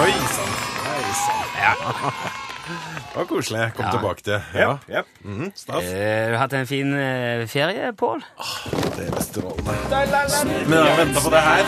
Oi 0.00 0.12
sann. 0.32 0.60
Sann. 1.18 2.44
Det 2.68 3.16
var 3.16 3.24
koselig. 3.30 3.62
Kom 3.76 3.84
Ja. 3.86 3.92
tilbake 3.96 4.22
til. 4.26 4.40
Ja, 4.54 4.78
Jep. 4.88 5.06
Mhm, 5.24 5.52
Stas. 5.56 5.82
Eh, 5.84 6.24
Har 6.24 6.30
du 6.32 6.36
hatt 6.38 6.52
en 6.58 6.66
fin 6.68 6.92
uh, 6.92 7.46
ferie, 7.48 7.92
Pål? 7.96 8.20
Det 8.98 9.06
er 9.08 9.22
strålende. 9.24 9.72
Men 10.68 10.78
jeg 10.84 10.96
venta 11.00 11.20
på 11.24 11.30
det 11.32 11.42
her. 11.48 11.64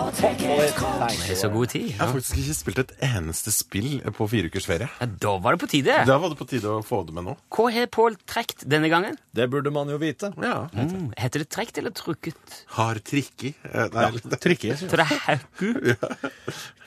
Det 0.00 1.30
er 1.30 1.36
så 1.38 1.48
god 1.52 1.66
tid. 1.72 1.86
Jeg 1.90 1.98
har 2.00 2.08
faktisk 2.12 2.38
ikke 2.40 2.54
spilt 2.56 2.78
et 2.82 2.92
eneste 3.10 3.52
spill 3.54 4.00
på 4.16 4.26
fire 4.30 4.48
ukers 4.50 4.66
ferie. 4.68 4.88
Ja, 5.00 5.06
da 5.22 5.34
var 5.42 5.56
det 5.56 5.60
på 5.64 5.68
tide. 5.70 5.98
Da 6.08 6.16
var 6.22 6.32
det 6.32 6.38
på 6.40 6.46
tide 6.50 6.72
å 6.72 6.80
få 6.86 7.02
det 7.06 7.14
med 7.16 7.24
nå. 7.28 7.36
Hva 7.52 7.68
har 7.74 7.86
Pål 7.92 8.16
trukket 8.28 8.64
denne 8.70 8.88
gangen? 8.92 9.18
Det 9.36 9.48
burde 9.52 9.70
man 9.74 9.88
jo 9.92 9.98
vite. 10.00 10.32
Ja. 10.40 10.68
Mm, 10.72 11.12
heter 11.18 11.44
det 11.44 11.50
trukket 11.52 11.78
eller 11.82 11.90
trukket? 11.96 12.64
Har 12.78 12.94
trikki. 13.04 13.54
Eh, 13.68 13.88
Nei, 13.92 14.06
ja, 14.08 14.10
trikki. 14.40 14.72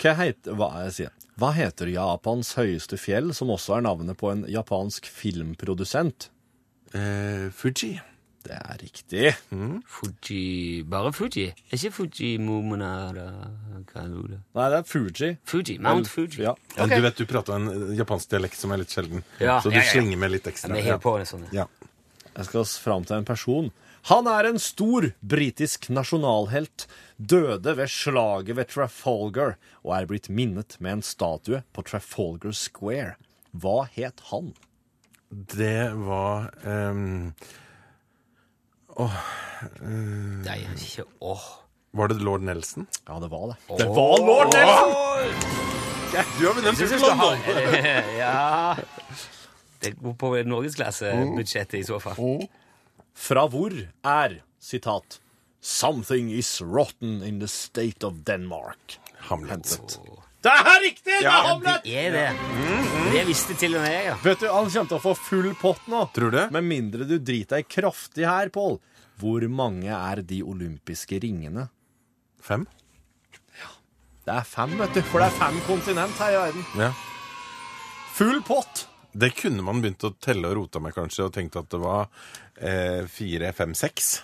Hva 0.04 0.14
heter, 0.20 0.56
hva, 0.58 0.70
jeg 0.88 0.94
sier, 0.98 1.12
hva 1.40 1.50
heter 1.56 1.90
Japans 1.94 2.54
høyeste 2.60 2.98
fjell, 3.02 3.32
som 3.34 3.50
også 3.54 3.78
er 3.80 3.86
navnet 3.88 4.18
på 4.20 4.32
en 4.32 4.46
japansk 4.50 5.08
filmprodusent? 5.10 6.30
eh, 6.94 7.50
Fuji. 7.52 8.00
Det 8.44 8.52
er 8.60 8.76
riktig. 8.82 9.30
Fuji 9.88 10.84
Bare 10.84 11.14
Fuji? 11.16 11.46
Er 11.48 11.78
ikke 11.78 11.92
Fuji 11.96 12.34
Momonara 12.44 13.24
er? 13.32 14.34
Nei, 14.54 14.66
det 14.70 14.80
er 14.82 14.84
Fuji. 14.84 15.30
Fuji. 15.48 15.78
Mount 15.80 16.10
Fuji. 16.12 16.42
Ja. 16.44 16.52
Okay. 16.76 16.84
Ok. 16.84 16.96
Du 16.98 17.02
vet 17.06 17.22
du 17.22 17.26
prater 17.30 17.56
en 17.56 17.96
japansk 17.96 18.34
dialekt 18.34 18.60
som 18.60 18.74
er 18.76 18.82
litt 18.84 18.92
sjelden, 18.92 19.24
Ja, 19.40 19.62
så 19.64 19.72
du 19.72 19.78
ja, 19.78 19.80
ja, 19.82 19.86
ja. 19.88 19.92
slenger 19.94 20.20
med 20.20 20.34
litt 20.36 20.46
Ja, 20.46 20.52
ekstra. 20.52 20.74
Vi 20.76 20.84
har 20.90 21.00
på 21.00 21.16
det 21.22 21.30
sånn. 21.32 21.48
Ja. 21.56 21.68
Jeg 22.36 22.46
skal 22.50 22.66
fram 22.84 23.06
til 23.08 23.16
en 23.22 23.26
person. 23.32 23.72
Han 24.10 24.28
er 24.28 24.50
en 24.50 24.60
stor 24.60 25.06
britisk 25.24 25.88
nasjonalhelt, 25.94 26.88
døde 27.16 27.72
ved 27.78 27.88
slaget 27.88 28.58
ved 28.58 28.68
Trafalgar 28.74 29.56
og 29.80 29.94
er 29.96 30.08
blitt 30.10 30.28
minnet 30.28 30.76
med 30.84 30.98
en 30.98 31.04
statue 31.08 31.62
på 31.72 31.86
Trafalgar 31.88 32.52
Square. 32.52 33.16
Hva 33.56 33.86
het 33.96 34.20
han? 34.32 34.52
Det 35.32 35.94
var 36.04 36.50
ehm, 36.68 37.32
Nei, 40.44 40.60
ikke 40.76 41.08
åh. 41.24 41.46
Var 41.94 42.10
det 42.12 42.20
lord 42.26 42.44
Nelson? 42.44 42.88
Ja, 43.08 43.22
det 43.24 43.30
var 43.32 43.54
det. 43.54 43.58
Det 43.80 43.88
var 43.88 44.20
lord 44.20 44.52
Nelson! 44.54 45.64
Du 46.14 46.44
har 46.46 46.54
vunnet 46.54 46.78
du 46.78 48.18
Ja 48.20 48.76
Det 49.82 49.96
går 49.98 50.14
på 50.14 50.30
norgesklassebudsjettet 50.46 51.80
i 51.80 51.86
så 51.88 51.98
fall. 52.04 52.20
Fra 53.14 53.46
hvor 53.52 53.74
er, 54.04 54.40
sitat, 54.60 55.20
Something 55.64 56.30
is 56.36 56.50
rotten 56.62 57.22
in 57.24 57.40
the 57.40 57.48
state 57.48 58.04
of 58.04 58.18
Denmark. 58.28 58.98
Hamlet. 59.30 59.98
Det 60.44 60.52
er 60.52 60.82
riktig! 60.84 61.06
Det 61.08 61.20
er 61.22 61.24
Ja, 61.24 61.36
Hamlet! 61.48 61.86
det 61.86 61.94
er 62.02 62.12
det. 62.12 63.14
Det 63.14 63.22
visste 63.30 63.56
til 63.56 63.78
og 63.78 63.86
med 63.86 63.94
jeg, 63.94 64.06
ja. 64.10 64.18
Vet 64.26 64.42
du, 64.44 64.48
Han 64.52 64.68
kommer 64.68 64.90
til 64.92 64.98
å 64.98 65.04
få 65.06 65.14
full 65.16 65.54
pott 65.62 65.88
nå. 65.88 66.02
Tror 66.16 66.34
du? 66.36 66.42
Med 66.52 66.68
mindre 66.68 67.08
du 67.08 67.16
driter 67.16 67.62
deg 67.62 67.70
kraftig 67.72 68.28
her, 68.28 68.52
Pål. 68.52 68.80
Hvor 69.22 69.46
mange 69.48 69.88
er 69.94 70.20
de 70.26 70.42
olympiske 70.44 71.22
ringene? 71.24 71.70
Fem? 72.44 72.66
Det 74.24 74.32
er 74.32 74.46
fem, 74.48 74.72
vet 74.80 74.94
du. 74.96 75.02
For 75.12 75.20
det 75.20 75.30
er 75.32 75.40
fem 75.40 75.58
kontinent 75.68 76.20
her 76.20 76.32
i 76.36 76.42
verden. 76.42 76.68
Ja. 76.80 76.92
Full 78.16 78.40
pott! 78.48 78.86
Det 79.14 79.32
kunne 79.38 79.62
man 79.66 79.82
begynt 79.84 80.04
å 80.08 80.14
telle 80.20 80.50
og 80.50 80.56
rote 80.58 80.82
med, 80.82 80.94
kanskje, 80.96 81.28
og 81.30 81.34
tenkt 81.36 81.56
at 81.60 81.70
det 81.70 81.80
var 81.84 82.08
eh, 82.58 83.04
fire, 83.10 83.54
fem, 83.54 83.74
seks. 83.78 84.16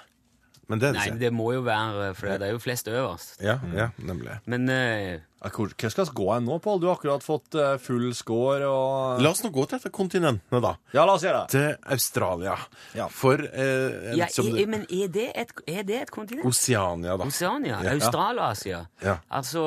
Men 0.70 0.78
det 0.78 0.86
er 0.90 0.94
det 0.94 1.00
Nei, 1.00 1.06
ikke. 1.10 1.20
det 1.24 1.30
må 1.34 1.46
jo 1.56 1.62
være 1.66 2.12
For 2.14 2.30
det 2.38 2.46
er 2.46 2.52
jo 2.54 2.60
flest 2.62 2.90
øverst. 2.92 3.40
Ja, 3.42 3.56
ja, 3.74 3.88
nemlig. 4.06 4.36
Men 4.46 4.68
eh, 4.70 5.24
Hvor 5.50 5.72
hva 5.74 5.90
skal 5.90 6.06
vi 6.06 6.14
gå 6.20 6.28
hen 6.30 6.46
nå, 6.46 6.60
Pål? 6.62 6.78
Du 6.84 6.86
har 6.86 7.00
akkurat 7.00 7.26
fått 7.26 7.58
eh, 7.58 7.72
full 7.82 8.12
score 8.14 8.68
og 8.70 9.24
La 9.26 9.32
oss 9.34 9.42
nå 9.42 9.50
gå 9.56 9.64
til 9.66 9.80
dette 9.80 9.90
kontinentene, 9.98 10.62
da. 10.62 10.76
Ja, 10.94 11.08
la 11.10 11.16
oss 11.18 11.26
gjøre 11.26 11.42
det. 11.48 11.56
Til 11.56 11.90
Australia. 11.96 12.54
Ja. 13.02 13.08
For 13.10 13.42
eh, 13.50 14.14
ja, 14.22 14.30
som 14.30 14.46
er, 14.52 14.60
det- 14.60 14.68
Men 14.76 14.86
er 14.94 15.10
det 15.18 15.28
et, 15.42 15.56
er 15.74 15.82
det 15.90 16.02
et 16.04 16.14
kontinent? 16.14 16.46
Oceania, 16.46 17.18
da. 17.18 17.26
Oceania? 17.34 17.82
Ja. 17.90 17.96
Australasia? 17.98 18.84
Ja. 19.02 19.18
Altså 19.42 19.66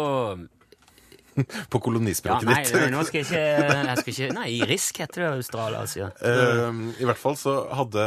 På 1.72 1.80
kolonispråket 1.80 2.48
ditt. 2.48 2.70
ditt. 2.70 2.76
nei, 2.76 2.88
nå 2.92 3.02
skal 3.08 3.22
jeg 3.22 3.28
ikke, 3.28 3.42
jeg 3.88 3.98
skal 4.00 4.12
ikke 4.12 4.30
Nei, 4.36 4.48
Risk 4.68 5.00
heter 5.02 5.24
det 5.24 5.30
Australasia. 5.38 6.08
Eh, 6.20 6.80
I 7.02 7.08
hvert 7.08 7.20
fall 7.20 7.38
så 7.40 7.54
hadde 7.72 8.06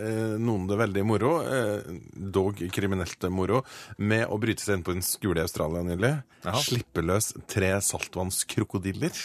eh, 0.00 0.34
noen 0.42 0.66
det 0.70 0.80
veldig 0.80 1.04
moro, 1.08 1.32
eh, 1.44 1.86
dog 2.36 2.60
kriminelt 2.74 3.28
moro, 3.32 3.62
med 3.98 4.26
å 4.28 4.40
bryte 4.42 4.64
seg 4.64 4.78
inn 4.78 4.86
på 4.86 4.96
en 4.96 5.04
skole 5.04 5.42
i 5.42 5.46
Australia 5.46 5.84
nylig. 5.86 6.12
Slippe 6.66 7.02
løs 7.02 7.32
tre 7.50 7.72
saltvannskrokodiller. 7.82 9.24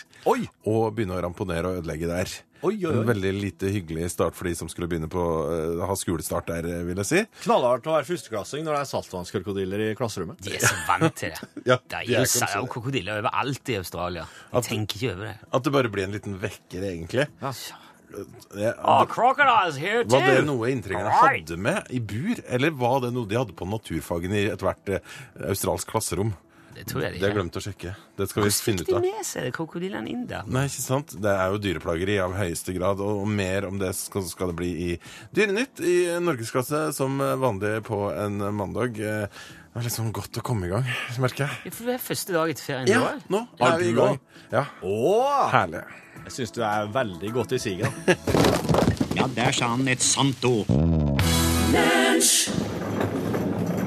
Og 0.72 0.88
begynne 0.96 1.18
å 1.18 1.26
ramponere 1.26 1.70
og 1.70 1.82
ødelegge 1.82 2.10
der. 2.10 2.40
Oi, 2.62 2.76
oi, 2.76 2.92
oi. 2.92 2.98
En 3.02 3.08
veldig 3.10 3.32
lite 3.34 3.72
hyggelig 3.74 4.12
start 4.14 4.36
for 4.38 4.46
de 4.46 4.54
som 4.58 4.70
skulle 4.70 4.86
begynne 4.92 5.10
på 5.12 5.22
uh, 5.22 5.82
ha 5.90 5.96
skolestart 5.98 6.50
der, 6.52 6.68
eh, 6.70 6.84
vil 6.86 7.00
jeg 7.02 7.10
si. 7.10 7.22
Knallhardt 7.48 7.88
å 7.90 7.96
være 7.96 8.06
førsteklassing 8.06 8.66
når 8.68 8.78
det 8.78 8.82
er 8.84 8.90
saltvannskrokodiller 8.92 9.86
i 9.88 9.92
klasserommet. 9.98 10.42
De 10.46 10.54
er 10.60 10.66
så 10.66 10.76
vant 10.90 11.16
til 11.18 11.34
det. 11.34 11.50
Ja, 11.72 11.78
det 11.82 12.02
er 12.04 12.06
de 12.06 12.18
jo 12.20 12.46
er 12.46 12.68
krokodiller 12.70 13.22
overalt 13.24 13.72
i 13.74 13.78
Australia. 13.82 14.28
De 14.54 14.62
tenker 14.68 15.00
ikke 15.00 15.16
over 15.16 15.32
det. 15.32 15.38
At 15.58 15.66
det 15.66 15.74
bare 15.78 15.94
blir 15.94 16.06
en 16.06 16.14
liten 16.18 16.38
vekker, 16.42 16.86
egentlig. 16.92 17.28
Det, 17.42 18.74
Oh, 18.84 19.06
crocodiles 19.08 19.78
here 19.80 20.04
too! 20.04 20.18
var 20.18 20.26
det 20.36 20.44
noe 20.44 20.68
inntrengerne 20.68 21.14
hadde 21.16 21.56
med 21.56 21.88
i 21.96 22.02
bur, 22.04 22.42
eller 22.52 22.74
var 22.76 22.98
det 23.06 23.14
noe 23.16 23.30
de 23.30 23.38
hadde 23.40 23.56
på 23.56 23.68
naturfagen 23.72 24.34
i 24.36 24.50
ethvert 24.52 24.92
eh, 24.92 25.14
australsk 25.48 25.94
klasserom? 25.94 26.34
Det 26.76 26.86
tror 26.90 27.04
jeg 27.04 27.14
Det 27.14 27.20
de 27.20 27.26
har 27.26 27.32
jeg 27.32 27.38
glemt 27.38 27.58
å 27.60 27.64
sjekke. 27.64 27.94
Det 28.18 28.28
skal 28.32 28.44
vi 28.46 28.52
finne 28.56 28.82
ut 28.84 28.90
av. 28.90 28.94
Hvordan 28.94 29.04
fikk 29.04 29.12
de 29.12 29.18
med 29.18 29.28
seg 29.30 29.54
krokodillene 29.58 30.10
inn 30.14 30.26
der? 30.30 30.44
Nei, 30.48 30.66
ikke 30.70 30.84
sant? 30.86 31.16
Det 31.22 31.32
er 31.36 31.52
jo 31.54 31.60
dyreplageri 31.62 32.18
av 32.24 32.36
høyeste 32.38 32.76
grad, 32.78 33.02
og 33.04 33.24
mer 33.30 33.68
om 33.68 33.80
det 33.82 33.92
skal, 34.00 34.24
skal 34.30 34.52
det 34.54 34.58
bli 34.62 34.70
i 34.86 34.92
Dyrenytt 35.36 35.82
i 35.86 35.96
norgesklasse 36.24 36.84
som 36.98 37.18
vanlig 37.20 37.82
på 37.88 38.04
en 38.16 38.40
mandag. 38.56 39.00
Eh, 39.00 39.28
Det 39.72 39.86
er 39.88 39.94
sånn 39.94 40.12
godt 40.12 40.36
å 40.36 40.42
komme 40.44 40.68
i 40.68 40.70
gang, 40.70 40.84
merker 41.24 41.46
jeg. 41.48 41.60
Ja, 41.66 41.72
For 41.72 41.88
det 41.88 41.94
er 41.96 42.02
første 42.04 42.34
dag 42.36 42.50
etter 42.52 42.64
ferien 42.66 42.90
Ja, 42.92 43.14
nå 43.32 43.46
er 43.64 43.78
vi 43.80 43.92
i 43.92 43.94
gang. 43.96 44.20
Ja, 44.52 44.66
Åh! 44.84 45.46
herlig. 45.54 45.86
Jeg 46.26 46.34
syns 46.36 46.52
du 46.52 46.62
er 46.68 46.90
veldig 46.92 47.32
godt 47.34 47.56
i 47.56 47.60
siget. 47.60 47.88
Ja, 49.12 49.26
der 49.28 49.52
sa 49.52 49.68
han 49.76 49.88
et 49.92 50.02
sant 50.02 50.40
ord. 50.48 50.70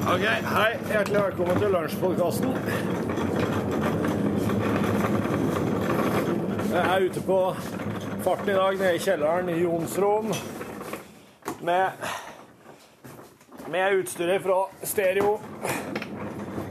Ok, 0.05 0.21
Hei, 0.21 0.77
hjertelig 0.87 1.21
velkommen 1.23 1.57
til 1.57 1.71
lunsjpodkasten. 1.73 2.51
Jeg 6.73 6.83
er 6.83 7.05
ute 7.07 7.23
på 7.25 7.37
farten 8.23 8.51
i 8.51 8.57
dag, 8.57 8.77
nede 8.77 8.91
i 8.95 9.01
kjelleren 9.01 9.49
i 9.49 9.55
Jonsrom. 9.63 10.29
Med, 11.61 12.05
med 13.67 13.97
utstyret 13.97 14.45
fra 14.45 14.59
Stereo 14.83 15.39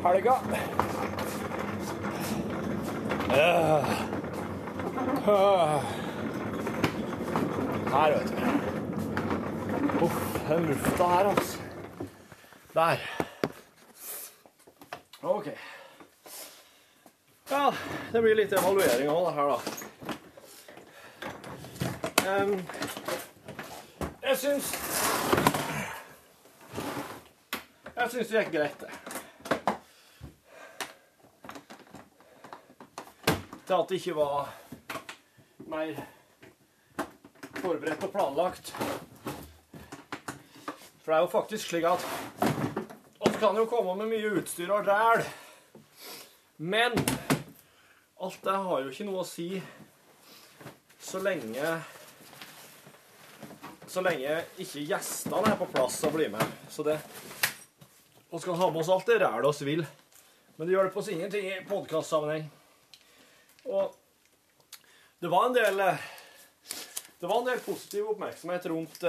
Helga. 0.06 0.38
Øh. 3.34 3.90
Her, 7.90 8.14
vet 8.14 8.32
du. 8.38 10.04
Uff, 10.04 10.22
den 10.48 10.66
lufta 10.70 11.04
her, 11.16 11.28
altså. 11.34 11.63
Der. 12.74 13.00
OK. 15.20 15.48
Ja, 17.50 17.74
det 18.12 18.22
blir 18.22 18.34
litt 18.34 18.52
evaluering 18.52 19.08
av 19.08 19.26
det 19.26 19.32
her, 19.36 19.48
da. 19.52 19.58
Um, 22.24 22.66
jeg 24.22 24.36
syns 24.40 24.72
Jeg 27.94 28.10
syns 28.10 28.28
det 28.32 28.38
gikk 28.40 28.50
greit, 28.56 28.80
det. 28.82 28.90
Til 33.68 33.74
at 33.76 33.88
det 33.88 34.00
ikke 34.00 34.16
var 34.18 34.50
mer 35.70 36.02
forberedt 37.60 38.02
og 38.02 38.12
planlagt. 38.18 38.74
For 41.04 41.12
det 41.12 41.16
er 41.20 41.22
jo 41.22 41.32
faktisk 41.38 41.68
slik 41.68 41.84
at 41.84 42.53
kan 43.40 43.56
jo 43.56 43.66
komme 43.66 43.94
med 43.98 44.10
mye 44.10 44.30
utstyr 44.38 44.70
og 44.74 44.86
ræl. 44.86 45.22
Men 46.56 46.94
alt 48.22 48.40
det 48.44 48.56
har 48.66 48.82
jo 48.82 48.92
ikke 48.92 49.06
noe 49.08 49.22
å 49.22 49.28
si 49.28 49.48
så 51.04 51.20
lenge 51.20 51.74
Så 53.90 54.00
lenge 54.02 54.38
ikke 54.58 54.82
gjestene 54.88 55.52
er 55.52 55.58
på 55.60 55.68
plass 55.70 56.00
og 56.08 56.14
blir 56.16 56.30
med. 56.32 56.42
Så 56.72 56.82
det 56.86 56.96
Vi 58.30 58.40
skal 58.42 58.58
ha 58.58 58.70
med 58.70 58.80
oss 58.80 58.90
alt 58.90 59.06
det 59.06 59.20
rælet 59.22 59.46
oss 59.46 59.62
vil. 59.62 59.84
Men 60.56 60.66
det 60.66 60.74
hjelper 60.74 61.00
oss 61.00 61.10
ingenting 61.12 61.46
i 61.50 61.62
podkastsammenheng. 61.68 62.48
Og 63.64 63.94
det 65.20 65.30
var 65.30 65.46
en 65.46 65.56
del 65.56 65.82
Det 67.20 67.26
var 67.30 67.38
en 67.38 67.48
del 67.48 67.62
positiv 67.62 68.10
oppmerksomhet 68.14 68.66
rundt 68.66 69.04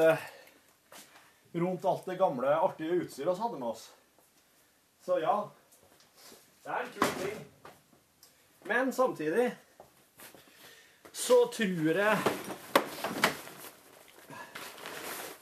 rundt 1.55 1.85
alt 1.85 2.05
det 2.05 2.15
gamle, 2.19 2.51
artige 2.51 2.97
utstyret 2.99 3.37
vi 3.37 3.41
hadde 3.41 3.59
med 3.59 3.69
oss. 3.69 3.85
Så 5.05 5.19
ja, 5.19 5.49
det 6.63 6.69
er 6.69 6.79
en 6.81 6.93
kul 6.95 7.09
ting. 7.21 7.45
Men 8.65 8.93
samtidig 8.93 9.51
så 11.11 11.45
tror 11.53 11.99
jeg 11.99 12.17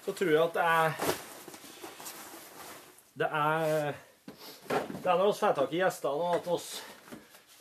Så 0.03 0.11
tror 0.11 0.31
jeg 0.31 0.43
at 0.43 0.53
det 0.53 0.63
er 0.63 0.91
Det 3.13 3.29
er 3.31 3.93
Det 4.75 5.11
er 5.11 5.17
når 5.17 5.25
vi 5.31 5.39
får 5.39 5.53
tak 5.53 5.73
i 5.73 5.79
gjestene, 5.79 6.11
og 6.11 6.35
at 6.35 6.47
vi 6.51 6.59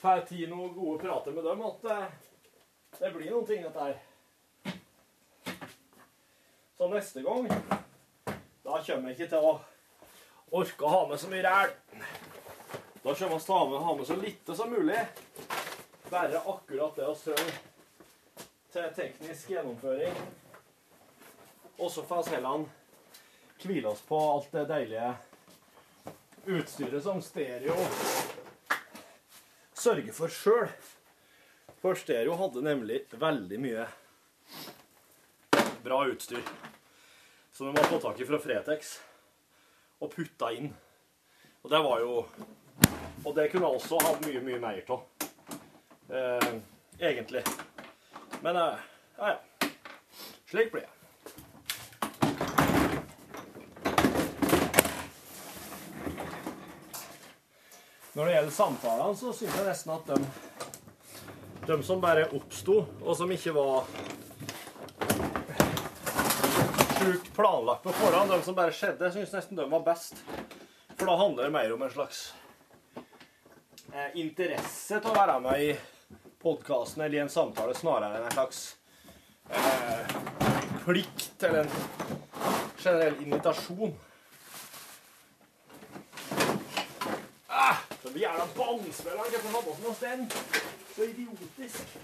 får 0.03 0.27
tid 0.27 0.49
noen 0.51 0.75
gode 0.75 0.99
prater 1.07 1.33
med 1.33 1.43
dem, 1.47 1.63
at 1.63 1.83
det, 1.83 2.01
det 2.99 3.15
blir 3.15 3.31
noen 3.31 3.47
ting, 3.47 3.63
dette 3.63 3.79
her. 3.79 3.99
Så 6.79 6.89
neste 6.89 7.23
gang 7.23 7.47
da 8.65 8.83
kommer 8.87 9.11
jeg 9.11 9.21
ikke 9.21 9.31
til 9.37 9.47
å 9.53 9.61
orke 10.53 10.85
å 10.85 10.93
ha 10.93 11.03
med 11.09 11.21
så 11.21 11.31
mye 11.33 11.43
ræl. 11.47 11.75
Da 13.03 13.15
kommer 13.15 13.39
vi 13.39 13.53
ha 13.53 13.61
med, 13.69 13.79
ha 13.79 13.95
med 13.97 14.07
så 14.07 14.17
lite 14.17 14.57
som 14.57 14.71
mulig. 14.71 15.01
Bare 16.11 16.39
akkurat 16.39 16.97
det 16.97 17.09
vi 17.09 17.15
trenger 17.25 17.61
til 18.73 18.95
teknisk 18.97 19.51
gjennomføring. 19.51 20.17
Og 21.79 21.91
så 21.91 22.05
får 22.05 22.25
vi 22.25 22.35
heller 22.37 22.67
hvile 23.63 23.89
oss 23.89 24.03
på 24.07 24.19
alt 24.19 24.53
det 24.53 24.65
deilige 24.71 25.13
utstyret 26.53 27.05
som 27.05 27.21
stereo 27.23 27.77
sørger 29.79 30.13
for 30.15 30.33
sjøl. 30.33 30.69
For 31.83 31.99
stereo 31.99 32.37
hadde 32.39 32.63
nemlig 32.63 33.05
veldig 33.19 33.61
mye 33.63 33.87
bra 35.83 36.05
utstyr 36.07 36.45
som 37.53 37.67
de 37.67 37.81
har 37.81 37.89
fått 37.91 38.05
tak 38.07 38.21
i 38.21 38.29
fra 38.29 38.39
Fretex 38.43 38.93
og 40.03 40.11
putta 40.11 40.51
inn. 40.55 40.73
Og 41.63 41.71
det 41.71 41.79
var 41.79 42.01
jo 42.03 42.27
Og 43.25 43.35
det 43.37 43.53
kunne 43.53 43.69
også 43.71 43.99
ha 44.03 44.17
mye, 44.27 44.41
mye 44.43 44.59
mer 44.59 44.81
av. 44.91 45.03
Eh, 46.11 46.55
egentlig. 46.99 47.45
Men 48.43 48.57
eh, 48.57 48.81
ja, 49.19 49.29
ja. 49.29 49.69
Slik 50.51 50.73
blir 50.73 50.83
det. 50.83 50.91
Når 58.15 58.25
det 58.25 58.35
gjelder 58.35 58.51
samtalene, 58.51 59.17
så 59.17 59.33
syns 59.33 59.55
jeg 59.57 59.69
nesten 59.71 59.95
at 59.95 60.11
de, 60.11 60.19
de 61.71 61.79
som 61.87 62.03
bare 62.03 62.27
oppsto, 62.35 62.83
og 63.01 63.17
som 63.17 63.31
ikke 63.31 63.55
var 63.55 63.87
sjukt 67.05 67.35
planlagt 67.35 67.83
på 67.83 67.93
forhånd, 67.93 68.31
de 68.31 68.43
som 68.43 68.55
bare 68.55 68.73
skjedde, 68.75 69.09
jeg 69.09 69.15
syns 69.17 69.33
nesten 69.35 69.59
de 69.59 69.65
var 69.71 69.83
best. 69.87 70.21
For 70.95 71.09
da 71.09 71.17
handler 71.19 71.49
det 71.49 71.55
mer 71.55 71.73
om 71.75 71.83
en 71.83 71.91
slags 71.91 72.21
eh, 73.93 74.13
interesse 74.23 75.01
til 75.01 75.11
å 75.11 75.17
være 75.17 75.41
med 75.43 75.65
i 75.65 75.73
podkasten 76.43 77.03
eller 77.03 77.19
i 77.19 77.23
en 77.25 77.33
samtale, 77.33 77.75
snarere 77.75 78.21
enn 78.21 78.29
en 78.29 78.37
slags 78.37 78.63
eh, 79.51 80.15
plikt 80.85 81.47
eller 81.49 81.65
en 81.65 81.75
generell 82.79 83.19
invitasjon. 83.25 83.99
Ah, 87.51 87.83
er 88.13 88.39
da 88.39 88.49
båndspilleren 88.55 89.31
kan 89.35 89.47
få 89.49 89.57
ha 89.57 89.67
på 89.67 89.79
oss 89.91 89.99
sted, 89.99 90.27
Så 90.95 91.05
idiotisk. 91.09 91.97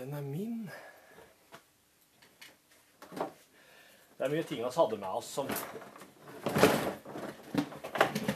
Den 0.00 0.14
er 0.14 0.20
min. 0.20 0.70
Det 4.16 4.24
er 4.24 4.30
mye 4.32 4.44
ting 4.48 4.62
vi 4.64 4.68
hadde 4.76 4.96
med 4.96 5.08
oss 5.08 5.26
som 5.28 5.48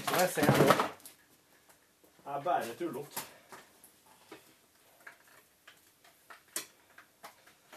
Som 0.05 0.19
jeg 0.19 0.29
ser 0.35 0.51
nå, 0.59 0.75
er 2.27 2.43
bare 2.45 2.75
tullete. 2.77 3.25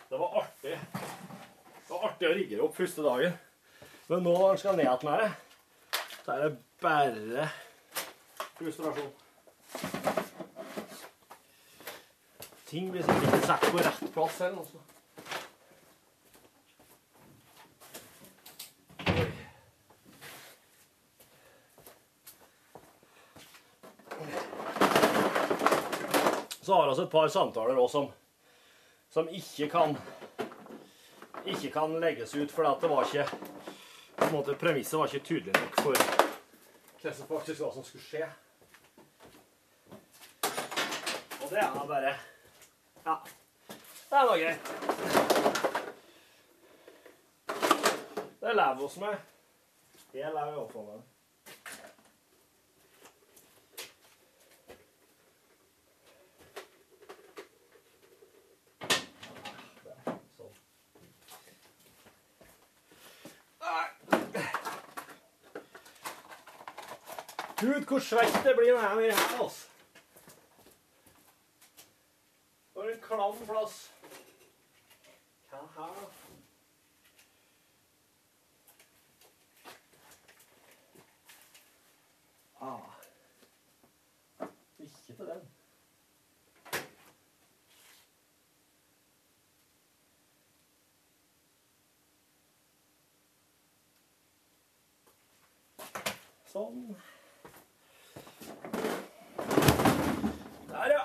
Det 0.09 0.19
var 0.19 0.35
artig. 0.41 0.73
Det 0.73 1.93
var 1.93 2.09
artig 2.09 2.27
å 2.27 2.33
rigge 2.41 2.59
opp 2.65 2.75
første 2.81 3.05
dagen. 3.07 3.37
Men 4.09 4.27
nå 4.27 4.33
når 4.35 4.49
en 4.49 4.59
skal 4.65 4.75
ned 4.75 4.89
igjen 4.89 5.07
med 5.07 5.23
det, 5.23 5.31
så 6.25 6.35
er 6.35 6.43
det 6.43 6.51
bare 6.83 7.47
frustrasjon. 8.59 9.26
Ting 12.67 12.91
blir 12.91 13.01
sikkert 13.01 13.23
ikke 13.23 13.47
satt 13.47 13.65
på 13.71 13.77
rett 13.79 14.13
plass 14.13 14.37
selv. 14.37 14.59
Også. 14.59 14.77
Så 26.61 26.73
har 26.73 26.95
vi 26.95 27.01
et 27.03 27.11
par 27.11 27.27
samtaler 27.31 27.79
også 27.79 28.01
som, 28.01 28.11
som 29.09 29.29
ikke 29.31 29.69
kan 29.71 29.95
ikke 31.47 31.71
kan 31.71 31.99
legges 32.03 32.35
ut, 32.35 32.51
for 32.51 32.67
det 32.67 32.89
var 32.91 33.07
ikke 33.07 33.29
på 34.17 34.25
en 34.25 34.33
måte, 34.33 34.59
Premisset 34.59 34.99
var 34.99 35.07
ikke 35.07 35.25
tydelig 35.25 35.55
nok 35.55 35.79
for 35.85 36.07
hva 36.99 37.13
som 37.13 37.29
faktisk 37.29 37.61
var 37.63 37.71
som 37.71 37.85
skulle 37.87 38.03
skje. 38.03 38.27
Og 41.37 41.53
det 41.53 41.63
er 41.63 41.85
bare 41.87 42.17
Ja. 43.07 43.19
Det 44.09 44.17
er 44.17 44.25
da 44.25 44.37
greit. 44.37 44.67
Det 48.41 48.55
lever 48.55 48.83
oss 48.83 48.97
med. 48.97 49.15
Jeg 50.13 50.33
lever 50.33 50.51
iallfall 50.51 50.83
med 50.85 50.93
det. 50.93 51.03
Gud, 67.59 67.85
hvor 67.87 67.99
svett 67.99 68.43
det 68.43 68.55
blir 68.59 68.75
når 68.75 68.81
jeg 68.81 69.07
er 69.07 69.15
her, 69.15 69.43
altså. 69.43 69.76
For 73.27 73.33
en 73.33 73.39
klam 73.39 73.47
plass. 73.47 73.91
Hva 75.49 75.57
her, 75.75 75.91
da? 75.95 76.05
Ah. 82.61 82.79
Ikke 84.79 85.13
til 85.17 85.25
den. 85.27 85.43
Sånn. 96.53 96.95
Der, 100.71 100.95
ja. 100.95 101.03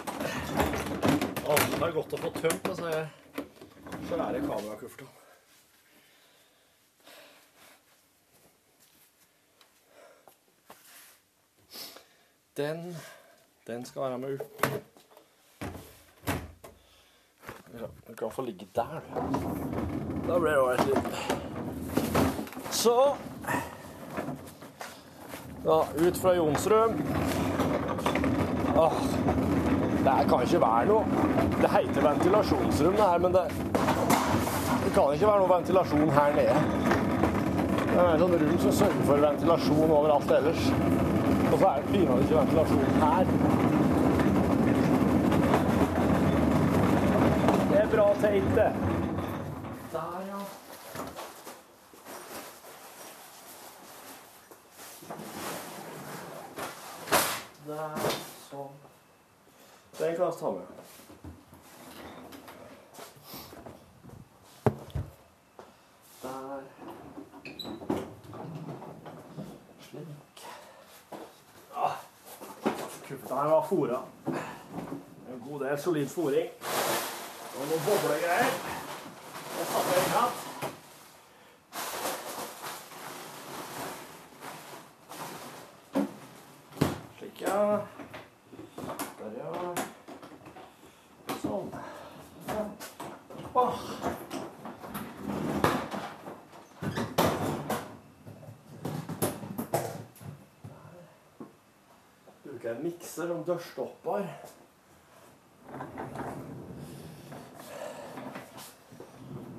Å, 1.43 1.72
det 1.83 1.89
er 1.89 1.95
godt 1.97 2.13
å 2.15 2.19
få 2.23 2.29
tømt 2.37 2.69
disse 2.69 2.91
svære 4.07 4.41
kamerakuffertene. 4.45 5.09
Den 12.57 12.97
Den 13.67 13.85
skal 13.85 14.03
være 14.03 14.19
med 14.19 14.41
opp. 14.41 14.67
Ja, 17.81 17.87
Den 18.07 18.17
kan 18.17 18.31
få 18.31 18.43
ligge 18.43 18.67
der, 18.75 19.01
du. 19.01 19.11
Da 20.29 20.39
blir 20.39 20.51
det 20.51 20.59
ålreit 20.59 20.87
litt. 20.87 21.15
Så 22.71 23.17
Da, 25.65 25.87
ut 25.99 26.17
fra 26.17 26.35
Jonsrud. 26.35 26.95
Åh, 28.77 29.03
det 30.05 30.29
kan 30.29 30.43
ikke 30.43 30.61
være 30.61 30.87
noe 30.87 31.05
Det 31.63 31.71
heter 31.71 32.03
ventilasjonsrom, 32.09 32.97
det 32.99 33.07
her, 33.11 33.19
men 33.19 33.35
det, 33.35 33.45
det 34.85 34.93
kan 34.95 35.13
ikke 35.15 35.27
være 35.27 35.39
noe 35.43 35.51
ventilasjon 35.57 36.11
her 36.17 36.35
nede. 36.39 36.57
Det 37.93 38.01
er 38.01 38.19
sånn 38.23 38.35
rom 38.41 38.59
som 38.65 38.75
sørger 38.81 39.05
for 39.07 39.23
ventilasjon 39.27 39.91
overalt 39.99 40.31
ellers. 40.39 40.65
Og 41.53 41.59
så 41.61 41.67
er 41.69 41.77
det 41.77 41.91
pinadø 41.93 42.23
ikke 42.25 42.41
ventilasjon 42.41 42.87
her. 43.03 43.25
Det 47.71 47.81
er 47.83 47.93
bra 47.95 48.07
teit, 48.25 48.49
det. 48.57 48.71
Der, 49.93 50.19
ja. 50.33 50.41
Der, 57.67 58.09
sånn. 58.51 58.81
Vi 60.33 60.39
ta 60.39 60.51
med. 60.51 60.63
Der. 66.23 66.63
Slik. 69.81 70.07
Ah. 71.75 71.91
Her 73.09 73.49
var 73.49 73.67
fôra. 73.67 74.01
En 75.33 75.43
god 75.49 75.61
del 75.61 75.79
solid 75.79 76.09
fôring. 76.09 76.49
Og 77.59 77.67
noen 77.69 77.83
boblegreier. 77.87 78.51
Det 79.59 79.67
satte 79.67 79.93
jeg 79.95 80.05
igjen. 80.07 80.31
Slik, 87.19 87.37
ja. 87.41 87.59
Der, 89.19 89.33
ja. 89.39 89.53
Sånn. 91.43 91.69
Åh. 93.59 93.79
Bruker 102.43 102.71
en 102.71 102.83
mikser 102.85 103.27
som 103.27 103.42
dørstopper. 103.53 104.23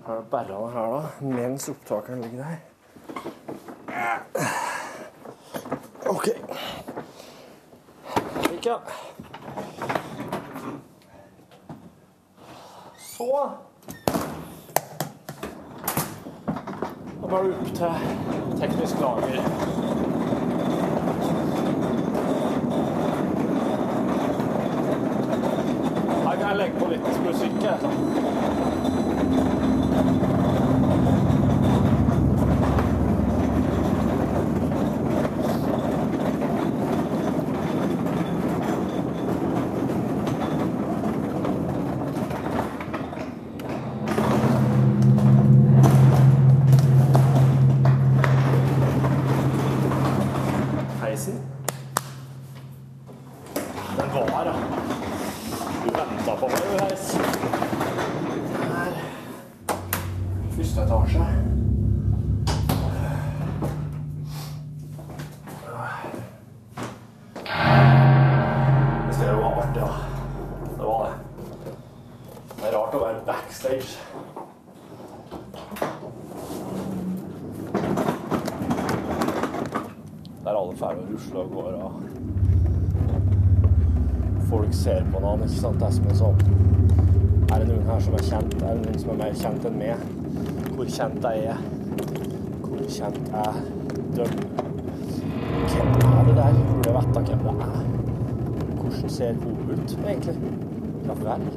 Her 0.08 0.14
er 0.14 0.22
bærene 0.32 0.72
her, 0.72 1.10
da, 1.22 1.26
mens 1.26 1.70
opptakeren 1.70 2.22
ligger 2.22 2.38
der. 2.38 2.56
OK. 6.10 6.28
Slik, 8.44 8.66
ja. 8.66 8.76
Så 12.98 13.50
Da 17.22 17.28
var 17.28 17.44
det 17.44 17.56
opp 17.60 17.66
til 17.66 18.60
teknisk 18.60 19.00
lager. 19.00 20.13
Her 26.74 26.90
kan 27.62 28.93
rusler 81.34 81.40
og 81.40 81.50
går 81.52 81.74
og 81.84 81.92
Folk 84.50 84.74
ser 84.74 85.04
på 85.12 85.20
noen, 85.20 85.42
ikke 85.42 85.60
sant. 85.62 85.80
Det 85.80 85.88
er 85.88 85.92
som 85.92 86.08
en 86.08 86.16
sånn 86.20 86.38
Er 87.54 87.58
det 87.60 87.68
noen 87.70 87.88
her 87.88 88.00
som 88.06 88.14
er 88.18 88.26
kjent? 88.28 88.54
Er 88.62 88.78
det 88.78 88.82
noen 88.86 89.00
som 89.00 89.10
er 89.14 89.20
mer 89.22 89.34
kjent 89.42 89.66
enn 89.70 89.80
meg? 89.80 89.98
Hvor 90.74 90.86
kjent 90.86 91.26
jeg 91.26 91.38
er? 91.54 91.60
Hvor 92.62 92.84
kjent 92.98 93.34
er 93.44 93.54
drømmen? 94.14 94.48
Hvem 95.74 95.90
er 96.12 96.24
det 96.28 96.36
der? 96.38 96.54
Burde 96.70 96.92
vite 96.98 97.22
hvem 97.30 97.42
det 97.48 97.54
er? 97.66 97.84
Hvordan 98.84 99.10
ser 99.10 99.34
hun 99.44 99.56
ut, 99.72 99.98
egentlig? 100.06 100.38
Ja 101.08 101.14
vel. 101.24 101.50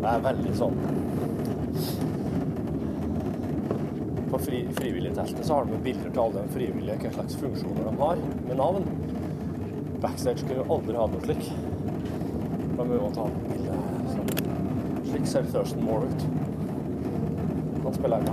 Det 0.00 0.10
er 0.10 0.24
veldig 0.28 0.54
sånn 0.58 1.03
så 5.44 5.54
har 5.54 5.64
de 5.64 5.78
bilder 5.84 6.10
til 6.10 6.20
alle 6.20 6.42
de 6.42 6.52
frivillige, 6.54 6.96
hva 7.02 7.10
slags 7.12 7.36
funksjoner 7.36 7.84
de 7.84 7.96
har, 7.98 8.20
med 8.46 8.56
navn. 8.56 8.86
Backstage 10.00 10.40
skulle 10.40 10.64
aldri 10.72 10.96
ha 10.96 11.04
noe 11.12 11.20
slik. 11.24 11.50
Da 12.78 12.86
må 12.86 12.96
vi 12.96 13.10
ta 13.12 13.26
bilde. 13.50 13.76
Slik 15.10 15.28
ser 15.28 15.44
Thurston 15.52 15.84
Moore 15.84 16.08
ut. 16.08 16.24
Han 17.84 17.94
spiller 17.98 18.24
her. 18.24 18.28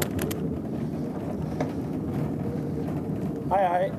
Hei, 3.52 3.64
hei. 3.68 3.92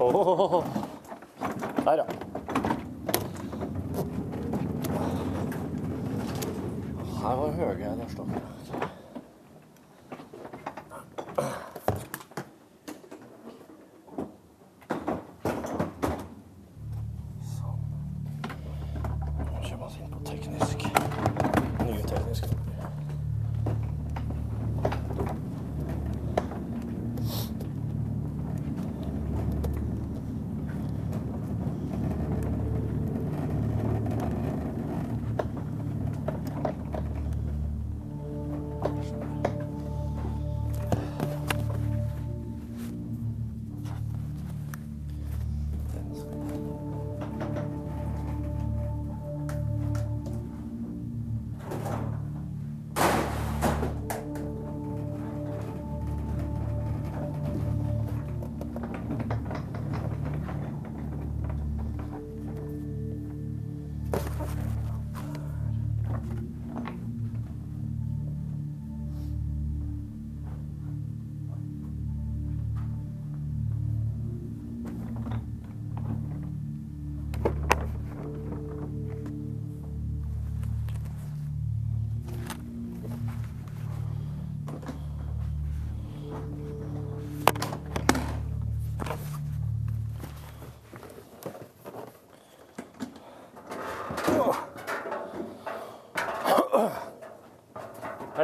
Åh. 0.00 0.64
Der, 1.84 1.94
ja. 1.98 2.06
Her 7.24 7.40
var 7.42 7.56
høye 7.58 7.96
dørstokker. 7.98 8.93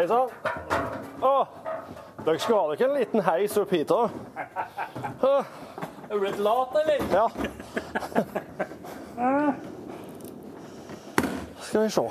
Hei 0.00 0.08
sann. 0.08 0.28
Dere 2.24 2.38
skulle 2.38 2.58
ha 2.58 2.68
dere 2.72 2.86
en 2.88 2.94
liten 2.96 3.20
heis 3.26 3.56
opp 3.60 3.72
hit 3.74 3.90
òg. 3.92 4.08
Er 5.20 5.44
du 6.08 6.20
blitt 6.22 6.38
lat, 6.40 6.72
eller? 6.80 7.04
Ja. 7.12 7.26
Skal 11.66 11.82
vi 11.84 11.90
se. 11.98 12.06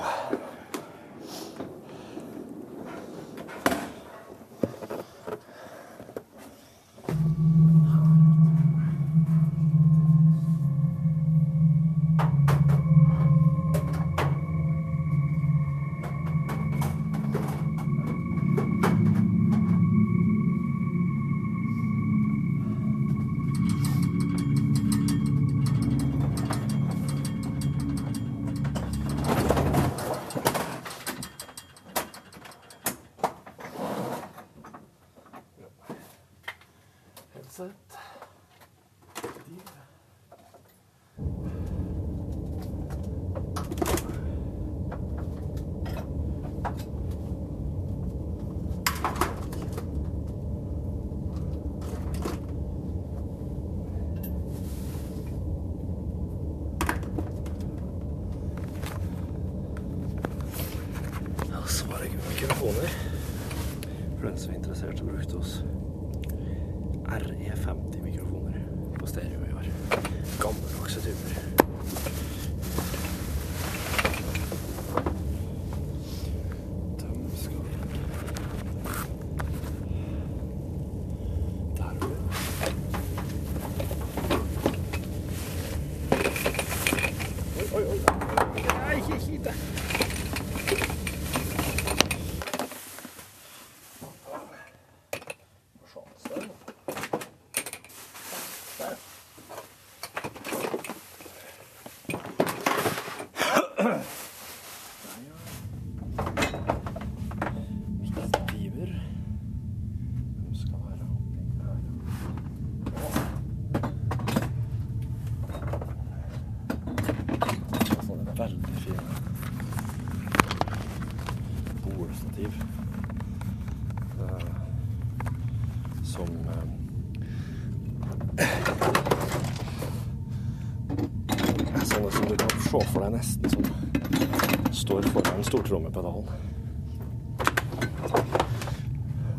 Foran 135.80 135.92
pedalen. 135.92 136.24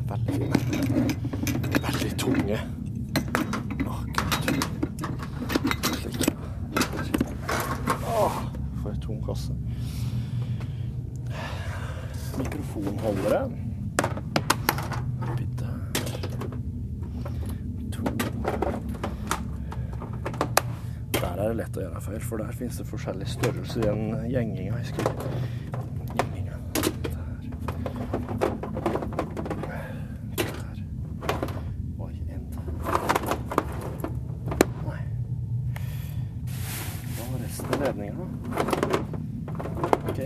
Veldig 0.10 0.34
fine. 0.34 0.56
Veldig 1.82 2.12
tunge. 2.18 2.60
Å, 3.86 3.94
Gud. 4.18 4.66
Åh, 8.08 8.36
for 8.82 8.90
en 8.92 9.00
tung 9.02 9.22
kasse. 9.26 9.54
Mikrofonholdere. 12.38 13.42
Der. 21.22 21.38
Er 21.42 21.48
det 21.50 21.58
lett 21.58 21.78
å 21.78 21.82
gjøre 21.84 22.02
feil, 22.02 22.22
for 22.26 22.38
der 22.42 22.52
finnes 22.56 22.78
det 22.78 22.86
forskjellige 22.90 23.30
størrelser 23.36 23.82
i 23.82 23.84
den. 23.86 24.02
Gjenginga. 24.32 24.78
Der. 24.78 24.84
Der. 27.12 27.38
Oi, 32.02 32.14
en 32.30 32.44
til. 32.54 32.64
Nei. 34.86 35.02
Hva 37.18 37.24
var 37.26 37.38
resten 37.46 37.70
av 37.70 37.80
ledninga? 37.86 38.24
OK. 40.10 40.20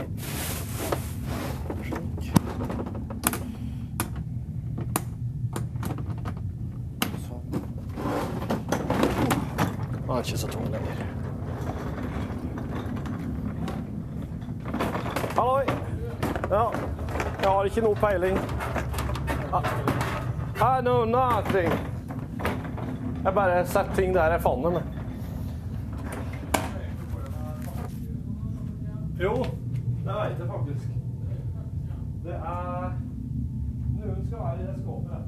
Slik. 1.85 2.21
Sånn. 7.25 7.45
Den 9.95 10.09
er 10.09 10.19
ikke 10.23 10.39
så 10.39 10.47
tung 10.47 10.67
lenger. 10.71 10.97
Halloi! 15.35 15.65
Ja, 16.49 16.65
jeg 17.41 17.49
har 17.49 17.65
ikke 17.67 17.81
noe 17.83 17.94
peiling. 18.05 18.37
I 20.61 20.81
know 20.81 21.05
nothing. 21.05 21.71
Jeg 23.23 23.33
bare 23.33 23.65
setter 23.65 23.93
ting 23.95 24.13
der 24.13 24.31
jeg 24.31 24.41
fant 24.41 24.65
dem. 24.65 24.73
Jo, 29.21 29.33
det 30.05 30.13
vet 30.13 30.39
jeg 30.39 30.47
faktisk. 30.47 30.89
Det 32.25 32.33
er 32.33 32.93
Noen 33.95 34.25
skal 34.27 34.39
være 34.39 34.59
i 34.59 34.65
det 34.67 34.75
skåpet 34.83 35.24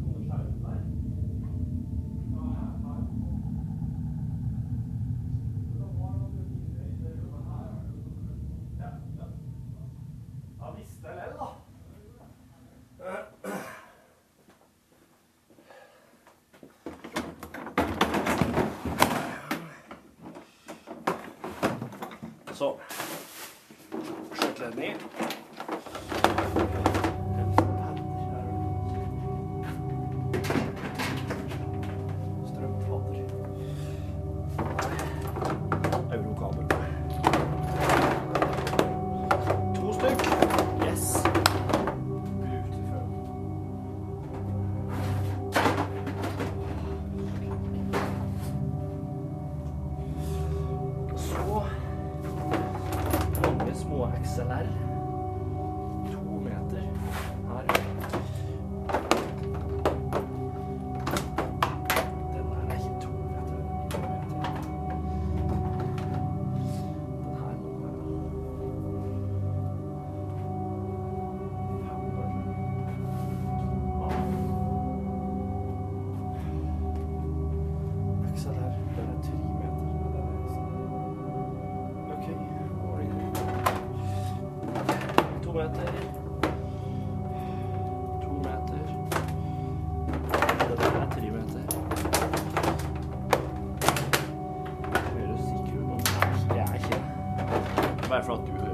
for 98.28 98.34
at 98.34 98.46
du 98.46 98.67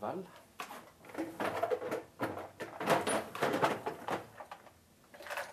vel. 0.00 0.26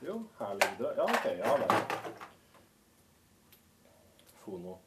Jo, 0.02 0.24
her 0.40 0.54
ligger 0.54 0.78
det 0.78 0.96
Ja, 0.98 1.04
OK. 1.04 1.26
Ja 1.26 1.58
vel. 1.58 1.72
Fono. 4.36 4.78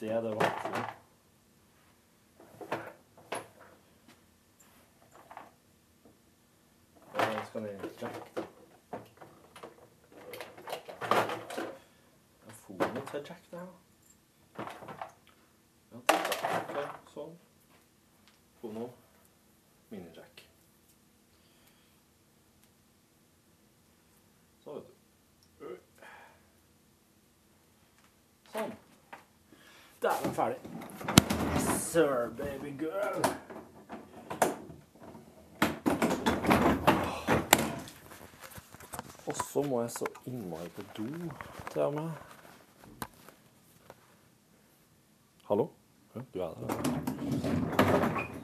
Det 0.00 0.10
er 0.10 0.20
det. 0.20 0.30
Da 7.14 7.44
skal 7.46 7.62
det 7.62 8.02
jack, 8.02 8.36
da. 8.36 8.42
Ja, 12.46 12.52
fono 12.52 12.84
til 13.10 13.24
jack, 13.28 13.50
det 13.50 13.58
her, 13.58 13.66
da. 13.66 14.64
Ja, 15.92 15.98
det 16.08 16.16
er 16.42 16.64
bra. 16.72 16.82
Ok, 16.82 17.10
sånn. 17.14 17.38
Fono. 18.60 18.88
Minijack. 19.90 20.48
Så, 24.72 24.78
vet 24.78 24.84
du. 25.58 25.76
Sånn. 28.52 28.72
Der 30.02 30.10
er 30.10 30.22
den 30.22 30.34
ferdig. 30.34 30.60
Sir, 31.60 32.30
baby 32.38 32.72
girl. 32.80 33.20
Og 39.26 39.36
så 39.36 39.62
må 39.62 39.82
jeg 39.82 39.90
så 39.90 40.06
innmari 40.26 40.68
på 40.76 40.82
do 40.96 41.08
til 41.72 41.82
og 41.82 41.94
med. 41.94 42.10
Hallo? 45.48 45.68
Du 46.34 46.40
er 46.40 46.48
der. 46.48 48.41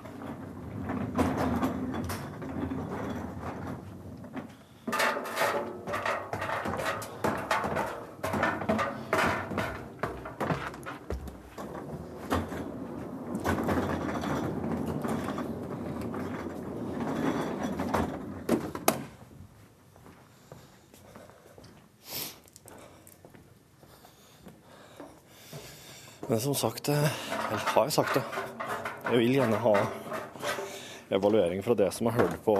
Men 26.31 26.41
som 26.41 26.55
sagt, 26.55 26.89
eh, 26.89 26.99
eller 27.49 27.59
har 27.74 27.85
jeg 27.85 27.93
sagt 27.93 28.14
det, 28.14 28.22
jeg 29.09 29.20
vil 29.22 29.39
gjerne 29.39 29.61
ha 29.62 29.76
evaluering 31.16 31.62
fra 31.64 31.74
det 31.74 31.89
som 31.97 32.11
har 32.11 32.18
hørt 32.20 32.43
på 32.45 32.57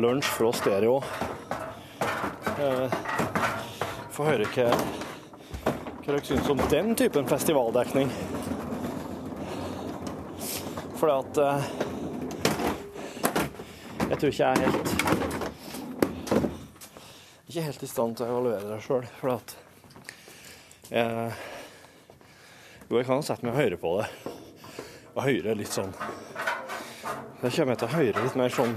lunsj 0.00 0.30
fra 0.38 0.52
stereo. 0.56 0.94
Eh, 2.56 2.96
Få 4.10 4.24
høre 4.24 4.48
hva, 4.54 4.70
hva 4.72 6.06
dere 6.06 6.22
syns 6.24 6.48
om 6.48 6.64
den 6.72 6.94
typen 6.96 7.28
festivaldekning. 7.28 8.08
Fordi 10.96 11.12
at 11.12 11.44
eh, 11.44 11.70
jeg 14.08 14.16
tror 14.16 14.32
ikke 14.32 14.42
jeg 14.42 14.50
er 14.50 14.64
helt 14.64 14.90
ikke 17.50 17.68
helt 17.68 17.82
i 17.82 17.92
stand 17.92 18.16
til 18.16 18.24
å 18.24 18.32
evaluere 18.32 18.68
det 18.72 18.82
sjøl. 18.88 19.08
For 19.20 19.36
at 19.36 19.56
jeg 20.88 21.32
jo, 22.90 22.98
jeg 22.98 23.06
kan 23.06 23.22
sette 23.22 23.46
meg 23.46 23.54
og 23.54 23.60
høre 23.60 23.78
på 23.78 23.90
det. 24.00 24.08
Og 25.14 25.22
høre 25.26 25.54
litt 25.58 25.72
sånn 25.74 25.90
Da 27.40 27.48
kommer 27.50 27.72
jeg 27.72 27.80
til 27.80 27.86
å 27.88 27.94
høre 27.94 28.22
litt 28.24 28.36
mer 28.38 28.52
sånn 28.54 28.76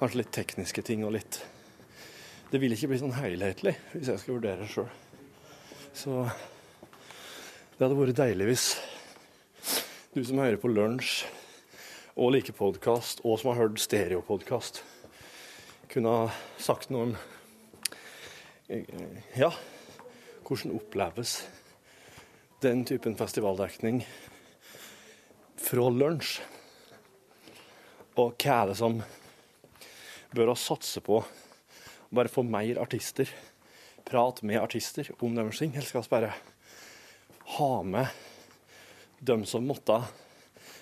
Kanskje 0.00 0.20
litt 0.20 0.32
tekniske 0.32 0.84
ting 0.84 1.04
og 1.08 1.14
litt 1.16 1.40
Det 2.52 2.60
vil 2.60 2.72
ikke 2.76 2.90
bli 2.92 3.00
sånn 3.00 3.16
helhetlig 3.16 3.74
hvis 3.94 4.10
jeg 4.12 4.22
skal 4.22 4.36
vurdere 4.36 4.64
det 4.64 4.70
sjøl. 4.72 4.88
Så 5.96 6.24
det 7.76 7.84
hadde 7.86 7.96
vært 7.96 8.18
deilig 8.18 8.48
hvis 8.50 8.66
du 10.12 10.20
som 10.26 10.40
hører 10.42 10.58
på 10.60 10.68
lunsj 10.72 11.24
og 12.20 12.32
liker 12.34 12.52
podkast, 12.52 13.22
og 13.24 13.38
som 13.40 13.52
har 13.52 13.60
hørt 13.62 13.80
stereopodkast, 13.80 14.82
kunne 15.88 16.10
ha 16.12 16.24
sagt 16.60 16.90
noe 16.92 17.06
om 17.08 17.14
Ja, 19.38 19.52
hvordan 20.50 20.74
oppleves 20.74 21.36
den 22.60 22.82
typen 22.84 23.14
festivaldekning 23.14 24.00
fra 25.60 25.84
lunsj? 25.94 26.40
Og 28.18 28.34
hva 28.34 28.56
er 28.56 28.72
det 28.72 28.76
som 28.80 28.98
bør 30.34 30.50
vi 30.50 30.56
satse 30.58 31.02
på? 31.06 31.20
Bare 32.10 32.32
få 32.32 32.42
mer 32.42 32.82
artister. 32.82 33.30
Prate 34.02 34.42
med 34.42 34.58
artister 34.58 35.12
om 35.20 35.38
deres 35.38 35.62
ting. 35.62 35.70
Eller 35.70 35.86
skal 35.86 36.02
vi 36.02 36.14
bare 36.16 36.34
ha 37.56 37.72
med 37.86 38.10
dem 39.22 39.46
som 39.46 39.68
måtte 39.70 40.02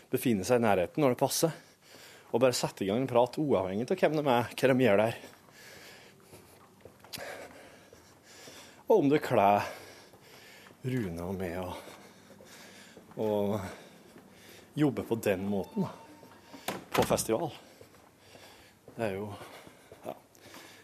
befinne 0.08 0.48
seg 0.48 0.62
i 0.62 0.64
nærheten 0.64 1.04
når 1.04 1.12
det 1.12 1.24
passer? 1.26 1.52
Og 2.32 2.40
bare 2.40 2.56
sette 2.56 2.86
i 2.86 2.88
gang 2.88 3.04
en 3.04 3.10
prat 3.10 3.36
uavhengig 3.36 3.90
av 3.92 4.00
hvem 4.00 4.16
de 4.16 4.24
er, 4.24 4.48
hva 4.48 4.72
de 4.72 4.88
gjør 4.88 5.04
der. 5.04 5.20
Og 8.88 9.02
om 9.02 9.08
det 9.12 9.18
kler 9.20 9.66
Rune 10.88 11.24
og 11.26 11.34
meg 11.36 11.58
å 13.20 13.28
jobbe 14.78 15.04
på 15.04 15.18
den 15.20 15.44
måten 15.50 15.84
på 16.96 17.04
festival. 17.04 17.50
Det 18.94 19.10
er 19.10 19.18
jo 19.18 19.26
ja, 20.06 20.14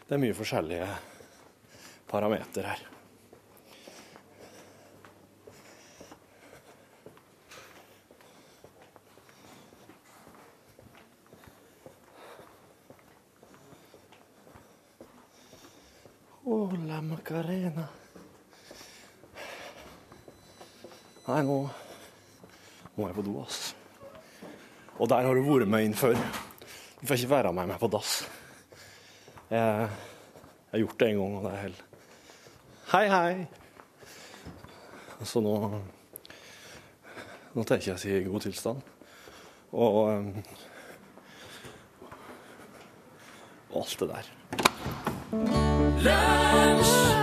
det 0.05 0.17
er 0.17 0.21
mye 0.21 0.37
forskjellige 0.37 0.89
parameter 2.11 2.69
her. 2.69 2.83
Oh, 16.45 16.69
la 16.95 17.01
Macarena. 17.01 17.83
Nei, 21.25 21.41
nå 21.43 21.57
må 22.95 23.07
jeg 23.09 23.17
på 23.17 23.25
do, 23.25 23.33
ass. 23.41 23.73
Og 24.95 25.09
der 25.11 25.27
har 25.27 25.35
du 25.35 25.43
vært 25.43 25.67
med 25.67 25.89
inn 25.89 25.97
før. 25.97 26.15
Du 27.01 27.03
får 27.09 27.17
ikke 27.19 27.33
være 27.33 27.51
med 27.57 27.67
meg 27.73 27.81
på 27.81 27.89
dass. 27.91 28.13
Jeg, 29.49 29.59
jeg 29.59 30.71
har 30.71 30.83
gjort 30.85 30.99
det 31.01 31.09
en 31.09 31.19
gang, 31.19 31.35
og 31.35 31.43
det 31.43 31.51
er 31.51 31.61
hell. 31.65 31.77
Hei, 32.93 33.05
hei. 33.11 33.33
Så 35.25 35.41
nå 35.43 35.55
Nå 37.55 37.63
tenker 37.63 37.87
jeg 37.87 37.95
å 37.95 38.01
si 38.01 38.15
god 38.27 38.43
tilstand. 38.43 38.79
Og 39.75 40.01
um, 40.11 40.33
alt 43.79 43.95
det 43.99 44.11
der. 44.11 45.74
lunch. 46.03 47.14